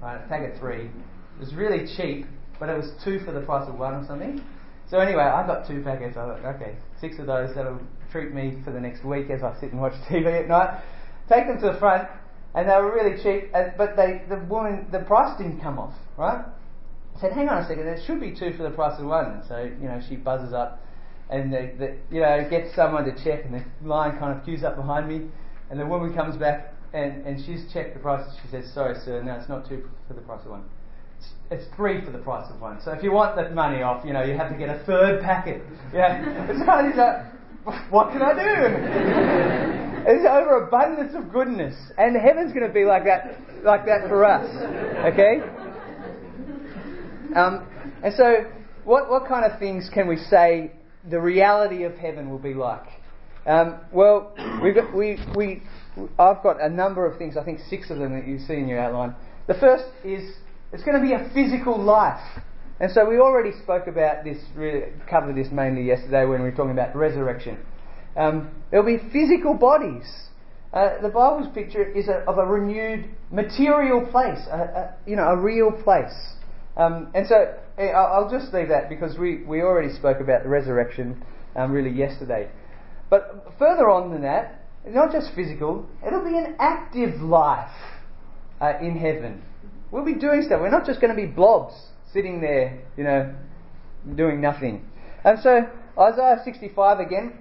right? 0.00 0.16
A 0.16 0.52
of 0.52 0.58
three. 0.58 0.86
It 0.86 1.38
was 1.38 1.54
really 1.54 1.86
cheap, 1.98 2.24
but 2.58 2.70
it 2.70 2.76
was 2.78 2.90
two 3.04 3.20
for 3.26 3.32
the 3.32 3.42
price 3.42 3.68
of 3.68 3.78
one 3.78 3.92
or 3.92 4.06
something. 4.06 4.42
So 4.88 5.00
anyway, 5.00 5.24
I 5.24 5.46
got 5.46 5.68
two 5.68 5.82
packets. 5.82 6.16
I 6.16 6.24
thought, 6.24 6.54
okay, 6.56 6.76
six 6.98 7.18
of 7.18 7.26
those 7.26 7.54
that'll 7.54 7.78
treat 8.10 8.32
me 8.32 8.56
for 8.64 8.72
the 8.72 8.80
next 8.80 9.04
week 9.04 9.28
as 9.28 9.42
I 9.42 9.52
sit 9.60 9.72
and 9.72 9.80
watch 9.80 9.92
TV 10.08 10.40
at 10.40 10.48
night. 10.48 10.82
Take 11.28 11.48
them 11.48 11.60
to 11.60 11.72
the 11.74 11.78
front, 11.78 12.08
and 12.54 12.66
they 12.66 12.74
were 12.76 12.90
really 12.90 13.22
cheap. 13.22 13.52
But 13.52 13.96
they, 13.96 14.22
the 14.30 14.38
woman, 14.48 14.86
the 14.90 15.00
price 15.00 15.36
didn't 15.36 15.60
come 15.60 15.78
off, 15.78 15.94
right? 16.16 16.42
I 17.16 17.20
said, 17.20 17.32
hang 17.32 17.50
on 17.50 17.64
a 17.64 17.68
second, 17.68 17.84
there 17.84 18.02
should 18.06 18.18
be 18.18 18.34
two 18.34 18.56
for 18.56 18.62
the 18.62 18.70
price 18.70 18.98
of 18.98 19.04
one. 19.04 19.42
So 19.46 19.58
you 19.62 19.88
know, 19.88 20.00
she 20.08 20.16
buzzes 20.16 20.54
up, 20.54 20.82
and 21.32 21.52
the, 21.52 21.72
the, 21.78 21.96
you 22.14 22.20
know 22.20 22.46
gets 22.48 22.74
someone 22.76 23.04
to 23.04 23.24
check, 23.24 23.44
and 23.44 23.54
the 23.54 23.88
line 23.88 24.18
kind 24.18 24.38
of 24.38 24.44
queues 24.44 24.62
up 24.62 24.76
behind 24.76 25.08
me, 25.08 25.28
and 25.70 25.80
the 25.80 25.86
woman 25.86 26.14
comes 26.14 26.36
back, 26.36 26.74
and, 26.92 27.26
and 27.26 27.44
she's 27.44 27.72
checked 27.72 27.94
the 27.94 28.00
price. 28.00 28.24
She 28.42 28.48
says, 28.50 28.70
sorry, 28.72 28.94
sir, 29.04 29.22
no, 29.22 29.32
it's 29.34 29.48
not 29.48 29.68
two 29.68 29.88
for 30.06 30.14
the 30.14 30.20
price 30.20 30.44
of 30.44 30.50
one 30.52 30.64
it's 31.50 31.64
three 31.76 32.04
for 32.04 32.10
the 32.10 32.18
price 32.18 32.50
of 32.50 32.60
one. 32.60 32.80
So 32.82 32.92
if 32.92 33.02
you 33.02 33.12
want 33.12 33.36
that 33.36 33.54
money 33.54 33.82
off, 33.82 34.04
you 34.04 34.12
know, 34.12 34.22
you 34.22 34.36
have 34.36 34.50
to 34.50 34.58
get 34.58 34.68
a 34.68 34.82
third 34.84 35.22
packet. 35.22 35.62
Yeah, 35.92 36.48
it's 36.48 36.64
kind 36.64 36.90
of 36.90 36.96
like, 36.96 37.92
what 37.92 38.12
can 38.12 38.22
I 38.22 38.32
do? 38.32 39.78
It's 40.04 40.26
overabundance 40.28 41.14
of 41.14 41.32
goodness, 41.32 41.76
and 41.96 42.16
heaven's 42.16 42.52
going 42.52 42.66
to 42.66 42.72
be 42.72 42.84
like 42.84 43.04
that, 43.04 43.38
like 43.62 43.86
that 43.86 44.08
for 44.08 44.24
us. 44.24 44.48
Okay. 45.12 45.38
Um, 47.36 47.64
and 48.02 48.12
so, 48.16 48.50
what 48.82 49.08
what 49.08 49.28
kind 49.28 49.44
of 49.44 49.60
things 49.60 49.88
can 49.94 50.08
we 50.08 50.16
say 50.16 50.72
the 51.08 51.20
reality 51.20 51.84
of 51.84 51.94
heaven 51.96 52.30
will 52.30 52.38
be 52.38 52.54
like? 52.54 52.86
Um, 53.46 53.80
well, 53.92 54.34
we've 54.62 54.74
got, 54.74 54.94
we 54.94 55.18
we 55.34 55.62
I've 56.18 56.42
got 56.42 56.60
a 56.60 56.68
number 56.68 57.06
of 57.06 57.18
things. 57.18 57.36
I 57.36 57.44
think 57.44 57.60
six 57.68 57.90
of 57.90 57.98
them 57.98 58.12
that 58.12 58.26
you 58.26 58.38
see 58.38 58.54
in 58.54 58.68
your 58.68 58.78
outline. 58.78 59.14
The 59.48 59.54
first 59.54 59.84
is 60.04 60.36
it's 60.72 60.84
going 60.84 61.00
to 61.00 61.06
be 61.06 61.12
a 61.12 61.30
physical 61.34 61.80
life. 61.80 62.22
And 62.80 62.90
so 62.90 63.08
we 63.08 63.18
already 63.18 63.52
spoke 63.62 63.86
about 63.86 64.24
this, 64.24 64.38
covered 65.08 65.36
this 65.36 65.48
mainly 65.52 65.82
yesterday 65.82 66.24
when 66.24 66.42
we 66.42 66.50
were 66.50 66.56
talking 66.56 66.72
about 66.72 66.96
resurrection. 66.96 67.58
Um, 68.16 68.50
there'll 68.70 68.86
be 68.86 68.98
physical 69.12 69.54
bodies. 69.54 70.04
Uh, 70.72 71.00
the 71.02 71.08
Bible's 71.08 71.52
picture 71.54 71.84
is 71.84 72.08
a, 72.08 72.24
of 72.28 72.38
a 72.38 72.46
renewed 72.46 73.08
material 73.30 74.06
place, 74.10 74.38
a, 74.50 74.56
a, 74.56 74.96
you 75.06 75.16
know, 75.16 75.28
a 75.28 75.36
real 75.36 75.70
place. 75.70 76.34
Um, 76.76 77.08
and 77.14 77.26
so 77.26 77.54
eh, 77.78 77.88
I'll 77.88 78.30
just 78.30 78.52
leave 78.52 78.68
that 78.68 78.88
because 78.88 79.18
we, 79.18 79.42
we 79.44 79.62
already 79.62 79.92
spoke 79.92 80.20
about 80.20 80.42
the 80.42 80.48
resurrection 80.48 81.24
um, 81.54 81.72
really 81.72 81.90
yesterday. 81.90 82.50
But 83.10 83.52
further 83.58 83.90
on 83.90 84.10
than 84.10 84.22
that, 84.22 84.64
not 84.86 85.12
just 85.12 85.34
physical, 85.34 85.86
it'll 86.06 86.24
be 86.24 86.36
an 86.36 86.56
active 86.58 87.20
life 87.20 87.70
uh, 88.60 88.78
in 88.80 88.96
heaven. 88.96 89.42
We'll 89.90 90.04
be 90.04 90.14
doing 90.14 90.42
stuff. 90.42 90.60
We're 90.60 90.70
not 90.70 90.86
just 90.86 91.00
going 91.00 91.14
to 91.14 91.20
be 91.20 91.26
blobs 91.26 91.74
sitting 92.12 92.40
there, 92.40 92.80
you 92.96 93.04
know, 93.04 93.34
doing 94.16 94.40
nothing. 94.40 94.88
And 95.24 95.38
so 95.40 95.68
Isaiah 95.98 96.40
65 96.44 97.00
again 97.00 97.34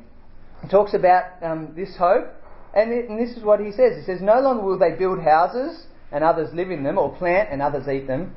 talks 0.70 0.94
about 0.94 1.42
um, 1.42 1.74
this 1.76 1.96
hope, 1.98 2.28
and, 2.76 2.92
it, 2.92 3.10
and 3.10 3.20
this 3.20 3.36
is 3.36 3.44
what 3.44 3.60
he 3.60 3.72
says. 3.72 3.98
He 3.98 4.04
says, 4.04 4.22
No 4.22 4.40
longer 4.40 4.64
will 4.64 4.78
they 4.78 4.92
build 4.92 5.22
houses 5.22 5.86
and 6.12 6.24
others 6.24 6.54
live 6.54 6.70
in 6.70 6.84
them, 6.84 6.98
or 6.98 7.16
plant 7.16 7.50
and 7.52 7.62
others 7.62 7.88
eat 7.88 8.08
them. 8.08 8.36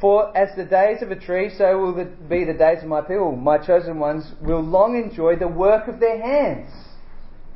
For 0.00 0.34
as 0.36 0.56
the 0.56 0.64
days 0.64 1.02
of 1.02 1.10
a 1.10 1.16
tree, 1.16 1.50
so 1.56 1.78
will 1.78 1.92
be 2.28 2.44
the 2.44 2.54
days 2.54 2.82
of 2.82 2.88
my 2.88 3.02
people. 3.02 3.36
My 3.36 3.58
chosen 3.58 3.98
ones 3.98 4.32
will 4.40 4.62
long 4.62 4.96
enjoy 4.96 5.36
the 5.36 5.48
work 5.48 5.88
of 5.88 6.00
their 6.00 6.20
hands. 6.20 6.70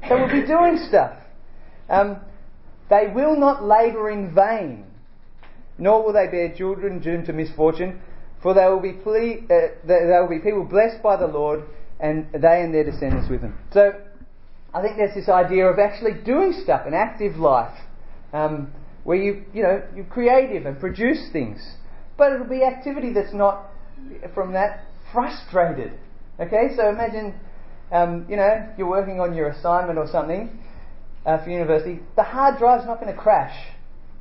They 0.07 0.15
will 0.15 0.31
be 0.31 0.47
doing 0.47 0.79
stuff. 0.89 1.17
Um, 1.89 2.21
they 2.91 3.11
will 3.15 3.39
not 3.39 3.65
labour 3.65 4.11
in 4.11 4.35
vain, 4.35 4.85
nor 5.79 6.05
will 6.05 6.13
they 6.13 6.27
bear 6.27 6.55
children 6.55 7.01
doomed 7.01 7.27
to 7.27 7.33
misfortune, 7.33 8.03
for 8.43 8.53
they 8.53 8.67
will 8.67 8.81
be, 8.81 8.93
ple- 8.93 9.39
uh, 9.45 9.69
they 9.87 10.19
will 10.21 10.29
be 10.29 10.39
people 10.39 10.65
blessed 10.65 11.03
by 11.03 11.17
the 11.17 11.27
Lord, 11.27 11.63
and 11.99 12.27
they 12.33 12.61
and 12.61 12.75
their 12.75 12.85
descendants 12.85 13.31
with 13.31 13.41
them. 13.41 13.59
So, 13.73 13.93
I 14.75 14.83
think 14.83 14.97
there's 14.97 15.15
this 15.15 15.29
idea 15.29 15.67
of 15.67 15.79
actually 15.79 16.23
doing 16.25 16.53
stuff, 16.63 16.83
an 16.87 16.93
active 16.93 17.37
life, 17.37 17.79
um, 18.35 18.73
where 19.05 19.17
you, 19.17 19.45
you 19.55 19.63
know, 19.63 19.83
you're 19.97 20.05
creative 20.05 20.67
and 20.67 20.79
produce 20.79 21.31
things. 21.33 21.61
But 22.17 22.33
it'll 22.33 22.47
be 22.47 22.63
activity 22.63 23.13
that's 23.13 23.35
not, 23.35 23.71
from 24.35 24.53
that, 24.53 24.85
frustrated. 25.13 25.93
Okay, 26.41 26.75
so 26.77 26.89
imagine, 26.89 27.35
um, 27.93 28.27
you 28.29 28.37
know, 28.37 28.69
you're 28.77 28.89
working 28.89 29.21
on 29.21 29.35
your 29.35 29.49
assignment 29.49 29.99
or 29.99 30.09
something 30.11 30.59
uh, 31.27 31.43
for 31.43 31.51
university. 31.51 32.01
The 32.17 32.23
hard 32.23 32.59
drive's 32.59 32.87
not 32.87 33.01
going 33.01 33.15
to 33.15 33.21
crash 33.21 33.55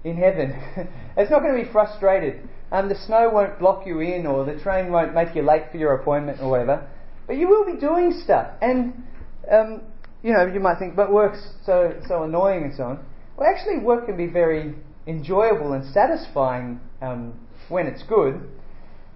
in 0.04 0.18
heaven. 0.18 0.52
it's 1.18 1.32
not 1.32 1.42
going 1.42 1.58
to 1.58 1.64
be 1.64 1.72
frustrated. 1.72 2.48
Um, 2.72 2.90
the 2.90 2.96
snow 2.96 3.30
won't 3.32 3.60
block 3.60 3.86
you 3.86 4.00
in, 4.00 4.26
or 4.26 4.46
the 4.46 4.60
train 4.62 4.92
won't 4.92 5.14
make 5.14 5.36
you 5.36 5.44
late 5.44 5.72
for 5.72 5.78
your 5.78 5.94
appointment, 5.94 6.40
or 6.42 6.50
whatever. 6.50 6.88
But 7.28 7.38
you 7.38 7.48
will 7.48 7.66
be 7.66 7.80
doing 7.80 8.20
stuff, 8.24 8.52
and 8.62 9.04
um, 9.50 9.82
you 10.24 10.34
know 10.34 10.46
you 10.46 10.60
might 10.60 10.80
think, 10.80 10.96
but 10.96 11.12
work's 11.12 11.54
so 11.66 11.94
so 12.08 12.24
annoying 12.24 12.64
and 12.64 12.76
so 12.76 12.84
on. 12.84 13.06
Well, 13.38 13.48
actually, 13.48 13.80
work 13.80 14.08
can 14.08 14.18
be 14.18 14.28
very 14.28 14.76
enjoyable 15.08 15.74
and 15.74 15.86
satisfying 15.94 16.80
um, 17.02 17.34
when 17.74 17.88
it's 17.88 18.04
good. 18.04 18.50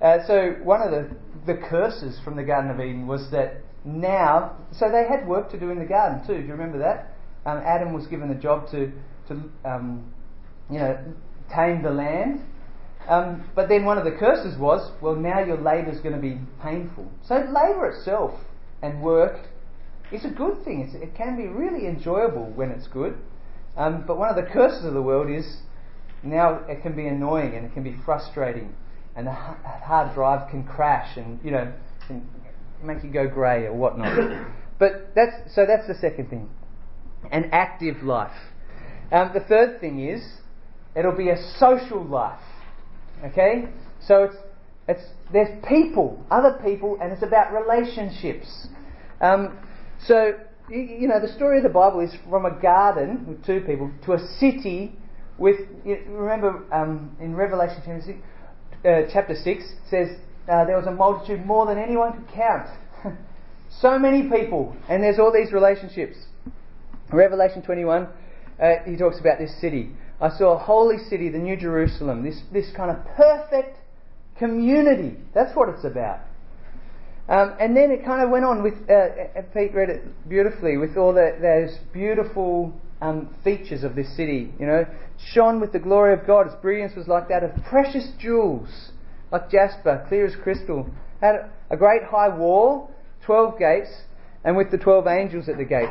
Uh, 0.02 0.18
so 0.28 0.56
one 0.64 0.82
of 0.82 0.92
the, 0.92 1.16
the 1.46 1.54
curses 1.70 2.20
from 2.24 2.36
the 2.36 2.44
Garden 2.44 2.72
of 2.72 2.80
Eden 2.80 3.08
was 3.08 3.30
that 3.32 3.62
now, 3.86 4.58
so 4.72 4.92
they 4.92 5.08
had 5.08 5.28
work 5.28 5.50
to 5.52 5.60
do 5.60 5.70
in 5.70 5.80
the 5.80 5.86
garden 5.86 6.26
too. 6.28 6.42
Do 6.42 6.46
you 6.46 6.52
remember 6.52 6.80
that? 6.80 7.14
Um, 7.46 7.60
Adam 7.66 7.94
was 7.94 8.06
given 8.08 8.28
the 8.28 8.36
job 8.36 8.70
to, 8.72 8.92
to 9.30 9.42
um, 9.64 10.12
you 10.70 10.80
know, 10.80 10.98
tame 11.56 11.82
the 11.84 11.92
land. 11.92 12.42
Um, 13.08 13.50
but 13.56 13.70
then 13.70 13.86
one 13.86 13.98
of 13.98 14.04
the 14.04 14.12
curses 14.12 14.60
was, 14.60 14.92
well, 15.02 15.16
now 15.16 15.40
your 15.40 15.56
labour 15.56 15.92
is 15.92 16.02
going 16.02 16.16
to 16.16 16.22
be 16.22 16.40
painful. 16.62 17.10
So 17.26 17.36
labour 17.36 17.92
itself 17.92 18.34
and 18.82 19.02
work 19.02 19.48
is 20.12 20.26
a 20.26 20.30
good 20.30 20.64
thing. 20.66 20.82
It's, 20.82 21.02
it 21.02 21.16
can 21.16 21.38
be 21.38 21.48
really 21.48 21.88
enjoyable 21.88 22.52
when 22.54 22.72
it's 22.72 22.88
good. 22.88 23.18
Um, 23.78 24.04
but 24.06 24.18
one 24.18 24.30
of 24.30 24.36
the 24.36 24.52
curses 24.52 24.84
of 24.84 24.94
the 24.94 25.02
world 25.02 25.30
is 25.32 25.62
now 26.24 26.62
it 26.68 26.82
can 26.82 26.96
be 26.96 27.08
annoying 27.08 27.56
and 27.56 27.66
it 27.66 27.74
can 27.74 27.84
be 27.84 27.96
frustrating, 28.06 28.76
and 29.16 29.28
the 29.28 29.32
hard 29.32 30.14
drive 30.14 30.50
can 30.50 30.64
crash 30.64 31.18
and 31.18 31.40
you 31.44 31.52
know 31.52 31.72
can 32.08 32.28
make 32.84 33.04
you 33.04 33.12
go 33.12 33.28
grey 33.28 33.66
or 33.66 33.74
whatnot. 33.74 34.48
but 34.80 35.12
that's 35.16 35.54
so 35.54 35.66
that's 35.66 35.88
the 35.88 35.96
second 35.96 36.30
thing, 36.30 36.50
an 37.32 37.50
active 37.52 38.04
life. 38.04 38.36
Um, 39.12 39.32
the 39.34 39.40
third 39.42 39.80
thing 39.80 40.08
is 40.08 40.22
it'll 40.96 41.16
be 41.16 41.30
a 41.30 41.38
social 41.58 42.04
life. 42.04 42.42
Okay, 43.24 43.66
so 44.06 44.24
it's 44.24 44.36
it's 44.88 45.04
there's 45.32 45.64
people, 45.68 46.26
other 46.32 46.60
people, 46.64 46.98
and 47.02 47.12
it's 47.12 47.24
about 47.24 47.54
relationships. 47.54 48.68
Um, 49.20 49.58
so 50.06 50.34
you 50.70 51.08
know 51.08 51.20
the 51.20 51.34
story 51.34 51.58
of 51.58 51.64
the 51.64 51.70
Bible 51.70 52.02
is 52.02 52.14
from 52.30 52.46
a 52.46 52.60
garden 52.60 53.26
with 53.28 53.46
two 53.46 53.62
people 53.62 53.92
to 54.06 54.14
a 54.14 54.20
city 54.40 54.98
with 55.38 55.60
remember 55.86 56.66
um, 56.74 57.16
in 57.20 57.36
Revelation 57.36 57.82
chapter 58.84 59.36
six, 59.36 59.64
uh, 59.64 59.90
says 59.90 60.08
uh, 60.50 60.66
there 60.66 60.78
was 60.78 60.88
a 60.88 60.92
multitude 60.92 61.46
more 61.46 61.66
than 61.66 61.78
anyone 61.78 62.14
could 62.14 62.34
count. 62.34 62.68
so 63.82 64.00
many 64.00 64.30
people, 64.30 64.76
and 64.90 65.04
there's 65.04 65.20
all 65.20 65.32
these 65.32 65.52
relationships. 65.52 66.18
Revelation 67.12 67.62
21, 67.62 68.04
uh, 68.62 68.70
he 68.86 68.98
talks 68.98 69.20
about 69.20 69.40
this 69.40 69.60
city. 69.62 69.92
I 70.20 70.30
saw 70.30 70.56
a 70.56 70.58
holy 70.58 70.98
city, 71.10 71.30
the 71.30 71.38
New 71.38 71.56
Jerusalem, 71.56 72.24
this, 72.24 72.42
this 72.52 72.70
kind 72.76 72.92
of 72.92 73.06
perfect 73.16 73.78
community. 74.38 75.18
That's 75.34 75.56
what 75.56 75.70
it's 75.70 75.86
about. 75.86 76.20
Um, 77.30 77.56
and 77.60 77.76
then 77.76 77.92
it 77.92 78.06
kind 78.06 78.24
of 78.24 78.30
went 78.30 78.46
on 78.46 78.64
with, 78.64 78.74
uh, 78.90 79.42
Pete 79.54 79.74
read 79.74 79.90
it 79.90 80.30
beautifully, 80.30 80.78
with 80.78 80.98
all 80.98 81.14
the, 81.14 81.38
those 81.42 81.78
beautiful 81.94 82.74
um, 83.02 83.36
features 83.44 83.84
of 83.84 83.96
this 83.96 84.16
city. 84.16 84.52
You 84.60 84.66
know, 84.66 84.86
shone 85.18 85.60
with 85.60 85.72
the 85.72 85.80
glory 85.80 86.14
of 86.14 86.26
God. 86.26 86.48
Its 86.48 86.56
brilliance 86.62 86.96
was 86.96 87.08
like 87.08 87.28
that 87.30 87.44
of 87.44 87.52
precious 87.70 88.12
jewels, 88.20 88.92
like 89.32 89.50
jasper, 89.50 90.06
clear 90.08 90.26
as 90.26 90.36
crystal. 90.36 90.90
It 91.22 91.26
Had 91.26 91.50
a 91.70 91.78
great 91.78 92.04
high 92.04 92.30
wall, 92.30 92.92
twelve 93.26 93.58
gates, 93.60 93.90
and 94.44 94.56
with 94.56 94.72
the 94.72 94.78
twelve 94.78 95.08
angels 95.08 95.50
at 95.50 95.58
the 95.58 95.66
gate. 95.66 95.90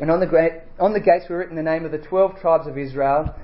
And 0.00 0.10
on 0.10 0.20
the, 0.20 0.26
great, 0.26 0.52
on 0.80 0.92
the 0.92 1.00
gates 1.00 1.26
were 1.28 1.38
written 1.38 1.56
the 1.56 1.62
name 1.62 1.84
of 1.84 1.92
the 1.92 1.98
twelve 1.98 2.40
tribes 2.40 2.66
of 2.66 2.76
Israel. 2.76 3.34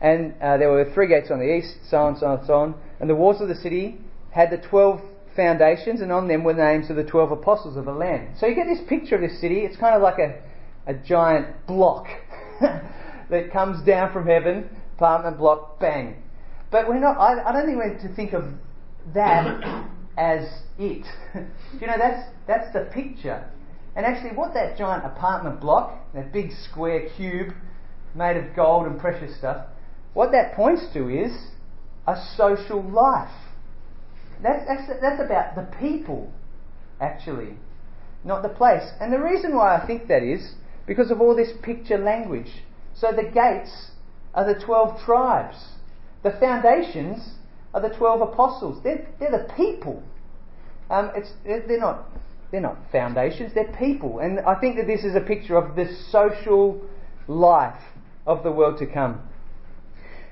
And 0.00 0.34
uh, 0.40 0.56
there 0.56 0.70
were 0.70 0.90
three 0.94 1.08
gates 1.08 1.30
on 1.30 1.40
the 1.40 1.54
east, 1.56 1.76
so 1.90 1.98
on, 1.98 2.16
so 2.16 2.26
on, 2.26 2.46
so 2.46 2.54
on. 2.54 2.74
And 3.00 3.10
the 3.10 3.14
walls 3.14 3.42
of 3.42 3.48
the 3.48 3.54
city 3.54 4.00
had 4.30 4.50
the 4.50 4.56
twelve 4.56 5.00
foundations, 5.36 6.00
and 6.00 6.10
on 6.10 6.26
them 6.26 6.42
were 6.42 6.54
the 6.54 6.64
names 6.64 6.88
of 6.88 6.96
the 6.96 7.04
twelve 7.04 7.30
apostles 7.32 7.76
of 7.76 7.84
the 7.84 7.92
Lamb. 7.92 8.34
So 8.38 8.46
you 8.46 8.54
get 8.54 8.66
this 8.66 8.80
picture 8.88 9.16
of 9.16 9.20
this 9.20 9.40
city. 9.40 9.60
It's 9.60 9.76
kind 9.76 9.94
of 9.94 10.00
like 10.00 10.18
a 10.18 10.40
a 10.86 10.94
giant 10.94 11.66
block 11.66 12.06
that 13.30 13.52
comes 13.52 13.84
down 13.84 14.12
from 14.12 14.26
heaven, 14.26 14.68
apartment 14.96 15.38
block, 15.38 15.80
bang. 15.80 16.22
But 16.70 16.88
we're 16.88 17.00
not. 17.00 17.16
I, 17.18 17.48
I 17.48 17.52
don't 17.52 17.66
think 17.66 17.78
we're 17.78 17.98
to 18.08 18.14
think 18.14 18.32
of 18.32 18.44
that 19.14 19.88
as 20.18 20.46
it. 20.78 21.06
you 21.34 21.86
know, 21.86 21.96
that's 21.98 22.28
that's 22.46 22.72
the 22.72 22.90
picture. 22.92 23.48
And 23.96 24.06
actually, 24.06 24.36
what 24.36 24.54
that 24.54 24.78
giant 24.78 25.04
apartment 25.04 25.60
block, 25.60 25.98
that 26.14 26.32
big 26.32 26.52
square 26.70 27.08
cube 27.16 27.52
made 28.14 28.36
of 28.36 28.54
gold 28.54 28.86
and 28.86 29.00
precious 29.00 29.36
stuff, 29.36 29.66
what 30.14 30.32
that 30.32 30.54
points 30.54 30.86
to 30.94 31.08
is 31.08 31.32
a 32.06 32.16
social 32.36 32.82
life. 32.82 33.32
That's, 34.42 34.66
that's, 34.66 35.00
that's 35.00 35.20
about 35.22 35.54
the 35.54 35.68
people, 35.78 36.32
actually, 37.00 37.56
not 38.24 38.42
the 38.42 38.48
place. 38.48 38.88
And 39.00 39.12
the 39.12 39.20
reason 39.20 39.54
why 39.54 39.76
I 39.76 39.86
think 39.86 40.08
that 40.08 40.22
is 40.22 40.54
because 40.86 41.10
of 41.10 41.20
all 41.20 41.36
this 41.36 41.52
picture 41.62 41.98
language. 41.98 42.50
So 43.00 43.12
the 43.12 43.22
gates 43.22 43.92
are 44.34 44.52
the 44.52 44.60
12 44.60 45.02
tribes, 45.04 45.56
the 46.22 46.32
foundations 46.32 47.34
are 47.72 47.80
the 47.80 47.94
12 47.96 48.20
apostles. 48.20 48.82
They're, 48.84 49.08
they're 49.18 49.30
the 49.30 49.52
people. 49.54 50.02
Um, 50.90 51.10
it's, 51.16 51.30
they're, 51.44 51.80
not, 51.80 52.08
they're 52.50 52.60
not 52.60 52.76
foundations, 52.92 53.54
they're 53.54 53.74
people. 53.78 54.18
And 54.18 54.40
I 54.40 54.58
think 54.60 54.76
that 54.76 54.86
this 54.86 55.02
is 55.02 55.14
a 55.16 55.20
picture 55.20 55.56
of 55.56 55.76
the 55.76 55.86
social 56.10 56.82
life 57.26 57.80
of 58.26 58.42
the 58.42 58.52
world 58.52 58.78
to 58.80 58.86
come. 58.86 59.22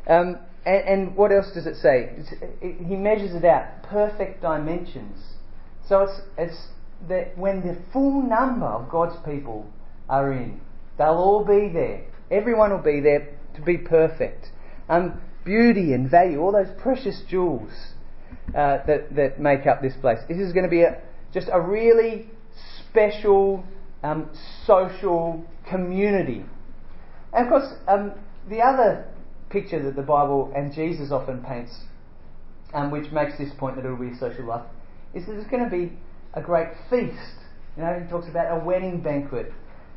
Um, 0.07 0.39
and, 0.67 0.89
and, 0.89 1.17
what 1.17 1.33
else 1.33 1.51
does 1.55 1.67
it 1.67 1.77
say? 1.77 2.11
It, 2.61 2.87
he 2.87 2.97
measures 2.97 3.35
it 3.35 3.45
out, 3.45 3.83
perfect 3.85 4.43
dimensions. 4.43 5.19
So 5.89 6.01
it's, 6.01 6.21
it's 6.37 6.67
that 7.09 7.39
when 7.39 7.61
the 7.67 7.79
full 7.93 8.23
number 8.23 8.67
of 8.67 8.91
God's 8.91 9.17
people 9.25 9.71
are 10.09 10.33
in. 10.33 10.61
They'll 10.97 11.11
all 11.11 11.45
be 11.45 11.71
there. 11.73 12.05
Everyone 12.31 12.71
will 12.71 12.79
be 12.83 13.01
there 13.01 13.37
to 13.55 13.63
be 13.63 13.79
perfect. 13.79 14.47
Um, 14.89 15.21
beauty 15.45 15.93
and 15.93 16.11
value, 16.11 16.41
all 16.41 16.53
those 16.53 16.75
precious 16.81 17.23
jewels 17.29 17.71
uh, 18.49 18.79
that, 18.87 19.15
that 19.15 19.41
make 19.41 19.67
up 19.67 19.81
this 19.81 19.95
place. 20.01 20.19
This 20.29 20.39
is 20.39 20.53
going 20.53 20.65
to 20.65 20.71
be 20.71 20.83
a, 20.83 21.01
just 21.33 21.49
a 21.53 21.61
really 21.61 22.29
special 22.91 23.65
um, 24.03 24.31
social 24.67 25.45
community. 25.69 26.45
And 27.33 27.47
of 27.47 27.51
course, 27.51 27.73
um, 27.87 28.13
the 28.49 28.61
other 28.61 29.07
picture 29.51 29.83
that 29.83 29.97
the 29.97 30.03
Bible 30.03 30.53
and 30.55 30.73
Jesus 30.73 31.11
often 31.11 31.43
paints, 31.43 31.73
um, 32.75 32.91
which 32.91 33.11
makes 33.13 33.37
this 33.39 33.51
point 33.59 33.77
that 33.77 33.85
it 33.85 33.89
will 33.89 33.97
be 33.97 34.15
a 34.15 34.19
social 34.19 34.47
life, 34.47 34.67
is 35.15 35.27
that 35.27 35.37
it's 35.37 35.51
going 35.51 35.65
to 35.65 35.71
be 35.71 35.93
a 36.35 36.43
great 36.43 36.69
feast. 36.91 37.37
You 37.77 37.85
know, 37.85 38.01
he 38.03 38.11
talks 38.11 38.29
about 38.29 38.61
a 38.61 38.65
wedding 38.65 39.01
banquet 39.01 39.53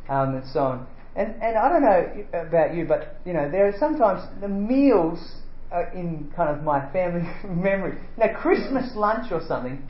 um, 0.09 0.35
and 0.35 0.47
so 0.53 0.59
on. 0.59 0.87
And, 1.15 1.35
and 1.41 1.57
I 1.57 1.69
don't 1.69 1.81
know 1.81 2.25
about 2.33 2.73
you, 2.73 2.85
but 2.85 3.19
you 3.25 3.33
know, 3.33 3.49
there 3.49 3.67
are 3.67 3.77
sometimes 3.77 4.21
the 4.39 4.47
meals 4.47 5.19
uh, 5.71 5.91
in 5.93 6.31
kind 6.35 6.55
of 6.55 6.63
my 6.63 6.91
family 6.91 7.27
memory. 7.47 7.97
Now 8.17 8.33
Christmas 8.35 8.95
lunch 8.95 9.31
or 9.31 9.41
something. 9.47 9.87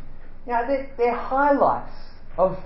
You 0.48 0.54
know, 0.54 0.66
they're, 0.68 0.90
they're 0.98 1.16
highlights 1.16 1.94
of 2.38 2.58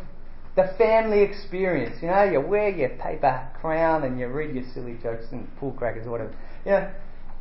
the 0.55 0.73
family 0.77 1.21
experience. 1.21 1.97
You 2.01 2.07
know, 2.07 2.23
you 2.23 2.39
wear 2.39 2.69
your 2.69 2.89
paper 2.89 3.47
crown 3.59 4.03
and 4.03 4.17
you 4.19 4.27
read 4.27 4.55
your 4.55 4.63
silly 4.73 4.97
jokes 5.03 5.25
and 5.31 5.47
pull 5.59 5.73
crackers 5.73 6.07
or 6.07 6.11
whatever. 6.11 6.35
You 6.65 6.71
know, 6.71 6.91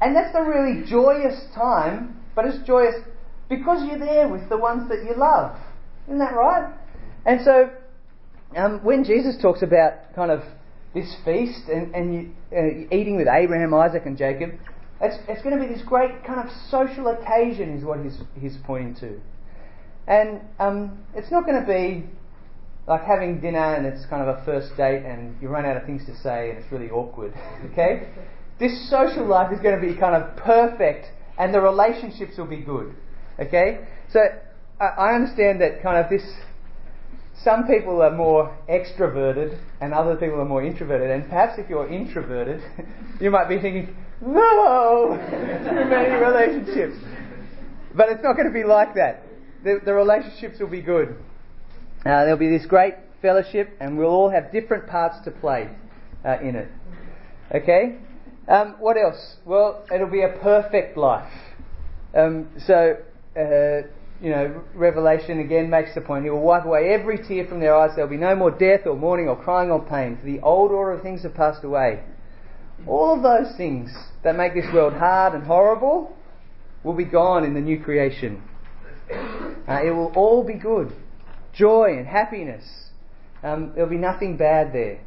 and 0.00 0.16
that's 0.16 0.34
a 0.34 0.42
really 0.42 0.84
joyous 0.88 1.44
time, 1.54 2.20
but 2.34 2.44
it's 2.44 2.66
joyous 2.66 2.96
because 3.48 3.86
you're 3.86 3.98
there 3.98 4.28
with 4.28 4.48
the 4.48 4.56
ones 4.56 4.88
that 4.88 5.04
you 5.04 5.14
love. 5.16 5.56
Isn't 6.06 6.18
that 6.18 6.34
right? 6.34 6.74
And 7.24 7.40
so, 7.44 7.70
um, 8.56 8.80
when 8.82 9.04
Jesus 9.04 9.40
talks 9.40 9.62
about 9.62 10.14
kind 10.14 10.30
of 10.30 10.42
this 10.94 11.14
feast 11.24 11.68
and, 11.68 11.94
and 11.94 12.14
you, 12.14 12.30
uh, 12.56 12.94
eating 12.94 13.16
with 13.16 13.26
Abraham, 13.28 13.74
Isaac, 13.74 14.02
and 14.06 14.16
Jacob, 14.16 14.52
it's, 15.00 15.16
it's 15.28 15.42
going 15.42 15.58
to 15.58 15.66
be 15.66 15.72
this 15.72 15.82
great 15.84 16.24
kind 16.24 16.40
of 16.40 16.54
social 16.70 17.08
occasion, 17.08 17.76
is 17.76 17.84
what 17.84 18.00
he's, 18.00 18.18
he's 18.40 18.56
pointing 18.64 18.94
to. 18.96 19.20
And 20.06 20.42
um, 20.60 21.04
it's 21.14 21.30
not 21.30 21.46
going 21.46 21.60
to 21.60 21.66
be 21.66 22.04
like 22.86 23.02
having 23.04 23.40
dinner 23.40 23.74
and 23.74 23.86
it's 23.86 24.04
kind 24.06 24.22
of 24.28 24.36
a 24.36 24.44
first 24.44 24.76
date 24.76 25.04
and 25.04 25.40
you 25.40 25.48
run 25.48 25.64
out 25.64 25.76
of 25.76 25.84
things 25.84 26.04
to 26.04 26.14
say 26.18 26.50
and 26.50 26.58
it's 26.58 26.70
really 26.70 26.90
awkward. 26.90 27.32
Okay? 27.72 28.08
This 28.60 28.88
social 28.88 29.26
life 29.26 29.52
is 29.52 29.58
going 29.60 29.74
to 29.74 29.84
be 29.84 29.98
kind 29.98 30.14
of 30.14 30.36
perfect 30.36 31.06
and 31.38 31.52
the 31.52 31.60
relationships 31.60 32.38
will 32.38 32.46
be 32.46 32.60
good. 32.60 32.94
Okay? 33.40 33.86
So 34.12 34.20
I 34.78 35.14
understand 35.14 35.60
that 35.60 35.82
kind 35.82 36.02
of 36.02 36.10
this. 36.10 36.22
Some 37.42 37.66
people 37.66 38.00
are 38.00 38.10
more 38.10 38.56
extroverted 38.68 39.58
and 39.80 39.92
other 39.92 40.16
people 40.16 40.40
are 40.40 40.44
more 40.44 40.62
introverted. 40.62 41.10
And 41.10 41.28
perhaps 41.28 41.58
if 41.58 41.68
you're 41.68 41.88
introverted, 41.88 42.62
you 43.20 43.30
might 43.30 43.48
be 43.48 43.58
thinking, 43.58 43.94
no, 44.20 45.18
too 45.68 45.84
many 45.88 46.14
relationships. 46.14 46.96
But 47.94 48.08
it's 48.10 48.22
not 48.22 48.36
going 48.36 48.48
to 48.48 48.54
be 48.54 48.64
like 48.64 48.94
that. 48.94 49.22
The, 49.64 49.80
the 49.84 49.92
relationships 49.92 50.58
will 50.60 50.68
be 50.68 50.82
good. 50.82 51.16
Uh, 52.00 52.24
there'll 52.24 52.36
be 52.36 52.50
this 52.50 52.66
great 52.66 52.94
fellowship, 53.22 53.70
and 53.80 53.96
we'll 53.96 54.10
all 54.10 54.30
have 54.30 54.52
different 54.52 54.86
parts 54.86 55.16
to 55.24 55.30
play 55.30 55.70
uh, 56.24 56.38
in 56.40 56.54
it. 56.54 56.68
Okay? 57.54 57.96
Um, 58.46 58.76
what 58.78 58.96
else? 58.96 59.36
Well, 59.44 59.86
it'll 59.92 60.10
be 60.10 60.22
a 60.22 60.38
perfect 60.42 60.96
life. 60.96 61.32
Um, 62.14 62.48
so, 62.66 62.96
uh, 63.36 63.88
you 64.20 64.30
know, 64.30 64.62
Revelation 64.74 65.40
again 65.40 65.68
makes 65.68 65.94
the 65.94 66.00
point. 66.00 66.24
He 66.24 66.30
will 66.30 66.40
wipe 66.40 66.64
away 66.64 66.90
every 66.94 67.18
tear 67.18 67.46
from 67.46 67.60
their 67.60 67.74
eyes. 67.76 67.90
There'll 67.94 68.10
be 68.10 68.16
no 68.16 68.34
more 68.34 68.50
death 68.50 68.86
or 68.86 68.96
mourning 68.96 69.28
or 69.28 69.36
crying 69.36 69.70
or 69.70 69.84
pain, 69.84 70.16
for 70.18 70.26
the 70.26 70.40
old 70.40 70.70
order 70.70 70.92
of 70.92 71.02
things 71.02 71.22
have 71.22 71.34
passed 71.34 71.64
away. 71.64 72.02
All 72.86 73.14
of 73.14 73.22
those 73.22 73.56
things 73.56 73.90
that 74.22 74.36
make 74.36 74.54
this 74.54 74.66
world 74.72 74.94
hard 74.94 75.34
and 75.34 75.44
horrible 75.44 76.16
will 76.82 76.94
be 76.94 77.04
gone 77.04 77.44
in 77.44 77.54
the 77.54 77.60
new 77.60 77.82
creation. 77.82 78.42
Uh, 79.10 79.80
it 79.84 79.90
will 79.90 80.12
all 80.14 80.44
be 80.44 80.54
good 80.54 80.92
joy 81.54 81.96
and 81.96 82.06
happiness. 82.06 82.64
Um, 83.42 83.72
there'll 83.74 83.90
be 83.90 83.96
nothing 83.96 84.36
bad 84.36 84.72
there. 84.72 85.00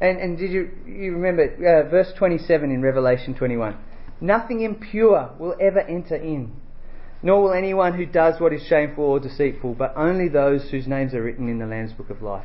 And, 0.00 0.18
and 0.18 0.38
did 0.38 0.50
you, 0.50 0.70
you 0.86 1.12
remember 1.12 1.44
uh, 1.44 1.88
verse 1.88 2.12
27 2.16 2.70
in 2.70 2.82
Revelation 2.82 3.34
21? 3.34 3.76
Nothing 4.20 4.62
impure 4.62 5.32
will 5.38 5.54
ever 5.60 5.80
enter 5.80 6.16
in, 6.16 6.56
nor 7.24 7.42
will 7.42 7.54
anyone 7.54 7.94
who 7.94 8.04
does 8.04 8.38
what 8.38 8.52
is 8.52 8.62
shameful 8.66 9.02
or 9.02 9.18
deceitful, 9.18 9.74
but 9.74 9.94
only 9.96 10.28
those 10.28 10.68
whose 10.70 10.86
names 10.86 11.14
are 11.14 11.22
written 11.22 11.48
in 11.48 11.58
the 11.58 11.64
Lamb's 11.64 11.94
Book 11.94 12.10
of 12.10 12.20
Life. 12.20 12.44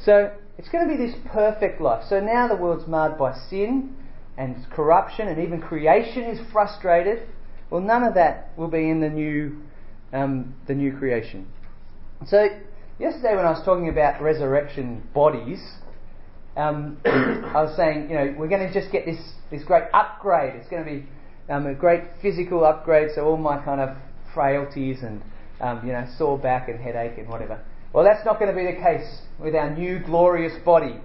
So 0.00 0.30
it's 0.56 0.68
going 0.68 0.88
to 0.88 0.96
be 0.96 0.96
this 0.96 1.16
perfect 1.26 1.80
life. 1.80 2.04
So 2.08 2.20
now 2.20 2.46
the 2.46 2.54
world's 2.54 2.86
marred 2.86 3.18
by 3.18 3.36
sin 3.50 3.96
and 4.38 4.64
corruption, 4.70 5.26
and 5.26 5.42
even 5.42 5.60
creation 5.60 6.22
is 6.22 6.38
frustrated. 6.52 7.26
Well, 7.68 7.80
none 7.80 8.04
of 8.04 8.14
that 8.14 8.52
will 8.56 8.68
be 8.68 8.88
in 8.88 9.00
the 9.00 9.08
new, 9.08 9.60
um, 10.12 10.54
the 10.68 10.74
new 10.74 10.96
creation. 10.96 11.48
So, 12.26 12.46
yesterday 13.00 13.34
when 13.34 13.44
I 13.44 13.50
was 13.50 13.64
talking 13.64 13.88
about 13.88 14.22
resurrection 14.22 15.02
bodies, 15.12 15.60
um, 16.56 16.98
I 17.04 17.62
was 17.62 17.76
saying, 17.76 18.08
you 18.08 18.14
know, 18.14 18.34
we're 18.38 18.48
going 18.48 18.66
to 18.66 18.72
just 18.72 18.92
get 18.92 19.04
this, 19.04 19.18
this 19.50 19.64
great 19.64 19.84
upgrade. 19.92 20.54
It's 20.54 20.68
going 20.68 20.84
to 20.84 20.90
be 20.90 21.06
um, 21.48 21.66
a 21.66 21.74
great 21.74 22.02
physical 22.22 22.64
upgrade, 22.64 23.10
so 23.14 23.24
all 23.24 23.36
my 23.36 23.62
kind 23.62 23.80
of 23.80 23.96
frailties 24.32 25.02
and, 25.02 25.22
um, 25.60 25.86
you 25.86 25.92
know, 25.92 26.06
sore 26.16 26.38
back 26.38 26.68
and 26.68 26.80
headache 26.80 27.18
and 27.18 27.28
whatever. 27.28 27.60
Well, 27.92 28.04
that's 28.04 28.24
not 28.24 28.38
going 28.38 28.50
to 28.50 28.56
be 28.56 28.66
the 28.66 28.80
case 28.82 29.20
with 29.38 29.54
our 29.54 29.70
new 29.70 30.00
glorious 30.00 30.54
body. 30.64 30.96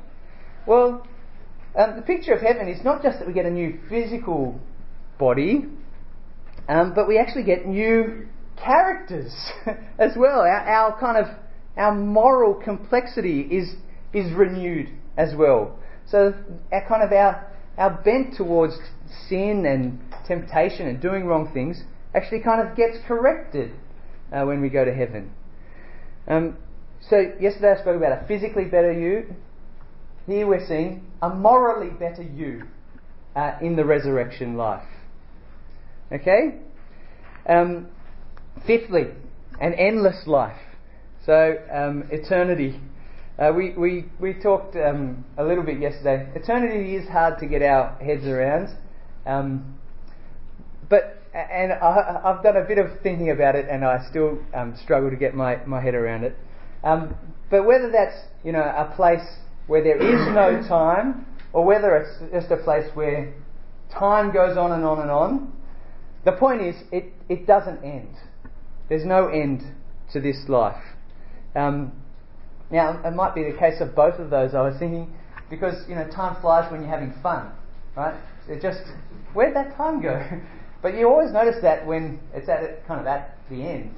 Well, 0.65 1.05
um, 1.75 1.95
the 1.95 2.01
picture 2.01 2.33
of 2.33 2.41
heaven 2.41 2.67
is 2.67 2.83
not 2.83 3.03
just 3.03 3.19
that 3.19 3.27
we 3.27 3.33
get 3.33 3.45
a 3.45 3.51
new 3.51 3.79
physical 3.89 4.59
body, 5.19 5.65
um, 6.67 6.93
but 6.95 7.07
we 7.07 7.19
actually 7.19 7.43
get 7.43 7.67
new 7.67 8.27
characters 8.57 9.33
as 9.99 10.13
well. 10.17 10.41
Our, 10.41 10.67
our, 10.67 10.99
kind 10.99 11.17
of 11.17 11.35
our 11.77 11.93
moral 11.93 12.55
complexity 12.55 13.41
is 13.41 13.75
is 14.13 14.33
renewed 14.33 14.89
as 15.17 15.35
well. 15.35 15.77
So 16.07 16.33
our 16.71 16.87
kind 16.87 17.03
of 17.03 17.11
our 17.11 17.47
our 17.77 18.01
bent 18.03 18.35
towards 18.35 18.77
sin 19.27 19.65
and 19.65 19.99
temptation 20.29 20.87
and 20.87 21.01
doing 21.01 21.25
wrong 21.25 21.51
things 21.53 21.83
actually 22.15 22.39
kind 22.39 22.65
of 22.65 22.77
gets 22.77 22.97
corrected 23.05 23.71
uh, 24.31 24.45
when 24.45 24.61
we 24.61 24.69
go 24.69 24.85
to 24.85 24.93
heaven. 24.93 25.33
Um, 26.27 26.55
so 27.09 27.33
yesterday 27.39 27.75
I 27.77 27.81
spoke 27.81 27.97
about 27.97 28.23
a 28.23 28.27
physically 28.27 28.65
better 28.65 28.93
you. 28.93 29.35
Here 30.25 30.47
we're 30.47 30.65
seeing 30.65 31.05
a 31.21 31.29
morally 31.29 31.89
better 31.89 32.23
you 32.23 32.63
uh, 33.35 33.53
in 33.61 33.75
the 33.75 33.83
resurrection 33.83 34.55
life. 34.55 34.87
Okay. 36.11 36.59
Um, 37.47 37.87
Fifthly, 38.67 39.07
an 39.61 39.73
endless 39.73 40.27
life. 40.27 40.59
So, 41.25 41.55
um, 41.71 42.03
eternity. 42.11 42.79
Uh, 43.37 43.53
we, 43.55 43.71
we, 43.71 44.05
we 44.19 44.33
talked 44.33 44.75
um, 44.75 45.23
a 45.37 45.43
little 45.43 45.63
bit 45.63 45.79
yesterday. 45.79 46.29
Eternity 46.35 46.95
is 46.95 47.07
hard 47.07 47.39
to 47.39 47.47
get 47.47 47.61
our 47.61 47.95
heads 48.03 48.25
around. 48.25 48.75
Um, 49.25 49.78
but, 50.89 51.21
and 51.33 51.71
I, 51.73 52.21
have 52.23 52.43
done 52.43 52.57
a 52.57 52.63
bit 52.63 52.77
of 52.77 52.87
thinking 53.01 53.29
about 53.29 53.55
it 53.55 53.67
and 53.69 53.85
I 53.85 54.05
still 54.09 54.39
um, 54.53 54.75
struggle 54.83 55.09
to 55.09 55.15
get 55.15 55.35
my, 55.35 55.63
my 55.65 55.81
head 55.81 55.93
around 55.93 56.23
it. 56.23 56.35
Um, 56.83 57.15
but 57.49 57.65
whether 57.65 57.91
that's, 57.91 58.15
you 58.43 58.51
know, 58.51 58.61
a 58.61 58.91
place 58.95 59.25
where 59.67 59.83
there 59.83 59.97
is 59.97 60.33
no 60.33 60.61
time 60.67 61.25
or 61.53 61.65
whether 61.65 61.95
it's 61.95 62.33
just 62.33 62.51
a 62.51 62.63
place 62.63 62.89
where 62.95 63.33
time 63.91 64.33
goes 64.33 64.57
on 64.57 64.71
and 64.71 64.83
on 64.83 64.99
and 64.99 65.11
on, 65.11 65.53
the 66.25 66.31
point 66.31 66.61
is 66.61 66.75
it, 66.91 67.13
it 67.29 67.45
doesn't 67.45 67.83
end. 67.83 68.15
There's 68.87 69.05
no 69.05 69.27
end 69.27 69.61
to 70.13 70.19
this 70.19 70.37
life. 70.47 70.81
Um, 71.55 71.91
now, 72.71 73.01
it 73.03 73.11
might 73.11 73.33
be 73.33 73.43
the 73.43 73.57
case 73.57 73.81
of 73.81 73.95
both 73.95 74.19
of 74.19 74.29
those. 74.29 74.53
I 74.53 74.61
was 74.61 74.75
thinking, 74.77 75.13
because 75.49 75.87
you 75.87 75.95
know, 75.95 76.07
time 76.09 76.39
flies 76.41 76.71
when 76.71 76.81
you're 76.81 76.89
having 76.89 77.13
fun, 77.23 77.51
right? 77.95 78.19
It 78.47 78.61
just 78.61 78.81
where'd 79.33 79.55
that 79.55 79.75
time 79.75 80.01
go? 80.01 80.23
but 80.81 80.95
you 80.95 81.07
always 81.07 81.31
notice 81.31 81.57
that 81.61 81.85
when 81.85 82.19
it's 82.33 82.49
at 82.49 82.85
kind 82.87 83.01
of 83.01 83.07
at 83.07 83.37
the 83.49 83.63
end. 83.63 83.95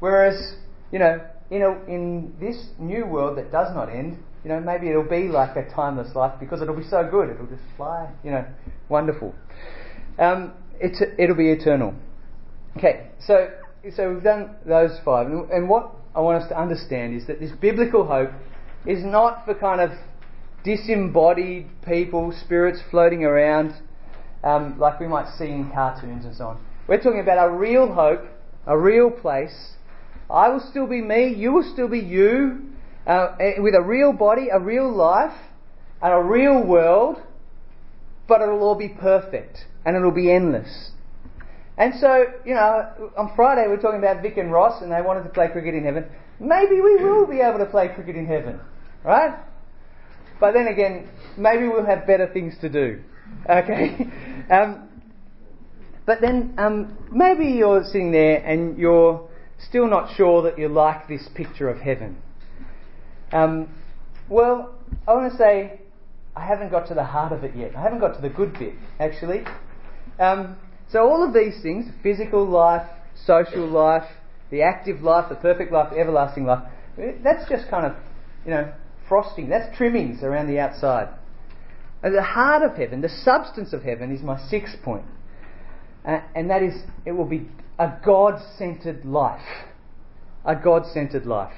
Whereas, 0.00 0.54
you 0.92 0.98
know, 0.98 1.20
in 1.50 1.62
a, 1.62 1.70
in 1.86 2.34
this 2.40 2.68
new 2.78 3.06
world 3.06 3.38
that 3.38 3.52
does 3.52 3.74
not 3.74 3.88
end, 3.88 4.18
you 4.44 4.50
know, 4.50 4.60
maybe 4.60 4.88
it'll 4.88 5.08
be 5.08 5.28
like 5.28 5.56
a 5.56 5.68
timeless 5.74 6.14
life 6.14 6.38
because 6.38 6.60
it'll 6.62 6.76
be 6.76 6.88
so 6.88 7.08
good. 7.10 7.30
It'll 7.30 7.46
just 7.46 7.62
fly, 7.76 8.10
you 8.22 8.30
know, 8.30 8.44
wonderful. 8.88 9.34
Um, 10.18 10.52
it's, 10.80 11.02
it'll 11.18 11.36
be 11.36 11.50
eternal. 11.50 11.94
Okay, 12.76 13.08
so 13.26 13.48
so 13.94 14.12
we've 14.12 14.22
done 14.22 14.56
those 14.66 14.98
five. 15.04 15.28
And 15.28 15.68
what 15.68 15.92
I 16.14 16.20
want 16.20 16.42
us 16.42 16.48
to 16.48 16.60
understand 16.60 17.16
is 17.16 17.26
that 17.26 17.40
this 17.40 17.52
biblical 17.52 18.06
hope 18.06 18.30
is 18.86 19.04
not 19.04 19.44
for 19.44 19.54
kind 19.54 19.80
of 19.80 19.90
disembodied 20.64 21.68
people, 21.86 22.32
spirits 22.44 22.80
floating 22.90 23.24
around, 23.24 23.74
um, 24.46 24.78
like 24.78 25.00
we 25.00 25.08
might 25.08 25.28
see 25.36 25.46
in 25.46 25.70
cartoons 25.72 26.24
and 26.24 26.34
so 26.36 26.46
on. 26.46 26.64
We're 26.86 27.02
talking 27.02 27.20
about 27.20 27.48
a 27.48 27.50
real 27.50 27.92
hope, 27.92 28.24
a 28.66 28.78
real 28.78 29.10
place. 29.10 29.72
I 30.30 30.48
will 30.48 30.60
still 30.60 30.86
be 30.86 31.02
me, 31.02 31.34
you 31.34 31.52
will 31.52 31.68
still 31.72 31.88
be 31.88 31.98
you, 31.98 32.60
uh, 33.06 33.34
eh, 33.40 33.54
with 33.58 33.74
a 33.74 33.82
real 33.82 34.12
body, 34.12 34.48
a 34.52 34.60
real 34.60 34.90
life, 34.90 35.36
and 36.00 36.12
a 36.12 36.22
real 36.22 36.62
world, 36.62 37.20
but 38.28 38.40
it'll 38.40 38.62
all 38.62 38.76
be 38.76 38.88
perfect 38.88 39.66
and 39.84 39.96
it'll 39.96 40.12
be 40.12 40.30
endless. 40.30 40.90
And 41.76 41.94
so, 42.00 42.26
you 42.44 42.54
know, 42.54 43.10
on 43.16 43.32
Friday 43.34 43.66
we 43.68 43.74
are 43.74 43.80
talking 43.80 43.98
about 43.98 44.22
Vic 44.22 44.36
and 44.36 44.52
Ross 44.52 44.80
and 44.80 44.92
they 44.92 45.02
wanted 45.02 45.24
to 45.24 45.28
play 45.28 45.48
cricket 45.48 45.74
in 45.74 45.84
heaven. 45.84 46.04
Maybe 46.38 46.80
we 46.80 46.96
will 46.96 47.26
be 47.26 47.40
able 47.40 47.58
to 47.58 47.66
play 47.66 47.88
cricket 47.88 48.14
in 48.14 48.26
heaven, 48.26 48.60
right? 49.04 49.38
But 50.38 50.52
then 50.52 50.68
again, 50.68 51.08
maybe 51.36 51.66
we'll 51.66 51.86
have 51.86 52.06
better 52.06 52.28
things 52.32 52.54
to 52.60 52.68
do. 52.68 53.02
Okay? 53.48 54.06
Um, 54.50 54.88
but 56.04 56.20
then 56.20 56.54
um, 56.58 56.96
maybe 57.10 57.46
you're 57.46 57.84
sitting 57.84 58.12
there 58.12 58.36
and 58.44 58.78
you're 58.78 59.28
still 59.58 59.88
not 59.88 60.14
sure 60.16 60.42
that 60.42 60.58
you 60.58 60.68
like 60.68 61.08
this 61.08 61.28
picture 61.34 61.68
of 61.68 61.80
heaven. 61.80 62.16
Um, 63.32 63.74
well, 64.28 64.74
I 65.08 65.14
want 65.14 65.32
to 65.32 65.38
say 65.38 65.80
I 66.36 66.46
haven't 66.46 66.70
got 66.70 66.86
to 66.88 66.94
the 66.94 67.04
heart 67.04 67.32
of 67.32 67.42
it 67.42 67.56
yet. 67.56 67.74
I 67.76 67.82
haven't 67.82 67.98
got 67.98 68.14
to 68.14 68.20
the 68.20 68.28
good 68.28 68.52
bit, 68.58 68.74
actually. 69.00 69.44
Um, 70.20 70.56
so, 70.88 71.08
all 71.08 71.26
of 71.26 71.34
these 71.34 71.60
things 71.62 71.86
physical 72.02 72.46
life, 72.46 72.86
social 73.24 73.66
life, 73.66 74.08
the 74.50 74.62
active 74.62 75.02
life, 75.02 75.28
the 75.28 75.34
perfect 75.34 75.72
life, 75.72 75.90
the 75.90 75.98
everlasting 75.98 76.46
life 76.46 76.62
that's 76.96 77.48
just 77.48 77.68
kind 77.68 77.86
of, 77.86 77.94
you 78.44 78.50
know, 78.50 78.72
frosting. 79.08 79.48
That's 79.48 79.76
trimmings 79.76 80.22
around 80.22 80.48
the 80.48 80.58
outside. 80.58 81.08
The 82.12 82.22
heart 82.22 82.62
of 82.62 82.76
heaven, 82.76 83.00
the 83.00 83.08
substance 83.08 83.72
of 83.72 83.82
heaven, 83.82 84.14
is 84.14 84.22
my 84.22 84.38
sixth 84.48 84.80
point. 84.82 85.04
Uh, 86.04 86.20
and 86.34 86.50
that 86.50 86.62
is, 86.62 86.74
it 87.04 87.12
will 87.12 87.24
be 87.24 87.48
a 87.78 87.92
God 88.04 88.40
centered 88.56 89.04
life. 89.04 89.66
A 90.44 90.54
God 90.54 90.84
centered 90.92 91.26
life. 91.26 91.54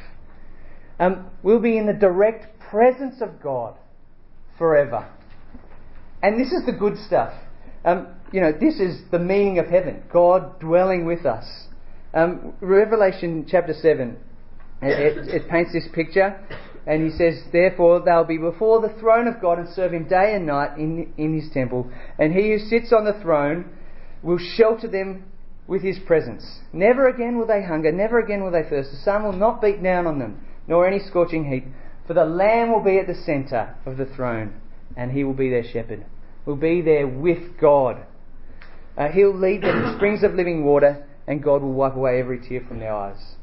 Um, 0.99 1.27
we'll 1.43 1.61
be 1.61 1.77
in 1.77 1.87
the 1.87 1.93
direct 1.93 2.59
presence 2.59 3.21
of 3.21 3.43
God 3.43 3.77
forever. 4.57 5.09
And 6.23 6.41
this 6.41 6.53
is 6.53 6.65
the 6.67 6.73
good 6.73 6.97
stuff. 7.07 7.33
Um, 7.85 8.09
you 8.33 8.41
know, 8.41 8.53
this 8.53 8.81
is 8.81 9.03
the 9.11 9.19
meaning 9.19 9.59
of 9.59 9.67
heaven 9.67 10.03
God 10.13 10.59
dwelling 10.61 11.05
with 11.07 11.25
us. 11.25 11.45
Um, 12.15 12.55
Revelation 12.61 13.47
chapter 13.49 13.75
7, 13.75 14.17
it, 14.83 14.87
it, 14.87 15.29
it 15.29 15.49
paints 15.49 15.73
this 15.73 15.87
picture. 15.93 16.41
And 16.89 17.05
he 17.05 17.11
says, 17.11 17.43
Therefore, 17.53 18.01
they'll 18.01 18.25
be 18.25 18.39
before 18.39 18.81
the 18.81 18.99
throne 18.99 19.29
of 19.29 19.43
God 19.43 19.59
and 19.59 19.69
serve 19.69 19.93
him 19.93 20.09
day 20.09 20.35
and 20.35 20.47
night 20.47 20.79
in, 20.79 21.13
in 21.19 21.39
his 21.39 21.51
temple. 21.53 21.91
And 22.19 22.33
he 22.33 22.51
who 22.51 22.59
sits 22.59 22.95
on 22.95 23.05
the 23.05 23.21
throne 23.21 23.67
will 24.23 24.39
shelter 24.39 24.89
them 24.89 25.25
with 25.67 25.83
his 25.83 25.99
presence. 25.99 26.61
Never 26.73 27.07
again 27.07 27.37
will 27.37 27.47
they 27.47 27.63
hunger, 27.63 27.93
never 27.93 28.19
again 28.19 28.43
will 28.43 28.51
they 28.51 28.63
thirst. 28.63 28.91
The 28.91 28.97
sun 28.97 29.23
will 29.23 29.35
not 29.35 29.61
beat 29.61 29.83
down 29.83 30.07
on 30.07 30.19
them, 30.19 30.41
nor 30.67 30.87
any 30.87 30.99
scorching 30.99 31.53
heat. 31.53 31.65
For 32.07 32.15
the 32.15 32.25
Lamb 32.25 32.73
will 32.73 32.83
be 32.83 32.99
at 32.99 33.07
the 33.07 33.15
centre 33.15 33.77
of 33.85 33.99
the 33.99 34.07
throne, 34.07 34.55
and 34.97 35.13
he 35.13 35.25
will 35.25 35.35
be 35.35 35.51
their 35.51 35.71
shepherd. 35.71 36.07
Will 36.47 36.57
be 36.57 36.81
there 36.81 37.07
with 37.07 37.61
God. 37.61 37.99
Uh, 38.97 39.09
he'll 39.09 39.39
lead 39.39 39.63
them 39.63 39.83
to 39.83 39.95
springs 39.97 40.25
of 40.25 40.33
living 40.33 40.65
water, 40.65 41.07
and 41.27 41.43
God 41.43 41.61
will 41.61 41.75
wipe 41.75 41.97
away 41.97 42.19
every 42.19 42.41
tear 42.41 42.65
from 42.67 42.79
their 42.79 42.95
eyes. 42.95 43.35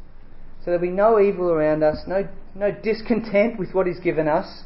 So 0.66 0.72
there'll 0.72 0.82
be 0.82 0.89
no 0.89 1.20
evil 1.20 1.51
around 1.51 1.84
us, 1.84 1.99
no, 2.07 2.28
no 2.55 2.72
discontent 2.72 3.59
with 3.59 3.76
what 3.76 3.86
He's 3.86 3.99
given 3.99 4.28
us, 4.28 4.63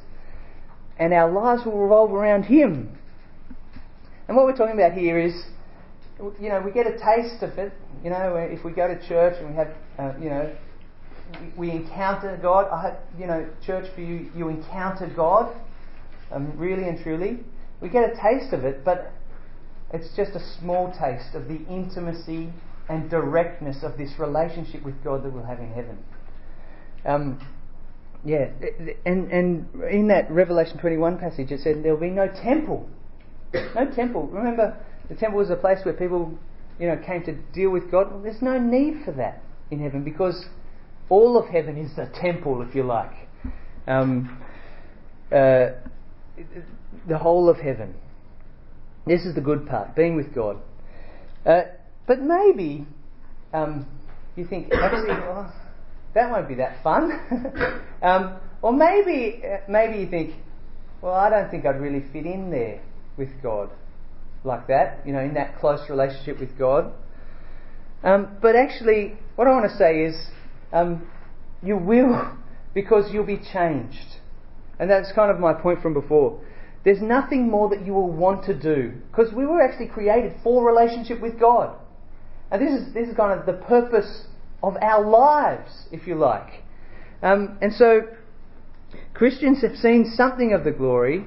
and 0.98 1.14
our 1.14 1.30
lives 1.30 1.66
will 1.66 1.78
revolve 1.78 2.14
around 2.14 2.44
Him. 2.44 2.98
And 4.30 4.38
what 4.38 4.46
we're 4.46 4.56
talking 4.56 4.76
about 4.76 4.94
here 4.94 5.20
is, 5.20 5.34
you 6.40 6.48
know, 6.48 6.62
we 6.64 6.72
get 6.72 6.88
a 6.88 6.94
taste 6.94 7.44
of 7.44 7.58
it. 7.58 7.74
You 8.02 8.12
know, 8.12 8.34
if 8.36 8.64
we 8.64 8.72
go 8.72 8.88
to 8.88 9.08
church 9.10 9.36
and 9.40 9.50
we 9.50 9.56
have, 9.58 9.68
uh, 9.98 10.14
you 10.22 10.30
know, 10.30 10.56
we, 11.58 11.70
encounter 11.70 12.40
God. 12.42 12.70
I 12.72 12.82
hope, 12.82 13.00
you 13.18 13.28
know, 13.28 13.50
church 13.66 13.94
for 13.94 14.00
you, 14.00 14.32
you 14.34 14.48
encounter 14.48 15.12
God, 15.14 15.54
um, 16.32 16.58
really 16.58 16.88
and 16.88 17.04
truly. 17.04 17.40
We 17.82 17.90
get 17.90 18.06
a 18.06 18.16
taste 18.16 18.54
of 18.54 18.64
it, 18.64 18.86
but 18.86 19.12
it's 19.92 20.16
just 20.16 20.32
a 20.32 20.60
small 20.62 20.94
taste 20.98 21.36
of 21.36 21.50
the 21.50 21.58
intimacy 21.70 22.54
and 22.90 23.10
directness 23.10 23.84
of 23.84 23.98
this 23.98 24.12
relationship 24.18 24.84
with 24.84 25.02
God 25.04 25.24
that 25.24 25.32
we'll 25.32 25.46
have 25.46 25.60
in 25.60 25.72
heaven. 25.72 25.98
Um, 27.06 27.40
yeah, 28.26 28.50
and, 29.06 29.32
and 29.32 29.84
in 29.90 30.08
that 30.10 30.30
Revelation 30.30 30.78
21 30.80 31.20
passage, 31.20 31.52
it 31.52 31.62
said 31.62 31.84
there'll 31.84 32.00
be 32.00 32.10
no 32.10 32.28
temple. 32.28 32.90
No 33.54 33.90
temple. 33.96 34.28
Remember, 34.28 34.78
the 35.08 35.16
temple 35.16 35.40
was 35.40 35.50
a 35.50 35.56
place 35.56 35.80
where 35.84 35.94
people, 35.94 36.38
you 36.80 36.88
know, 36.88 36.98
came 36.98 37.24
to 37.24 37.34
deal 37.54 37.70
with 37.70 37.90
God. 37.90 38.12
Well, 38.12 38.22
there's 38.22 38.42
no 38.42 38.60
need 38.60 39.06
for 39.06 39.12
that 39.14 39.42
in 39.72 39.80
heaven 39.80 40.04
because 40.04 40.48
all 41.10 41.38
of 41.38 41.48
heaven 41.48 41.78
is 41.78 41.98
a 41.98 42.12
temple, 42.22 42.62
if 42.62 42.76
you 42.76 42.84
like. 42.84 43.14
Um, 43.88 44.44
uh, 45.32 45.70
the 47.08 47.18
whole 47.18 47.50
of 47.50 47.58
heaven. 47.58 47.96
This 49.06 49.26
is 49.26 49.34
the 49.34 49.42
good 49.42 49.68
part, 49.68 49.96
being 49.96 50.16
with 50.16 50.34
God. 50.36 50.58
Uh, 51.46 51.62
but 52.10 52.24
maybe 52.24 52.88
um, 53.54 53.86
you 54.36 54.44
think, 54.44 54.74
actually, 54.74 55.10
well, 55.10 55.54
that 56.16 56.32
won't 56.32 56.48
be 56.48 56.56
that 56.56 56.82
fun. 56.82 57.12
um, 58.02 58.38
or 58.64 58.74
maybe, 58.74 59.44
uh, 59.46 59.58
maybe 59.70 60.00
you 60.00 60.10
think, 60.10 60.34
well, 61.04 61.14
I 61.14 61.30
don't 61.30 61.52
think 61.52 61.68
I'd 61.68 61.80
really 61.80 62.04
fit 62.12 62.26
in 62.26 62.50
there 62.50 62.82
with 63.16 63.30
God 63.44 63.70
like 64.44 64.68
that, 64.70 65.06
you 65.06 65.14
know, 65.14 65.20
in 65.20 65.36
that 65.36 65.60
close 65.60 65.88
relationship 65.88 66.40
with 66.40 66.58
God. 66.58 66.92
Um, 68.04 68.38
but 68.42 68.56
actually, 68.56 69.14
what 69.36 69.48
I 69.48 69.52
want 69.52 69.70
to 69.70 69.78
say 69.78 70.06
is, 70.06 70.16
um, 70.74 71.08
you 71.62 71.78
will, 71.78 72.36
because 72.74 73.14
you'll 73.14 73.24
be 73.24 73.40
changed. 73.54 74.18
And 74.80 74.90
that's 74.90 75.12
kind 75.12 75.30
of 75.30 75.40
my 75.40 75.54
point 75.54 75.84
from 75.84 75.94
before. 75.94 76.42
There's 76.84 77.04
nothing 77.04 77.52
more 77.52 77.70
that 77.70 77.86
you 77.86 77.94
will 77.94 78.12
want 78.12 78.46
to 78.46 78.60
do, 78.60 78.94
because 79.12 79.32
we 79.32 79.46
were 79.46 79.62
actually 79.62 79.90
created 79.90 80.34
for 80.44 80.66
relationship 80.66 81.22
with 81.22 81.40
God. 81.40 81.76
And 82.52 82.62
this 82.62 82.82
is, 82.82 82.94
this 82.94 83.10
is 83.10 83.16
kind 83.16 83.40
of 83.40 83.46
the 83.46 83.54
purpose 83.54 84.26
of 84.64 84.76
our 84.82 85.06
lives, 85.06 85.88
if 85.92 86.08
you 86.08 86.16
like. 86.16 86.64
Um, 87.22 87.58
and 87.62 87.74
so 87.74 88.02
Christians 89.14 89.62
have 89.62 89.76
seen 89.76 90.12
something 90.16 90.54
of 90.54 90.64
the 90.64 90.72
glory, 90.72 91.26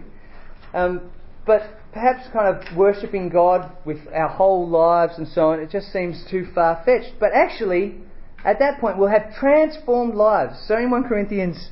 um, 0.74 1.10
but 1.46 1.62
perhaps 1.92 2.26
kind 2.32 2.56
of 2.56 2.76
worshipping 2.76 3.28
God 3.28 3.70
with 3.84 3.98
our 4.14 4.28
whole 4.28 4.68
lives 4.68 5.14
and 5.18 5.28
so 5.28 5.50
on, 5.50 5.60
it 5.60 5.70
just 5.70 5.92
seems 5.92 6.24
too 6.30 6.46
far 6.54 6.82
fetched. 6.84 7.18
But 7.20 7.32
actually, 7.34 7.96
at 8.44 8.58
that 8.58 8.80
point, 8.80 8.98
we'll 8.98 9.10
have 9.10 9.34
transformed 9.34 10.14
lives. 10.14 10.54
So 10.66 10.76
in 10.76 10.90
1 10.90 11.04
Corinthians 11.04 11.70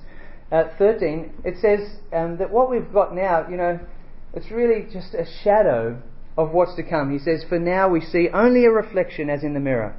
uh, 0.53 0.65
13, 0.79 1.33
it 1.45 1.57
says 1.61 1.81
um, 2.13 2.37
that 2.39 2.51
what 2.51 2.71
we've 2.71 2.93
got 2.93 3.15
now, 3.15 3.49
you 3.49 3.57
know, 3.57 3.81
it's 4.35 4.51
really 4.51 4.87
just 4.93 5.15
a 5.15 5.25
shadow 5.43 6.01
of 6.41 6.53
what's 6.53 6.75
to 6.77 6.83
come. 6.83 7.13
He 7.13 7.19
says, 7.19 7.45
For 7.49 7.59
now 7.59 7.89
we 7.89 8.01
see 8.01 8.29
only 8.33 8.65
a 8.65 8.71
reflection 8.71 9.29
as 9.29 9.43
in 9.43 9.55
the 9.55 9.61
mirror. 9.61 9.95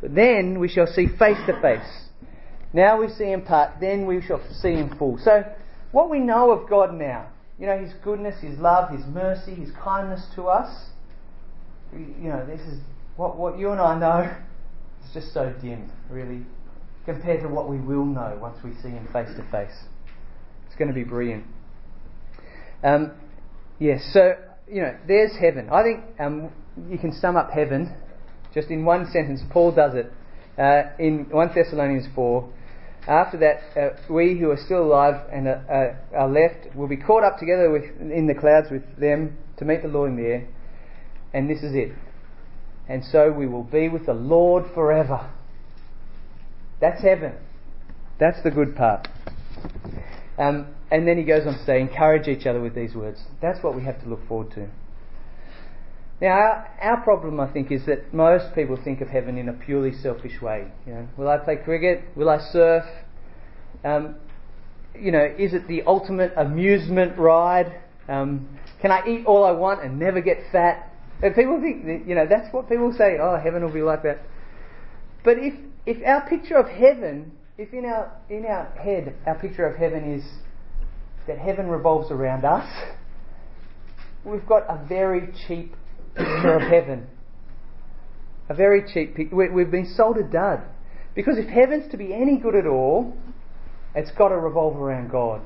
But 0.00 0.14
then 0.14 0.58
we 0.58 0.68
shall 0.68 0.86
see 0.86 1.06
face 1.06 1.38
to 1.46 1.60
face. 1.60 2.08
Now 2.72 3.00
we 3.00 3.08
see 3.08 3.30
in 3.30 3.42
part, 3.42 3.80
then 3.80 4.06
we 4.06 4.20
shall 4.20 4.42
see 4.60 4.72
in 4.72 4.94
full. 4.98 5.18
So, 5.22 5.44
what 5.92 6.10
we 6.10 6.18
know 6.18 6.50
of 6.50 6.68
God 6.68 6.92
now, 6.92 7.28
you 7.58 7.66
know, 7.66 7.78
His 7.78 7.92
goodness, 8.02 8.34
His 8.42 8.58
love, 8.58 8.90
His 8.90 9.06
mercy, 9.06 9.54
His 9.54 9.70
kindness 9.82 10.26
to 10.34 10.48
us, 10.48 10.86
you 11.92 12.28
know, 12.28 12.44
this 12.44 12.60
is 12.60 12.80
what, 13.16 13.36
what 13.36 13.58
you 13.58 13.70
and 13.70 13.80
I 13.80 13.96
know, 13.96 14.36
it's 15.04 15.14
just 15.14 15.32
so 15.32 15.54
dim, 15.62 15.90
really, 16.10 16.44
compared 17.04 17.42
to 17.42 17.48
what 17.48 17.68
we 17.68 17.78
will 17.78 18.04
know 18.04 18.36
once 18.40 18.58
we 18.64 18.72
see 18.82 18.88
Him 18.88 19.08
face 19.12 19.28
to 19.36 19.48
face. 19.52 19.84
It's 20.66 20.74
going 20.74 20.88
to 20.88 20.94
be 20.94 21.04
brilliant. 21.04 21.44
Um, 22.82 23.12
yes, 23.78 24.02
so 24.12 24.34
you 24.68 24.82
know, 24.82 24.96
there's 25.06 25.32
heaven. 25.38 25.68
I 25.70 25.82
think 25.82 26.04
um, 26.18 26.50
you 26.88 26.98
can 26.98 27.12
sum 27.12 27.36
up 27.36 27.50
heaven 27.50 27.94
just 28.52 28.68
in 28.68 28.84
one 28.84 29.10
sentence. 29.12 29.40
Paul 29.50 29.72
does 29.72 29.94
it 29.94 30.12
uh, 30.58 30.90
in 30.98 31.26
1 31.30 31.50
Thessalonians 31.54 32.06
4. 32.14 32.52
After 33.06 33.38
that, 33.38 33.78
uh, 33.78 34.12
we 34.12 34.38
who 34.38 34.50
are 34.50 34.56
still 34.56 34.84
alive 34.84 35.26
and 35.30 35.46
are, 35.46 35.98
uh, 36.14 36.16
are, 36.16 36.28
left 36.28 36.74
will 36.74 36.88
be 36.88 36.96
caught 36.96 37.22
up 37.22 37.38
together 37.38 37.70
with, 37.70 37.84
in 38.00 38.26
the 38.26 38.34
clouds 38.34 38.68
with 38.70 38.82
them 38.98 39.36
to 39.58 39.64
meet 39.64 39.82
the 39.82 39.88
Lord 39.88 40.10
in 40.12 40.16
the 40.16 40.22
air. 40.22 40.48
And 41.34 41.50
this 41.50 41.58
is 41.58 41.74
it. 41.74 41.92
And 42.88 43.04
so 43.04 43.30
we 43.30 43.46
will 43.46 43.64
be 43.64 43.88
with 43.88 44.06
the 44.06 44.14
Lord 44.14 44.64
forever. 44.74 45.30
That's 46.80 47.02
heaven. 47.02 47.34
That's 48.18 48.42
the 48.42 48.50
good 48.50 48.76
part. 48.76 49.08
Um, 50.38 50.66
and 50.90 51.06
then 51.06 51.16
he 51.16 51.24
goes 51.24 51.46
on 51.46 51.54
to 51.54 51.64
say, 51.64 51.80
encourage 51.80 52.26
each 52.26 52.46
other 52.46 52.60
with 52.60 52.74
these 52.74 52.94
words. 52.94 53.22
That's 53.40 53.62
what 53.62 53.76
we 53.76 53.84
have 53.84 54.02
to 54.02 54.08
look 54.08 54.26
forward 54.26 54.50
to. 54.52 54.68
Now, 56.20 56.28
our, 56.28 56.70
our, 56.80 56.96
problem, 57.02 57.40
I 57.40 57.52
think, 57.52 57.70
is 57.70 57.86
that 57.86 58.14
most 58.14 58.54
people 58.54 58.78
think 58.82 59.00
of 59.00 59.08
heaven 59.08 59.36
in 59.36 59.48
a 59.48 59.52
purely 59.52 59.92
selfish 59.92 60.40
way. 60.40 60.68
You 60.86 60.94
know, 60.94 61.08
will 61.16 61.28
I 61.28 61.38
play 61.38 61.56
cricket? 61.56 62.04
Will 62.16 62.28
I 62.28 62.38
surf? 62.38 62.84
Um, 63.84 64.16
you 64.98 65.12
know, 65.12 65.24
is 65.38 65.54
it 65.54 65.66
the 65.68 65.82
ultimate 65.82 66.32
amusement 66.36 67.18
ride? 67.18 67.80
Um, 68.08 68.58
can 68.80 68.90
I 68.90 69.06
eat 69.06 69.26
all 69.26 69.44
I 69.44 69.50
want 69.50 69.82
and 69.84 69.98
never 69.98 70.20
get 70.20 70.38
fat? 70.52 70.90
And 71.22 71.34
people 71.34 71.60
think, 71.60 72.06
you 72.06 72.14
know, 72.14 72.26
that's 72.28 72.52
what 72.52 72.68
people 72.68 72.92
say. 72.96 73.18
Oh, 73.20 73.38
heaven 73.42 73.62
will 73.62 73.72
be 73.72 73.82
like 73.82 74.02
that. 74.02 74.20
But 75.24 75.38
if 75.38 75.54
if 75.86 76.02
our 76.06 76.26
picture 76.28 76.56
of 76.56 76.68
heaven, 76.68 77.32
if 77.56 77.72
in 77.72 77.84
our 77.84 78.12
in 78.28 78.44
our 78.46 78.66
head 78.82 79.14
our 79.26 79.36
picture 79.36 79.66
of 79.66 79.76
heaven 79.76 80.14
is 80.14 80.24
that 81.26 81.38
heaven 81.38 81.68
revolves 81.68 82.10
around 82.10 82.44
us, 82.44 82.68
we've 84.24 84.46
got 84.46 84.62
a 84.68 84.84
very 84.86 85.32
cheap 85.46 85.74
picture 86.14 86.56
of 86.56 86.62
heaven. 86.62 87.06
A 88.48 88.54
very 88.54 88.82
cheap 88.92 89.16
picture. 89.16 89.34
We've 89.34 89.70
been 89.70 89.92
sold 89.96 90.18
a 90.18 90.22
dud. 90.22 90.62
Because 91.14 91.38
if 91.38 91.48
heaven's 91.48 91.90
to 91.92 91.96
be 91.96 92.12
any 92.12 92.36
good 92.38 92.56
at 92.56 92.66
all, 92.66 93.16
it's 93.94 94.10
got 94.10 94.28
to 94.28 94.36
revolve 94.36 94.76
around 94.76 95.10
God. 95.10 95.40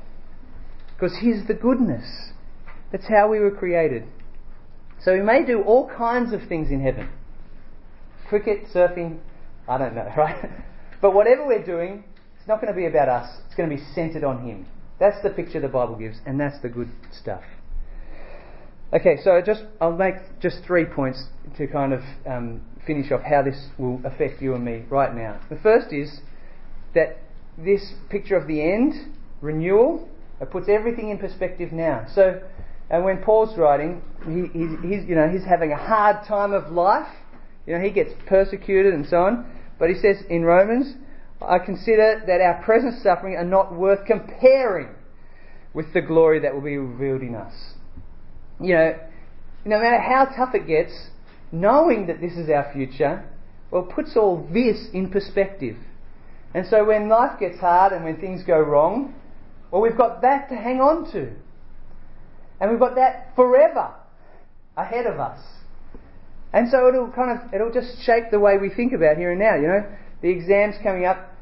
Because 0.95 1.17
He's 1.21 1.47
the 1.47 1.53
goodness. 1.53 2.31
That's 2.91 3.07
how 3.07 3.29
we 3.29 3.39
were 3.39 3.51
created. 3.51 4.03
So 5.01 5.13
we 5.13 5.21
may 5.21 5.45
do 5.45 5.61
all 5.61 5.89
kinds 5.95 6.33
of 6.33 6.41
things 6.49 6.71
in 6.71 6.81
heaven. 6.81 7.07
Cricket, 8.27 8.65
surfing, 8.73 9.19
I 9.67 9.77
don't 9.77 9.95
know, 9.95 10.11
right? 10.17 10.49
But 11.01 11.13
whatever 11.13 11.45
we're 11.45 11.65
doing, 11.65 12.03
it's 12.37 12.47
not 12.47 12.61
going 12.61 12.73
to 12.73 12.77
be 12.77 12.85
about 12.85 13.09
us. 13.09 13.41
It's 13.45 13.55
going 13.55 13.69
to 13.69 13.75
be 13.75 13.81
centered 13.93 14.23
on 14.23 14.47
Him. 14.47 14.65
That's 14.99 15.21
the 15.23 15.29
picture 15.29 15.59
the 15.61 15.69
Bible 15.69 15.95
gives, 15.95 16.17
and 16.25 16.39
that's 16.39 16.61
the 16.61 16.69
good 16.69 16.89
stuff. 17.11 17.43
Okay, 18.91 19.17
so 19.23 19.41
just 19.45 19.63
I'll 19.79 19.95
make 19.95 20.15
just 20.41 20.63
three 20.65 20.85
points 20.85 21.23
to 21.57 21.67
kind 21.67 21.93
of 21.93 22.01
um, 22.25 22.61
finish 22.87 23.11
off 23.11 23.21
how 23.21 23.43
this 23.43 23.67
will 23.77 24.01
affect 24.03 24.41
you 24.41 24.55
and 24.55 24.65
me 24.65 24.83
right 24.89 25.13
now. 25.13 25.39
The 25.49 25.57
first 25.57 25.93
is 25.93 26.21
that 26.95 27.17
this 27.57 27.93
picture 28.09 28.35
of 28.35 28.47
the 28.47 28.61
end, 28.61 29.15
renewal, 29.41 30.09
it 30.41 30.49
puts 30.49 30.67
everything 30.67 31.09
in 31.09 31.17
perspective 31.17 31.71
now. 31.71 32.07
So, 32.13 32.41
and 32.89 33.05
when 33.05 33.21
Paul's 33.21 33.57
writing, 33.57 34.01
he, 34.25 34.47
he's, 34.57 35.07
you 35.07 35.15
know, 35.15 35.29
he's 35.29 35.45
having 35.45 35.71
a 35.71 35.77
hard 35.77 36.25
time 36.27 36.53
of 36.53 36.71
life. 36.71 37.07
You 37.67 37.77
know, 37.77 37.83
he 37.83 37.91
gets 37.91 38.11
persecuted 38.25 38.93
and 38.93 39.05
so 39.05 39.17
on. 39.17 39.45
But 39.79 39.89
he 39.89 39.95
says 39.95 40.17
in 40.29 40.43
Romans, 40.43 40.93
I 41.41 41.57
consider 41.57 42.21
that 42.27 42.41
our 42.41 42.61
present 42.63 43.01
suffering 43.01 43.35
are 43.35 43.45
not 43.45 43.73
worth 43.73 44.05
comparing 44.05 44.89
with 45.73 45.93
the 45.93 46.01
glory 46.01 46.39
that 46.39 46.53
will 46.53 46.61
be 46.61 46.77
revealed 46.77 47.21
in 47.21 47.35
us. 47.35 47.53
You 48.59 48.75
know, 48.75 48.99
no 49.65 49.79
matter 49.79 50.01
how 50.01 50.25
tough 50.25 50.53
it 50.53 50.67
gets, 50.67 51.09
knowing 51.51 52.07
that 52.07 52.19
this 52.19 52.33
is 52.33 52.49
our 52.49 52.71
future, 52.73 53.23
well, 53.71 53.83
puts 53.83 54.17
all 54.17 54.47
this 54.51 54.89
in 54.93 55.09
perspective. 55.09 55.77
And 56.53 56.65
so 56.67 56.83
when 56.83 57.07
life 57.07 57.39
gets 57.39 57.59
hard 57.59 57.93
and 57.93 58.03
when 58.03 58.19
things 58.19 58.43
go 58.43 58.59
wrong, 58.59 59.13
well, 59.71 59.81
we've 59.81 59.97
got 59.97 60.21
that 60.23 60.49
to 60.49 60.55
hang 60.55 60.81
on 60.81 61.09
to. 61.11 61.31
And 62.59 62.71
we've 62.71 62.79
got 62.79 62.95
that 62.95 63.33
forever 63.35 63.93
ahead 64.75 65.05
of 65.05 65.19
us. 65.19 65.39
And 66.51 66.69
so 66.69 66.87
it'll 66.87 67.11
kind 67.11 67.37
of, 67.37 67.53
it'll 67.53 67.71
just 67.71 68.01
shape 68.03 68.25
the 68.31 68.39
way 68.39 68.57
we 68.57 68.69
think 68.69 68.93
about 68.93 69.17
here 69.17 69.31
and 69.31 69.39
now, 69.39 69.55
you 69.55 69.67
know. 69.67 69.85
The 70.21 70.29
exams 70.29 70.75
coming 70.83 71.05
up 71.05 71.33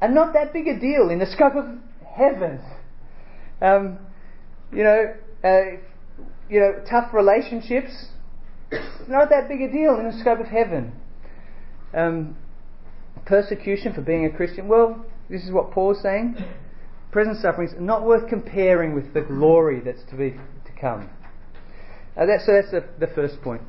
are 0.00 0.08
not 0.08 0.32
that 0.32 0.52
big 0.52 0.66
a 0.66 0.78
deal 0.78 1.10
in 1.10 1.18
the 1.18 1.26
scope 1.26 1.54
of 1.54 1.66
heaven. 2.16 2.60
Um, 3.60 3.98
you 4.72 4.82
know, 4.82 5.14
uh, 5.44 5.60
you 6.48 6.60
know, 6.60 6.82
tough 6.88 7.12
relationships, 7.12 8.06
not 9.08 9.28
that 9.30 9.48
big 9.48 9.60
a 9.62 9.70
deal 9.70 9.98
in 9.98 10.10
the 10.10 10.18
scope 10.18 10.40
of 10.40 10.46
heaven. 10.46 10.92
Um, 11.94 12.36
persecution 13.24 13.92
for 13.92 14.02
being 14.02 14.24
a 14.24 14.30
Christian, 14.30 14.68
well, 14.68 15.04
this 15.28 15.44
is 15.44 15.52
what 15.52 15.70
Paul's 15.70 16.02
saying. 16.02 16.36
Present 17.10 17.38
sufferings 17.38 17.72
are 17.74 17.80
not 17.80 18.04
worth 18.04 18.28
comparing 18.28 18.94
with 18.94 19.14
the 19.14 19.22
glory 19.22 19.80
that's 19.80 20.02
to 20.10 20.16
be 20.16 20.30
to 20.30 20.80
come. 20.80 21.08
Uh, 22.16 22.26
that, 22.26 22.40
so 22.44 22.52
that's 22.52 22.70
the, 22.70 22.84
the 22.98 23.12
first 23.14 23.40
point. 23.42 23.62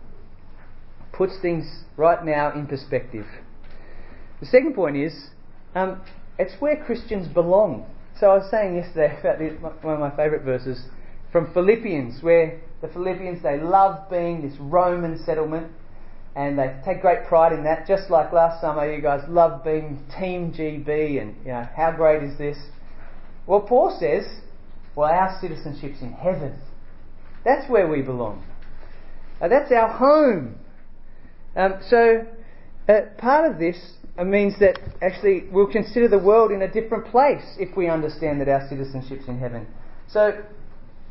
Puts 1.18 1.39
things 1.41 1.84
right 1.97 2.24
now 2.24 2.53
in 2.53 2.68
perspective. 2.68 3.26
The 4.39 4.45
second 4.45 4.76
point 4.76 4.97
is 4.97 5.32
um, 5.74 6.01
it's 6.38 6.53
where 6.61 6.84
Christians 6.84 7.28
belong. 7.28 7.86
So 8.20 8.28
I 8.28 8.36
was 8.36 8.49
saying 8.49 8.76
yesterday 8.76 9.18
about 9.20 9.39
the, 9.39 9.49
one 9.86 9.95
of 9.95 9.99
my 9.99 10.15
favourite 10.15 10.43
verses 10.43 10.86
from 11.32 11.53
Philippians, 11.53 12.22
where 12.24 12.61
the 12.82 12.88
Philippians 12.88 13.43
they 13.43 13.59
love 13.59 14.09
being 14.09 14.47
this 14.47 14.57
Roman 14.59 15.24
settlement, 15.24 15.72
and 16.36 16.57
they 16.57 16.76
take 16.86 17.01
great 17.01 17.26
pride 17.28 17.51
in 17.51 17.63
that. 17.63 17.88
Just 17.88 18.09
like 18.09 18.32
last 18.32 18.61
summer, 18.61 18.91
you 18.91 19.01
guys 19.01 19.24
love 19.28 19.63
being 19.63 20.03
Team 20.20 20.53
GB, 20.53 21.22
and 21.22 21.36
you 21.43 21.51
know 21.51 21.68
how 21.76 21.91
great 21.91 22.24
is 22.24 22.38
this? 22.38 22.57
Well, 23.47 23.61
Paul 23.61 23.97
says, 23.99 24.26
well, 24.95 25.09
our 25.09 25.38
citizenship's 25.41 26.01
in 26.01 26.11
heaven. 26.11 26.59
That's 27.45 27.70
where 27.70 27.88
we 27.88 28.01
belong. 28.01 28.43
Uh, 29.39 29.47
that's 29.47 29.72
our 29.72 29.88
home. 29.88 30.55
Um, 31.56 31.80
so 31.89 32.26
uh, 32.88 33.02
part 33.18 33.52
of 33.52 33.60
this 33.60 33.78
uh, 34.18 34.24
means 34.24 34.58
that 34.60 34.80
actually 35.02 35.45
we'll 35.52 35.72
consider 35.72 36.08
the 36.08 36.20
world 36.20 36.52
in 36.52 36.62
a 36.62 36.72
different 36.72 37.06
place 37.08 37.43
if 37.60 37.76
we 37.76 37.89
understand 37.89 38.41
that 38.41 38.50
our 38.50 38.68
citizenship's 38.70 39.28
in 39.28 39.39
heaven. 39.39 39.68
So, 40.10 40.43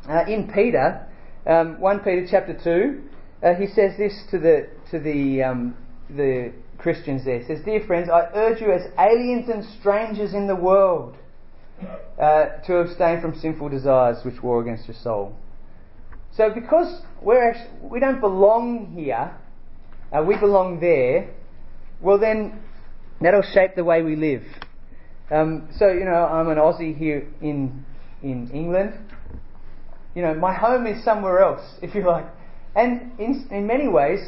uh, 0.09 0.23
in 0.27 0.51
Peter, 0.53 1.05
um, 1.45 1.79
1 1.79 1.99
Peter 1.99 2.27
chapter 2.29 2.57
2, 2.63 3.01
uh, 3.43 3.53
he 3.53 3.67
says 3.67 3.97
this 3.97 4.13
to 4.31 4.39
the, 4.39 4.67
to 4.91 4.99
the, 4.99 5.43
um, 5.43 5.75
the 6.09 6.51
Christians 6.77 7.25
there. 7.25 7.39
He 7.39 7.45
says, 7.45 7.59
Dear 7.63 7.85
friends, 7.85 8.09
I 8.09 8.27
urge 8.33 8.61
you 8.61 8.71
as 8.71 8.91
aliens 8.97 9.49
and 9.49 9.63
strangers 9.79 10.33
in 10.33 10.47
the 10.47 10.55
world 10.55 11.15
uh, 12.19 12.45
to 12.65 12.77
abstain 12.77 13.21
from 13.21 13.35
sinful 13.35 13.69
desires 13.69 14.17
which 14.25 14.41
war 14.41 14.61
against 14.61 14.87
your 14.87 14.97
soul. 15.01 15.35
So, 16.35 16.49
because 16.53 17.01
we're 17.21 17.51
actually, 17.51 17.89
we 17.89 17.99
don't 17.99 18.19
belong 18.19 18.93
here, 18.95 19.35
uh, 20.11 20.23
we 20.23 20.37
belong 20.37 20.79
there, 20.79 21.29
well, 22.01 22.17
then 22.17 22.59
That'll 23.21 23.41
shape 23.41 23.75
the 23.75 23.83
way 23.83 24.03
we 24.03 24.15
live. 24.15 24.43
Um, 25.31 25.69
so, 25.77 25.89
you 25.89 26.05
know, 26.05 26.25
I'm 26.25 26.49
an 26.49 26.57
Aussie 26.57 26.95
here 26.95 27.27
in, 27.41 27.83
in 28.21 28.49
England. 28.51 28.93
You 30.15 30.21
know, 30.21 30.33
my 30.35 30.53
home 30.53 30.85
is 30.87 31.03
somewhere 31.03 31.39
else, 31.39 31.61
if 31.81 31.95
you 31.95 32.05
like. 32.05 32.25
And 32.75 33.19
in, 33.19 33.47
in 33.49 33.65
many 33.65 33.87
ways, 33.87 34.19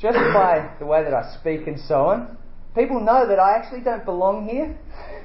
just 0.00 0.14
by 0.34 0.70
the 0.78 0.86
way 0.86 1.04
that 1.04 1.12
I 1.12 1.36
speak 1.40 1.66
and 1.66 1.78
so 1.78 2.06
on, 2.06 2.38
people 2.74 3.00
know 3.00 3.28
that 3.28 3.38
I 3.38 3.56
actually 3.56 3.82
don't 3.82 4.04
belong 4.04 4.48
here. 4.48 4.78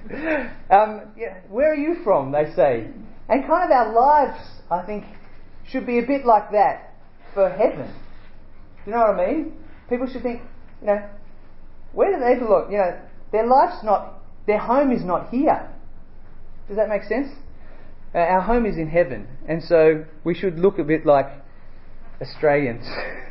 um, 0.70 1.14
yeah, 1.18 1.40
where 1.50 1.72
are 1.72 1.76
you 1.76 2.04
from? 2.04 2.32
They 2.32 2.52
say. 2.56 2.88
And 3.30 3.48
kind 3.48 3.72
of 3.72 3.72
our 3.72 3.94
lives, 3.94 4.44
I 4.70 4.86
think, 4.86 5.06
should 5.70 5.86
be 5.86 6.00
a 6.00 6.06
bit 6.06 6.26
like 6.26 6.52
that 6.52 6.94
for 7.34 7.50
heaven. 7.50 7.88
Do 8.84 8.92
you 8.92 8.98
know 8.98 9.04
what 9.04 9.20
I 9.20 9.28
mean? 9.28 9.54
People 9.92 10.08
should 10.08 10.24
think, 10.24 10.42
you 10.80 10.88
know, 10.88 11.10
where 11.92 12.14
do 12.14 12.20
they 12.20 12.40
look? 12.40 12.72
You 12.72 12.78
know, 12.78 13.00
their 13.34 13.46
life's 13.46 13.84
not, 13.84 14.24
their 14.48 14.58
home 14.58 14.94
is 14.94 15.04
not 15.04 15.30
here. 15.30 15.70
Does 16.70 16.78
that 16.78 16.88
make 16.88 17.04
sense? 17.04 17.28
Uh, 18.16 18.20
our 18.20 18.42
home 18.42 18.66
is 18.66 18.78
in 18.78 18.88
heaven, 18.88 19.28
and 19.50 19.62
so 19.62 20.06
we 20.24 20.34
should 20.34 20.58
look 20.58 20.80
a 20.80 20.84
bit 20.86 21.06
like 21.06 21.28
Australians 22.22 22.86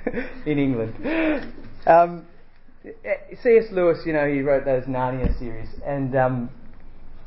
in 0.46 0.58
England. 0.58 1.54
Um, 1.86 2.26
C.S. 3.42 3.64
Lewis, 3.72 4.00
you 4.04 4.12
know, 4.12 4.26
he 4.26 4.42
wrote 4.42 4.66
those 4.66 4.84
Narnia 4.84 5.38
series, 5.38 5.68
and 5.86 6.14
um, 6.14 6.50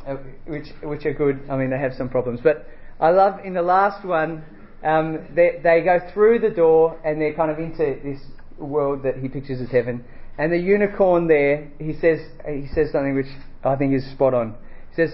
uh, 0.05 0.15
which 0.45 0.67
which 0.84 1.05
are 1.05 1.13
good. 1.13 1.41
I 1.49 1.57
mean, 1.57 1.71
they 1.71 1.79
have 1.79 1.93
some 1.95 2.09
problems, 2.09 2.39
but 2.43 2.67
I 2.99 3.09
love 3.09 3.39
in 3.43 3.55
the 3.55 3.63
last 3.63 4.05
one. 4.05 4.43
Um, 4.84 5.27
they, 5.34 5.61
they 5.63 5.81
go 5.81 5.99
through 6.13 6.39
the 6.39 6.49
door 6.49 6.99
and 7.05 7.21
they're 7.21 7.34
kind 7.34 7.49
of 7.49 7.57
into 7.57 7.97
this 8.03 8.19
world 8.58 9.04
that 9.04 9.18
he 9.18 9.30
pictures 9.30 9.62
as 9.62 9.70
heaven. 9.70 10.04
And 10.38 10.51
the 10.51 10.58
unicorn 10.58 11.28
there, 11.28 11.72
he 11.80 11.93
says, 11.93 12.20
he 12.47 12.68
says 12.74 12.91
something 12.91 13.16
which 13.16 13.28
I 13.64 13.76
think 13.76 13.93
is 13.93 14.10
spot 14.12 14.34
on. 14.34 14.56
He 14.89 14.95
says, 14.95 15.12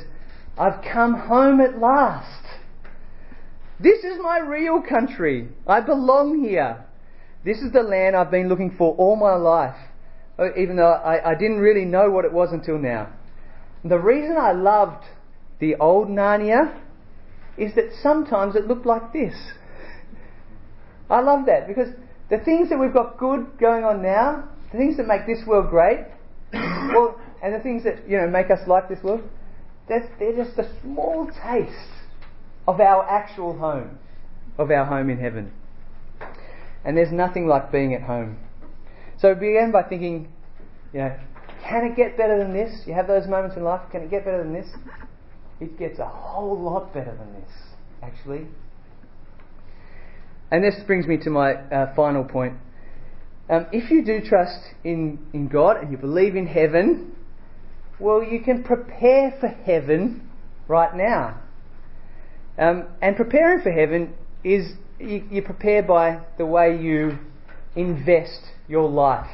I've 0.57 0.83
come 0.83 1.13
home 1.13 1.61
at 1.61 1.79
last. 1.79 2.45
This 3.79 4.03
is 4.03 4.17
my 4.21 4.39
real 4.39 4.81
country. 4.81 5.49
I 5.65 5.81
belong 5.81 6.43
here. 6.43 6.85
This 7.45 7.59
is 7.59 7.71
the 7.71 7.81
land 7.81 8.15
I've 8.15 8.31
been 8.31 8.49
looking 8.49 8.75
for 8.77 8.93
all 8.95 9.15
my 9.15 9.35
life, 9.35 9.77
uh, 10.37 10.53
even 10.57 10.75
though 10.75 10.91
I, 10.91 11.31
I 11.31 11.35
didn't 11.35 11.59
really 11.59 11.85
know 11.85 12.11
what 12.11 12.25
it 12.25 12.33
was 12.33 12.49
until 12.51 12.77
now. 12.77 13.13
The 13.85 13.97
reason 13.97 14.35
I 14.37 14.51
loved 14.51 15.05
the 15.59 15.75
old 15.75 16.09
Narnia 16.09 16.77
is 17.57 17.73
that 17.75 17.91
sometimes 18.03 18.55
it 18.55 18.67
looked 18.67 18.85
like 18.85 19.13
this. 19.13 19.35
I 21.09 21.21
love 21.21 21.45
that 21.45 21.67
because 21.67 21.89
the 22.29 22.37
things 22.39 22.69
that 22.69 22.79
we've 22.79 22.93
got 22.93 23.17
good 23.17 23.47
going 23.59 23.83
on 23.83 24.01
now, 24.01 24.47
the 24.71 24.77
things 24.77 24.97
that 24.97 25.07
make 25.07 25.25
this 25.25 25.45
world 25.45 25.69
great, 25.69 26.05
well, 26.53 27.19
and 27.41 27.53
the 27.53 27.59
things 27.59 27.83
that 27.83 28.07
you 28.07 28.17
know 28.17 28.27
make 28.27 28.51
us 28.51 28.59
like 28.67 28.89
this 28.89 29.03
world, 29.03 29.21
they're, 29.87 30.09
they're 30.19 30.35
just 30.35 30.57
a 30.57 30.69
small 30.81 31.27
taste 31.27 31.73
of 32.67 32.79
our 32.79 33.03
actual 33.09 33.57
home, 33.57 33.97
of 34.57 34.69
our 34.69 34.85
home 34.85 35.09
in 35.09 35.19
heaven. 35.19 35.51
And 36.85 36.95
there's 36.95 37.11
nothing 37.11 37.47
like 37.47 37.71
being 37.71 37.93
at 37.93 38.03
home. 38.03 38.37
So 39.19 39.33
begin 39.33 39.71
by 39.71 39.83
thinking, 39.83 40.31
you 40.93 40.99
know, 40.99 41.19
can 41.67 41.85
it 41.85 41.95
get 41.95 42.15
better 42.15 42.37
than 42.37 42.53
this? 42.53 42.83
You 42.85 42.93
have 42.93 43.07
those 43.07 43.27
moments 43.27 43.57
in 43.57 43.63
life, 43.63 43.81
can 43.91 44.01
it 44.01 44.11
get 44.11 44.23
better 44.23 44.43
than 44.43 44.53
this? 44.53 44.67
It 45.59 45.77
gets 45.77 45.99
a 45.99 46.07
whole 46.07 46.57
lot 46.57 46.93
better 46.93 47.15
than 47.15 47.33
this, 47.33 47.51
actually. 48.01 48.47
And 50.51 50.63
this 50.63 50.75
brings 50.87 51.05
me 51.05 51.17
to 51.17 51.29
my 51.29 51.53
uh, 51.53 51.93
final 51.95 52.23
point. 52.23 52.55
Um, 53.49 53.67
if 53.71 53.89
you 53.91 54.03
do 54.03 54.21
trust 54.21 54.59
in, 54.83 55.19
in 55.33 55.47
God 55.47 55.77
and 55.77 55.91
you 55.91 55.97
believe 55.97 56.35
in 56.35 56.47
heaven, 56.47 57.15
well, 57.99 58.23
you 58.23 58.41
can 58.41 58.63
prepare 58.63 59.35
for 59.39 59.47
heaven 59.47 60.29
right 60.67 60.95
now. 60.95 61.41
Um, 62.57 62.87
and 63.01 63.15
preparing 63.15 63.61
for 63.61 63.71
heaven 63.71 64.13
is 64.43 64.73
you, 64.99 65.23
you, 65.31 65.41
prepare 65.41 65.81
by 65.81 66.21
the 66.37 66.45
way 66.45 66.77
you 66.79 67.17
invest 67.75 68.41
your 68.67 68.89
life. 68.89 69.31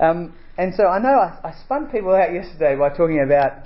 Um, 0.00 0.34
and 0.56 0.74
so 0.74 0.86
I 0.86 0.98
know 0.98 1.18
I, 1.18 1.48
I, 1.48 1.54
spun 1.64 1.88
people 1.88 2.14
out 2.14 2.32
yesterday 2.32 2.76
by 2.76 2.90
talking 2.90 3.20
about 3.20 3.64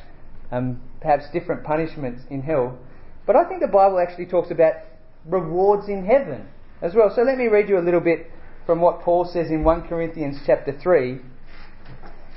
um, 0.51 0.80
perhaps 1.01 1.24
different 1.32 1.62
punishments 1.62 2.22
in 2.30 2.43
hell, 2.43 2.78
but 3.26 3.36
I 3.36 3.45
think 3.47 3.61
the 3.61 3.66
Bible 3.66 3.99
actually 3.99 4.26
talks 4.26 4.51
about 4.51 4.72
rewards 5.29 5.89
in 5.89 6.05
heaven 6.05 6.49
as 6.83 6.95
well. 6.95 7.12
So 7.14 7.22
let 7.22 7.39
me 7.39 7.47
read 7.47 7.68
you 7.68 7.79
a 7.79 7.85
little 7.85 8.01
bit 8.01 8.31
from 8.66 8.81
what 8.81 9.01
Paul 9.01 9.24
says 9.24 9.51
in 9.51 9.64
1 9.64 9.89
Corinthians 9.89 10.39
chapter 10.47 10.79
3. 10.79 11.18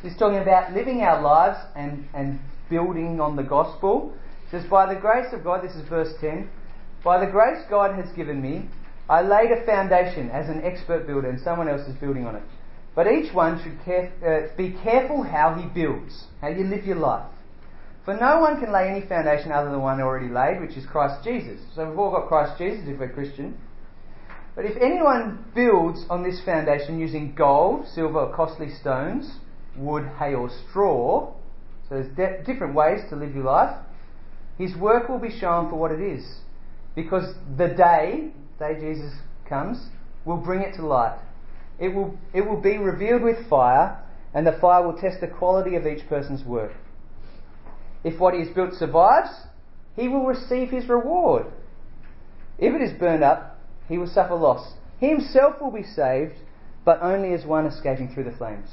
He's 0.02 0.18
talking 0.18 0.40
about 0.40 0.74
living 0.74 1.02
our 1.02 1.22
lives 1.22 1.60
and, 1.76 2.06
and 2.14 2.40
building 2.70 3.20
on 3.20 3.36
the 3.36 3.44
gospel. 3.44 4.14
He 4.46 4.58
says, 4.58 4.70
By 4.70 4.94
the 4.94 5.00
grace 5.00 5.34
of 5.34 5.44
God, 5.44 5.64
this 5.64 5.76
is 5.76 5.88
verse 5.88 6.14
10, 6.20 6.50
by 7.04 7.24
the 7.24 7.32
grace 7.32 7.64
God 7.70 7.96
has 7.96 8.12
given 8.16 8.42
me, 8.42 8.70
I 9.10 9.22
laid 9.22 9.52
a 9.52 9.66
foundation 9.66 10.30
as 10.30 10.48
an 10.50 10.64
expert 10.64 11.06
builder, 11.06 11.30
and 11.30 11.40
someone 11.42 11.68
else 11.68 11.88
is 11.88 11.96
building 11.96 12.26
on 12.26 12.36
it. 12.36 12.44
But 12.96 13.08
each 13.08 13.34
one 13.34 13.62
should 13.64 13.84
care, 13.84 14.12
uh, 14.26 14.56
be 14.56 14.72
careful 14.84 15.24
how 15.24 15.56
he 15.56 15.68
builds, 15.68 16.26
how 16.42 16.50
you 16.50 16.64
live 16.66 16.86
your 16.86 16.98
life. 16.98 17.28
For 18.04 18.16
no 18.18 18.40
one 18.40 18.60
can 18.60 18.72
lay 18.72 18.90
any 18.90 19.06
foundation 19.06 19.52
other 19.52 19.70
than 19.70 19.82
one 19.82 20.02
already 20.02 20.28
laid, 20.28 20.60
which 20.60 20.76
is 20.76 20.86
Christ 20.86 21.24
Jesus. 21.24 21.62
So 21.76 21.88
we've 21.88 22.00
all 22.00 22.12
got 22.12 22.28
Christ 22.28 22.58
Jesus 22.58 22.88
if 22.88 23.00
we're 23.00 23.10
Christian. 23.10 23.58
But 24.56 24.66
if 24.66 24.76
anyone 24.78 25.46
builds 25.56 26.06
on 26.10 26.24
this 26.24 26.44
foundation 26.44 27.00
using 27.00 27.36
gold, 27.36 27.88
silver, 27.88 28.20
or 28.20 28.36
costly 28.36 28.70
stones, 28.70 29.38
wood, 29.78 30.10
hay, 30.20 30.34
or 30.34 30.50
straw, 30.70 31.34
so 31.88 31.96
there's 31.96 32.16
de- 32.16 32.44
different 32.44 32.74
ways 32.74 33.02
to 33.10 33.16
live 33.16 33.36
your 33.36 33.46
life, 33.46 33.78
his 34.58 34.76
work 34.76 35.08
will 35.08 35.20
be 35.20 35.38
shown 35.40 35.70
for 35.70 35.78
what 35.78 35.92
it 35.92 36.02
is. 36.02 36.40
Because 36.96 37.36
the 37.58 37.68
day, 37.68 38.32
day 38.60 38.80
Jesus 38.80 39.14
comes, 39.48 39.90
will 40.26 40.38
bring 40.38 40.62
it 40.62 40.76
to 40.76 40.86
light. 40.86 41.20
It 41.80 41.90
will, 41.90 42.18
it 42.34 42.42
will 42.42 42.60
be 42.60 42.78
revealed 42.78 43.22
with 43.22 43.48
fire, 43.50 44.04
and 44.34 44.46
the 44.46 44.58
fire 44.60 44.86
will 44.86 45.00
test 45.00 45.22
the 45.22 45.28
quality 45.28 45.76
of 45.76 45.86
each 45.86 46.08
person's 46.10 46.44
work. 46.44 46.74
If 48.04 48.20
what 48.20 48.34
he 48.34 48.40
has 48.42 48.50
built 48.50 48.74
survives, 48.74 49.30
he 49.96 50.08
will 50.08 50.26
receive 50.26 50.70
his 50.70 50.88
reward. 50.88 51.46
If 52.58 52.74
it 52.74 52.82
is 52.82 52.98
burned 52.98 53.24
up, 53.24 53.60
he 53.88 53.98
will 53.98 54.08
suffer 54.08 54.36
loss. 54.36 54.74
He 55.00 55.10
himself 55.10 55.62
will 55.62 55.72
be 55.72 55.84
saved, 55.84 56.36
but 56.86 57.02
only 57.02 57.34
as 57.34 57.46
one 57.46 57.66
escaping 57.66 58.14
through 58.14 58.26
the 58.26 58.38
flames. 58.38 58.70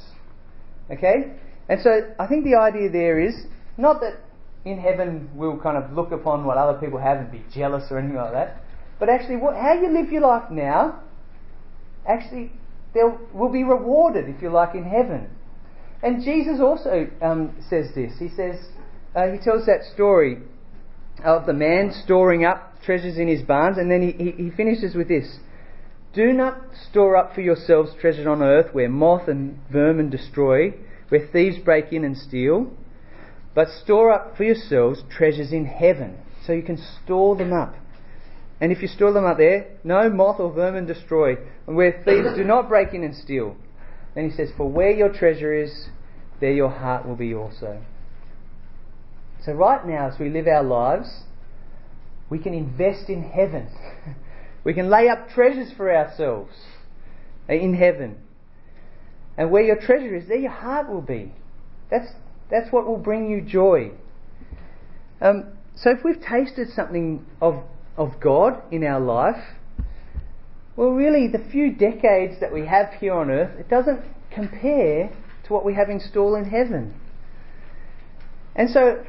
Okay? 0.89 1.33
And 1.67 1.81
so 1.81 2.13
I 2.19 2.27
think 2.27 2.45
the 2.45 2.55
idea 2.55 2.89
there 2.89 3.19
is 3.19 3.35
not 3.77 4.01
that 4.01 4.19
in 4.65 4.79
heaven 4.79 5.29
we'll 5.35 5.59
kind 5.59 5.77
of 5.77 5.91
look 5.93 6.11
upon 6.11 6.45
what 6.45 6.57
other 6.57 6.79
people 6.79 6.99
have 6.99 7.17
and 7.17 7.31
be 7.31 7.43
jealous 7.53 7.85
or 7.91 7.97
anything 7.97 8.17
like 8.17 8.33
that, 8.33 8.63
but 8.99 9.09
actually 9.09 9.37
what, 9.37 9.55
how 9.55 9.73
you 9.73 9.89
live 9.89 10.11
your 10.11 10.21
life 10.21 10.49
now, 10.51 11.01
actually 12.07 12.51
there 12.93 13.17
will 13.33 13.51
be 13.51 13.63
rewarded, 13.63 14.27
if 14.27 14.41
you 14.41 14.49
like, 14.49 14.75
in 14.75 14.83
heaven. 14.83 15.29
And 16.01 16.23
Jesus 16.23 16.59
also 16.59 17.07
um, 17.21 17.55
says 17.69 17.87
this. 17.93 18.13
He 18.17 18.29
says, 18.29 18.55
uh, 19.15 19.27
he 19.31 19.39
tells 19.39 19.65
that 19.65 19.83
story 19.93 20.37
of 21.23 21.45
the 21.45 21.53
man 21.53 21.91
storing 22.05 22.45
up 22.45 22.81
treasures 22.83 23.17
in 23.17 23.27
his 23.27 23.41
barns, 23.41 23.77
and 23.77 23.89
then 23.91 24.01
he, 24.01 24.23
he, 24.23 24.43
he 24.43 24.49
finishes 24.51 24.95
with 24.95 25.07
this 25.07 25.37
Do 26.13 26.31
not 26.31 26.61
store 26.89 27.17
up 27.17 27.33
for 27.33 27.41
yourselves 27.41 27.91
treasures 27.99 28.27
on 28.27 28.41
earth 28.41 28.73
where 28.73 28.89
moth 28.89 29.27
and 29.27 29.59
vermin 29.71 30.09
destroy, 30.09 30.73
where 31.09 31.27
thieves 31.31 31.57
break 31.57 31.91
in 31.91 32.03
and 32.05 32.17
steal, 32.17 32.71
but 33.55 33.67
store 33.83 34.11
up 34.11 34.37
for 34.37 34.43
yourselves 34.43 35.03
treasures 35.09 35.51
in 35.51 35.65
heaven, 35.65 36.17
so 36.45 36.53
you 36.53 36.63
can 36.63 36.77
store 37.03 37.35
them 37.35 37.51
up. 37.51 37.75
And 38.61 38.71
if 38.71 38.81
you 38.81 38.87
store 38.87 39.13
them 39.13 39.25
up 39.25 39.37
there, 39.37 39.67
no 39.83 40.09
moth 40.09 40.39
or 40.39 40.51
vermin 40.51 40.85
destroy, 40.85 41.35
and 41.65 41.75
where 41.75 42.03
thieves 42.05 42.35
do 42.35 42.43
not 42.43 42.67
break 42.67 42.93
in 42.93 43.03
and 43.03 43.15
steal. 43.15 43.55
Then 44.15 44.29
he 44.29 44.35
says, 44.35 44.49
For 44.55 44.69
where 44.69 44.91
your 44.91 45.11
treasure 45.11 45.53
is, 45.53 45.87
there 46.41 46.51
your 46.51 46.69
heart 46.69 47.07
will 47.07 47.15
be 47.15 47.33
also. 47.33 47.81
So, 49.49 49.55
right 49.55 49.83
now, 49.83 50.09
as 50.09 50.19
we 50.19 50.29
live 50.29 50.45
our 50.45 50.61
lives, 50.61 51.23
we 52.29 52.37
can 52.37 52.53
invest 52.53 53.09
in 53.09 53.23
heaven. 53.23 53.67
we 54.63 54.75
can 54.75 54.91
lay 54.91 55.09
up 55.09 55.31
treasures 55.31 55.71
for 55.75 55.91
ourselves 55.91 56.53
in 57.47 57.73
heaven. 57.73 58.17
And 59.39 59.49
where 59.49 59.63
your 59.63 59.77
treasure 59.77 60.15
is, 60.15 60.27
there 60.27 60.37
your 60.37 60.51
heart 60.51 60.87
will 60.87 61.01
be. 61.01 61.33
That's, 61.89 62.11
that's 62.51 62.71
what 62.71 62.85
will 62.85 62.99
bring 62.99 63.27
you 63.27 63.41
joy. 63.41 63.89
Um, 65.19 65.53
so, 65.75 65.89
if 65.89 66.03
we've 66.03 66.21
tasted 66.21 66.67
something 66.75 67.25
of, 67.41 67.63
of 67.97 68.19
God 68.21 68.61
in 68.71 68.83
our 68.83 68.99
life, 68.99 69.43
well, 70.75 70.89
really, 70.89 71.27
the 71.27 71.43
few 71.51 71.73
decades 71.73 72.39
that 72.39 72.53
we 72.53 72.67
have 72.67 72.93
here 72.99 73.13
on 73.13 73.31
earth, 73.31 73.59
it 73.59 73.67
doesn't 73.67 74.01
compare 74.29 75.11
to 75.47 75.53
what 75.53 75.65
we 75.65 75.73
have 75.73 75.89
in 75.89 75.99
store 75.99 76.37
in 76.37 76.45
heaven. 76.45 76.93
And 78.55 78.69
so, 78.69 79.03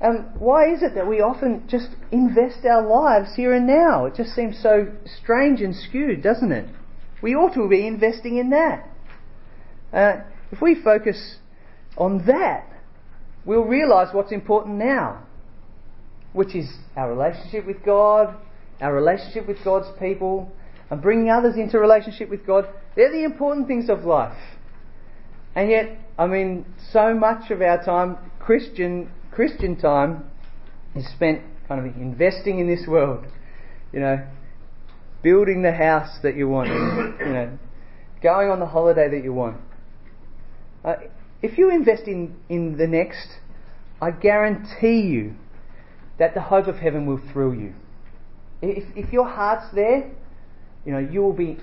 um, 0.00 0.30
why 0.38 0.72
is 0.72 0.82
it 0.82 0.94
that 0.94 1.08
we 1.08 1.20
often 1.20 1.64
just 1.68 1.88
invest 2.12 2.64
our 2.64 2.86
lives 2.86 3.34
here 3.34 3.52
and 3.52 3.66
now? 3.66 4.06
It 4.06 4.14
just 4.14 4.30
seems 4.30 4.60
so 4.62 4.92
strange 5.20 5.60
and 5.60 5.74
skewed, 5.74 6.22
doesn't 6.22 6.52
it? 6.52 6.68
We 7.20 7.34
ought 7.34 7.54
to 7.54 7.68
be 7.68 7.86
investing 7.86 8.36
in 8.36 8.50
that. 8.50 8.88
Uh, 9.92 10.20
if 10.52 10.60
we 10.60 10.80
focus 10.80 11.36
on 11.96 12.26
that, 12.26 12.68
we'll 13.44 13.64
realise 13.64 14.08
what's 14.12 14.30
important 14.30 14.76
now, 14.76 15.24
which 16.32 16.54
is 16.54 16.68
our 16.96 17.12
relationship 17.12 17.66
with 17.66 17.84
God, 17.84 18.36
our 18.80 18.94
relationship 18.94 19.48
with 19.48 19.64
God's 19.64 19.88
people, 19.98 20.52
and 20.90 21.02
bringing 21.02 21.28
others 21.28 21.56
into 21.56 21.80
relationship 21.80 22.30
with 22.30 22.46
God. 22.46 22.66
They're 22.94 23.10
the 23.10 23.24
important 23.24 23.66
things 23.66 23.90
of 23.90 24.04
life. 24.04 24.38
And 25.56 25.70
yet, 25.70 25.98
I 26.16 26.26
mean, 26.26 26.66
so 26.92 27.14
much 27.14 27.50
of 27.50 27.60
our 27.62 27.84
time, 27.84 28.16
Christian 28.38 29.10
Christian 29.38 29.76
time 29.76 30.24
is 30.96 31.06
spent 31.14 31.42
kind 31.68 31.86
of 31.86 31.94
investing 31.94 32.58
in 32.58 32.66
this 32.66 32.88
world, 32.88 33.24
you 33.92 34.00
know, 34.00 34.26
building 35.22 35.62
the 35.62 35.70
house 35.70 36.18
that 36.24 36.34
you 36.34 36.48
want, 36.48 36.68
you 37.20 37.32
know, 37.32 37.56
going 38.20 38.50
on 38.50 38.58
the 38.58 38.66
holiday 38.66 39.08
that 39.08 39.22
you 39.22 39.32
want. 39.32 39.60
Uh, 40.84 40.94
if 41.40 41.56
you 41.56 41.70
invest 41.70 42.08
in, 42.08 42.34
in 42.48 42.78
the 42.78 42.88
next, 42.88 43.28
I 44.02 44.10
guarantee 44.10 45.02
you 45.02 45.36
that 46.18 46.34
the 46.34 46.40
hope 46.40 46.66
of 46.66 46.78
heaven 46.78 47.06
will 47.06 47.20
thrill 47.32 47.54
you. 47.54 47.74
If, 48.60 48.88
if 48.96 49.12
your 49.12 49.28
heart's 49.28 49.72
there, 49.72 50.10
you 50.84 50.90
know, 50.90 50.98
you 50.98 51.20
will 51.20 51.32
be 51.32 51.58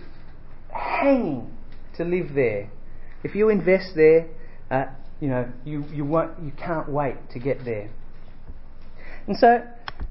hanging 0.72 1.54
to 1.98 2.06
live 2.06 2.36
there. 2.36 2.70
If 3.26 3.36
you 3.36 3.50
invest 3.50 3.96
there, 3.98 4.28
uh, 4.72 4.86
you 5.20 5.28
know, 5.28 5.52
you, 5.66 5.84
you, 5.94 6.06
won't, 6.06 6.32
you 6.44 6.52
can't 6.52 6.90
wait 6.90 7.16
to 7.32 7.40
get 7.40 7.64
there. 7.64 7.90
And 9.28 9.38
so, 9.38 9.66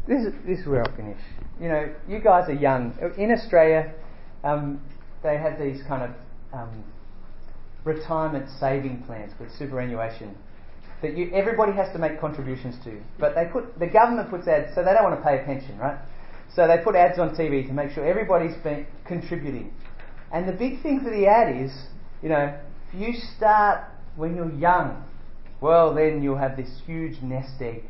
this 0.09 0.23
is, 0.25 0.35
this 0.47 0.59
is 0.61 0.67
where 0.67 0.83
I'll 0.83 0.97
finish. 0.97 1.21
You 1.61 1.69
know, 1.69 1.95
you 2.09 2.21
guys 2.21 2.49
are 2.49 2.55
young. 2.55 2.97
In 3.17 3.31
Australia, 3.31 3.93
um, 4.43 4.81
they 5.23 5.39
have 5.39 5.59
these 5.59 5.83
kind 5.87 6.03
of 6.03 6.59
um, 6.59 6.85
retirement 7.85 8.49
saving 8.59 9.03
plans 9.07 9.33
with 9.39 9.51
superannuation 9.59 10.37
that 11.03 11.17
you, 11.17 11.31
everybody 11.35 11.73
has 11.73 11.93
to 11.93 11.99
make 11.99 12.19
contributions 12.21 12.77
to. 12.85 13.01
But 13.19 13.35
they 13.35 13.47
put 13.53 13.79
the 13.79 13.87
government 13.87 14.31
puts 14.31 14.49
ads, 14.49 14.75
so 14.75 14.83
they 14.83 14.93
don't 14.93 15.05
want 15.05 15.21
to 15.21 15.25
pay 15.25 15.41
a 15.41 15.45
pension, 15.45 15.79
right? 15.79 15.99
So 16.55 16.67
they 16.67 16.79
put 16.83 16.95
ads 16.95 17.19
on 17.19 17.37
TV 17.37 17.67
to 17.67 17.73
make 17.73 17.91
sure 17.91 18.07
everybody's 18.07 18.57
been 18.63 18.87
contributing. 19.07 19.73
And 20.33 20.49
the 20.49 20.53
big 20.53 20.83
thing 20.83 21.01
for 21.01 21.11
the 21.11 21.27
ad 21.27 21.55
is, 21.57 21.73
you 22.23 22.29
know, 22.29 22.57
if 22.93 23.01
you 23.01 23.13
start 23.37 23.85
when 24.17 24.37
you're 24.37 24.53
young, 24.53 25.05
well, 25.61 25.95
then 25.95 26.23
you'll 26.23 26.39
have 26.39 26.57
this 26.57 26.71
huge 26.87 27.21
nest 27.23 27.61
egg 27.61 27.85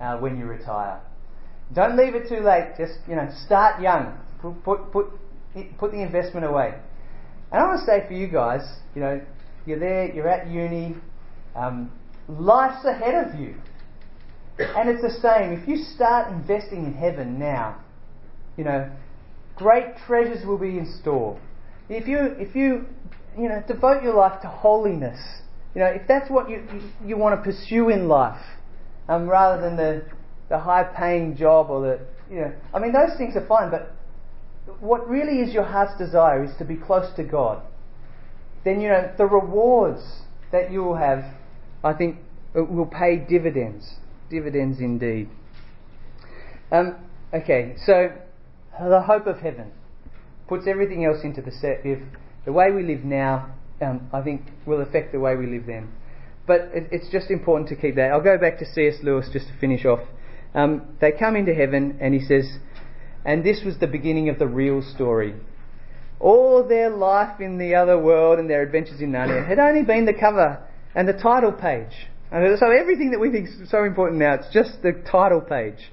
uh, 0.00 0.18
when 0.18 0.38
you 0.38 0.46
retire. 0.46 1.00
Don't 1.74 1.96
leave 1.96 2.14
it 2.14 2.28
too 2.28 2.40
late. 2.40 2.74
Just 2.76 2.98
you 3.08 3.16
know, 3.16 3.28
start 3.46 3.80
young. 3.80 4.18
Put 4.40 4.62
put 4.64 4.92
put, 4.92 5.06
put 5.78 5.92
the 5.92 6.02
investment 6.02 6.44
away. 6.44 6.74
And 7.50 7.60
I 7.62 7.66
want 7.66 7.80
to 7.80 7.86
say 7.86 8.06
for 8.06 8.14
you 8.14 8.28
guys, 8.28 8.62
you 8.94 9.00
know, 9.00 9.20
you're 9.66 9.78
there, 9.78 10.12
you're 10.12 10.28
at 10.28 10.48
uni, 10.48 10.96
um, 11.54 11.92
life's 12.28 12.84
ahead 12.84 13.26
of 13.26 13.38
you. 13.38 13.54
And 14.58 14.88
it's 14.88 15.02
the 15.02 15.20
same. 15.20 15.52
If 15.52 15.68
you 15.68 15.76
start 15.76 16.32
investing 16.32 16.84
in 16.84 16.94
heaven 16.94 17.38
now, 17.38 17.82
you 18.56 18.64
know, 18.64 18.90
great 19.56 19.96
treasures 20.06 20.46
will 20.46 20.58
be 20.58 20.78
in 20.78 20.92
store. 21.00 21.40
If 21.88 22.06
you 22.06 22.34
if 22.38 22.54
you 22.54 22.86
you 23.38 23.48
know 23.48 23.62
devote 23.66 24.02
your 24.02 24.14
life 24.14 24.40
to 24.42 24.48
holiness, 24.48 25.41
you 25.74 25.80
know, 25.80 25.86
if 25.86 26.06
that's 26.06 26.30
what 26.30 26.50
you, 26.50 26.62
you, 27.04 27.16
want 27.16 27.38
to 27.38 27.50
pursue 27.50 27.88
in 27.88 28.08
life, 28.08 28.40
um, 29.08 29.28
rather 29.28 29.60
than 29.60 29.76
the, 29.76 30.04
the 30.48 30.58
high 30.58 30.84
paying 30.84 31.36
job 31.36 31.70
or 31.70 31.80
the, 31.80 32.00
you 32.30 32.40
know, 32.42 32.52
I 32.74 32.78
mean, 32.78 32.92
those 32.92 33.16
things 33.16 33.36
are 33.36 33.46
fine, 33.46 33.70
but 33.70 33.94
what 34.80 35.08
really 35.08 35.40
is 35.40 35.54
your 35.54 35.64
heart's 35.64 35.96
desire 35.98 36.44
is 36.44 36.50
to 36.58 36.64
be 36.64 36.76
close 36.76 37.14
to 37.16 37.24
God. 37.24 37.62
Then, 38.64 38.80
you 38.80 38.88
know, 38.88 39.12
the 39.16 39.26
rewards 39.26 40.22
that 40.52 40.70
you 40.70 40.84
will 40.84 40.96
have, 40.96 41.24
I 41.82 41.94
think, 41.94 42.18
will 42.54 42.86
pay 42.86 43.16
dividends. 43.16 43.94
Dividends 44.30 44.78
indeed. 44.78 45.28
Um, 46.70 46.96
okay, 47.34 47.74
so 47.84 48.12
the 48.78 49.02
hope 49.02 49.26
of 49.26 49.40
heaven 49.40 49.72
puts 50.48 50.66
everything 50.66 51.04
else 51.04 51.24
into 51.24 51.42
perspective. 51.42 52.02
The 52.44 52.52
way 52.52 52.70
we 52.70 52.82
live 52.82 53.04
now 53.04 53.54
um, 53.82 54.08
I 54.12 54.22
think 54.22 54.42
will 54.66 54.80
affect 54.80 55.12
the 55.12 55.20
way 55.20 55.36
we 55.36 55.46
live 55.46 55.66
then. 55.66 55.92
But 56.46 56.70
it, 56.72 56.88
it's 56.90 57.10
just 57.10 57.30
important 57.30 57.68
to 57.70 57.76
keep 57.76 57.96
that. 57.96 58.10
I'll 58.10 58.22
go 58.22 58.38
back 58.38 58.58
to 58.58 58.64
C.S. 58.66 58.96
Lewis 59.02 59.28
just 59.32 59.48
to 59.48 59.58
finish 59.58 59.84
off. 59.84 60.00
Um, 60.54 60.96
they 61.00 61.12
come 61.12 61.36
into 61.36 61.54
heaven, 61.54 61.98
and 62.00 62.14
he 62.14 62.20
says, 62.20 62.58
and 63.24 63.44
this 63.44 63.62
was 63.64 63.78
the 63.78 63.86
beginning 63.86 64.28
of 64.28 64.38
the 64.38 64.46
real 64.46 64.82
story. 64.82 65.34
All 66.18 66.66
their 66.66 66.90
life 66.90 67.40
in 67.40 67.58
the 67.58 67.74
other 67.74 67.98
world 67.98 68.38
and 68.38 68.48
their 68.48 68.62
adventures 68.62 69.00
in 69.00 69.12
Narnia 69.12 69.46
had 69.46 69.58
only 69.58 69.82
been 69.82 70.04
the 70.04 70.12
cover 70.12 70.62
and 70.94 71.08
the 71.08 71.12
title 71.12 71.52
page. 71.52 72.08
And 72.30 72.58
so 72.58 72.70
everything 72.70 73.10
that 73.10 73.20
we 73.20 73.30
think 73.30 73.48
is 73.48 73.70
so 73.70 73.84
important 73.84 74.18
now, 74.18 74.34
it's 74.34 74.52
just 74.52 74.82
the 74.82 74.92
title 75.10 75.40
page. 75.40 75.90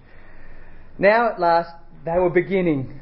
Now 0.98 1.32
at 1.32 1.40
last, 1.40 1.72
they 2.06 2.18
were 2.18 2.30
beginning. 2.30 3.02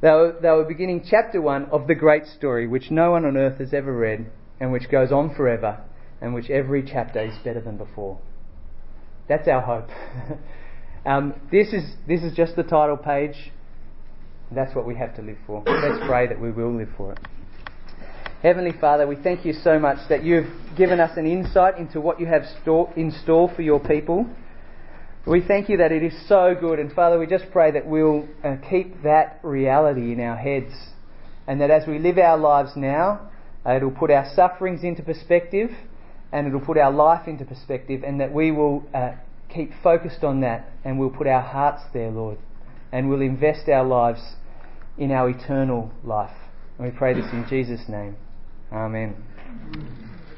They 0.00 0.10
were, 0.10 0.36
they 0.40 0.50
were 0.50 0.64
beginning 0.64 1.04
chapter 1.08 1.40
1 1.40 1.66
of 1.66 1.88
the 1.88 1.94
great 1.94 2.26
story 2.26 2.68
which 2.68 2.90
no 2.90 3.10
one 3.10 3.24
on 3.24 3.36
earth 3.36 3.58
has 3.58 3.74
ever 3.74 3.92
read 3.92 4.30
and 4.60 4.72
which 4.72 4.88
goes 4.90 5.10
on 5.10 5.34
forever 5.34 5.80
and 6.20 6.34
which 6.34 6.50
every 6.50 6.82
chapter 6.82 7.20
is 7.20 7.36
better 7.44 7.60
than 7.60 7.76
before. 7.76 8.18
That's 9.28 9.48
our 9.48 9.60
hope. 9.60 9.88
um, 11.06 11.34
this, 11.50 11.72
is, 11.72 11.94
this 12.06 12.22
is 12.22 12.36
just 12.36 12.54
the 12.56 12.62
title 12.62 12.96
page. 12.96 13.52
That's 14.50 14.74
what 14.74 14.86
we 14.86 14.94
have 14.96 15.14
to 15.16 15.22
live 15.22 15.36
for. 15.46 15.62
Let's 15.66 16.06
pray 16.06 16.26
that 16.28 16.40
we 16.40 16.50
will 16.50 16.74
live 16.74 16.88
for 16.96 17.12
it. 17.12 17.18
Heavenly 18.42 18.72
Father, 18.80 19.06
we 19.06 19.16
thank 19.16 19.44
you 19.44 19.52
so 19.52 19.80
much 19.80 19.98
that 20.08 20.22
you've 20.22 20.46
given 20.76 21.00
us 21.00 21.16
an 21.16 21.26
insight 21.26 21.76
into 21.76 22.00
what 22.00 22.20
you 22.20 22.26
have 22.26 22.44
store, 22.62 22.92
in 22.96 23.10
store 23.10 23.52
for 23.54 23.62
your 23.62 23.80
people. 23.80 24.26
We 25.28 25.42
thank 25.42 25.68
you 25.68 25.76
that 25.76 25.92
it 25.92 26.02
is 26.02 26.14
so 26.26 26.56
good, 26.58 26.78
and 26.78 26.90
Father, 26.90 27.18
we 27.18 27.26
just 27.26 27.50
pray 27.52 27.70
that 27.72 27.86
we'll 27.86 28.26
uh, 28.42 28.56
keep 28.70 29.02
that 29.02 29.40
reality 29.42 30.10
in 30.10 30.20
our 30.20 30.36
heads, 30.36 30.72
and 31.46 31.60
that 31.60 31.70
as 31.70 31.86
we 31.86 31.98
live 31.98 32.16
our 32.16 32.38
lives 32.38 32.70
now, 32.76 33.28
uh, 33.66 33.72
it'll 33.72 33.90
put 33.90 34.10
our 34.10 34.26
sufferings 34.34 34.82
into 34.84 35.02
perspective, 35.02 35.68
and 36.32 36.46
it'll 36.46 36.62
put 36.62 36.78
our 36.78 36.90
life 36.90 37.28
into 37.28 37.44
perspective, 37.44 38.02
and 38.04 38.18
that 38.22 38.32
we 38.32 38.50
will 38.50 38.88
uh, 38.94 39.12
keep 39.52 39.70
focused 39.82 40.24
on 40.24 40.40
that, 40.40 40.72
and 40.82 40.98
we'll 40.98 41.10
put 41.10 41.26
our 41.26 41.42
hearts 41.42 41.82
there, 41.92 42.10
Lord, 42.10 42.38
and 42.90 43.10
we'll 43.10 43.20
invest 43.20 43.68
our 43.68 43.84
lives 43.84 44.36
in 44.96 45.12
our 45.12 45.28
eternal 45.28 45.92
life. 46.04 46.36
And 46.78 46.90
we 46.90 46.98
pray 46.98 47.12
this 47.12 47.30
in 47.34 47.44
Jesus' 47.50 47.86
name. 47.86 48.16
Amen. 48.72 50.07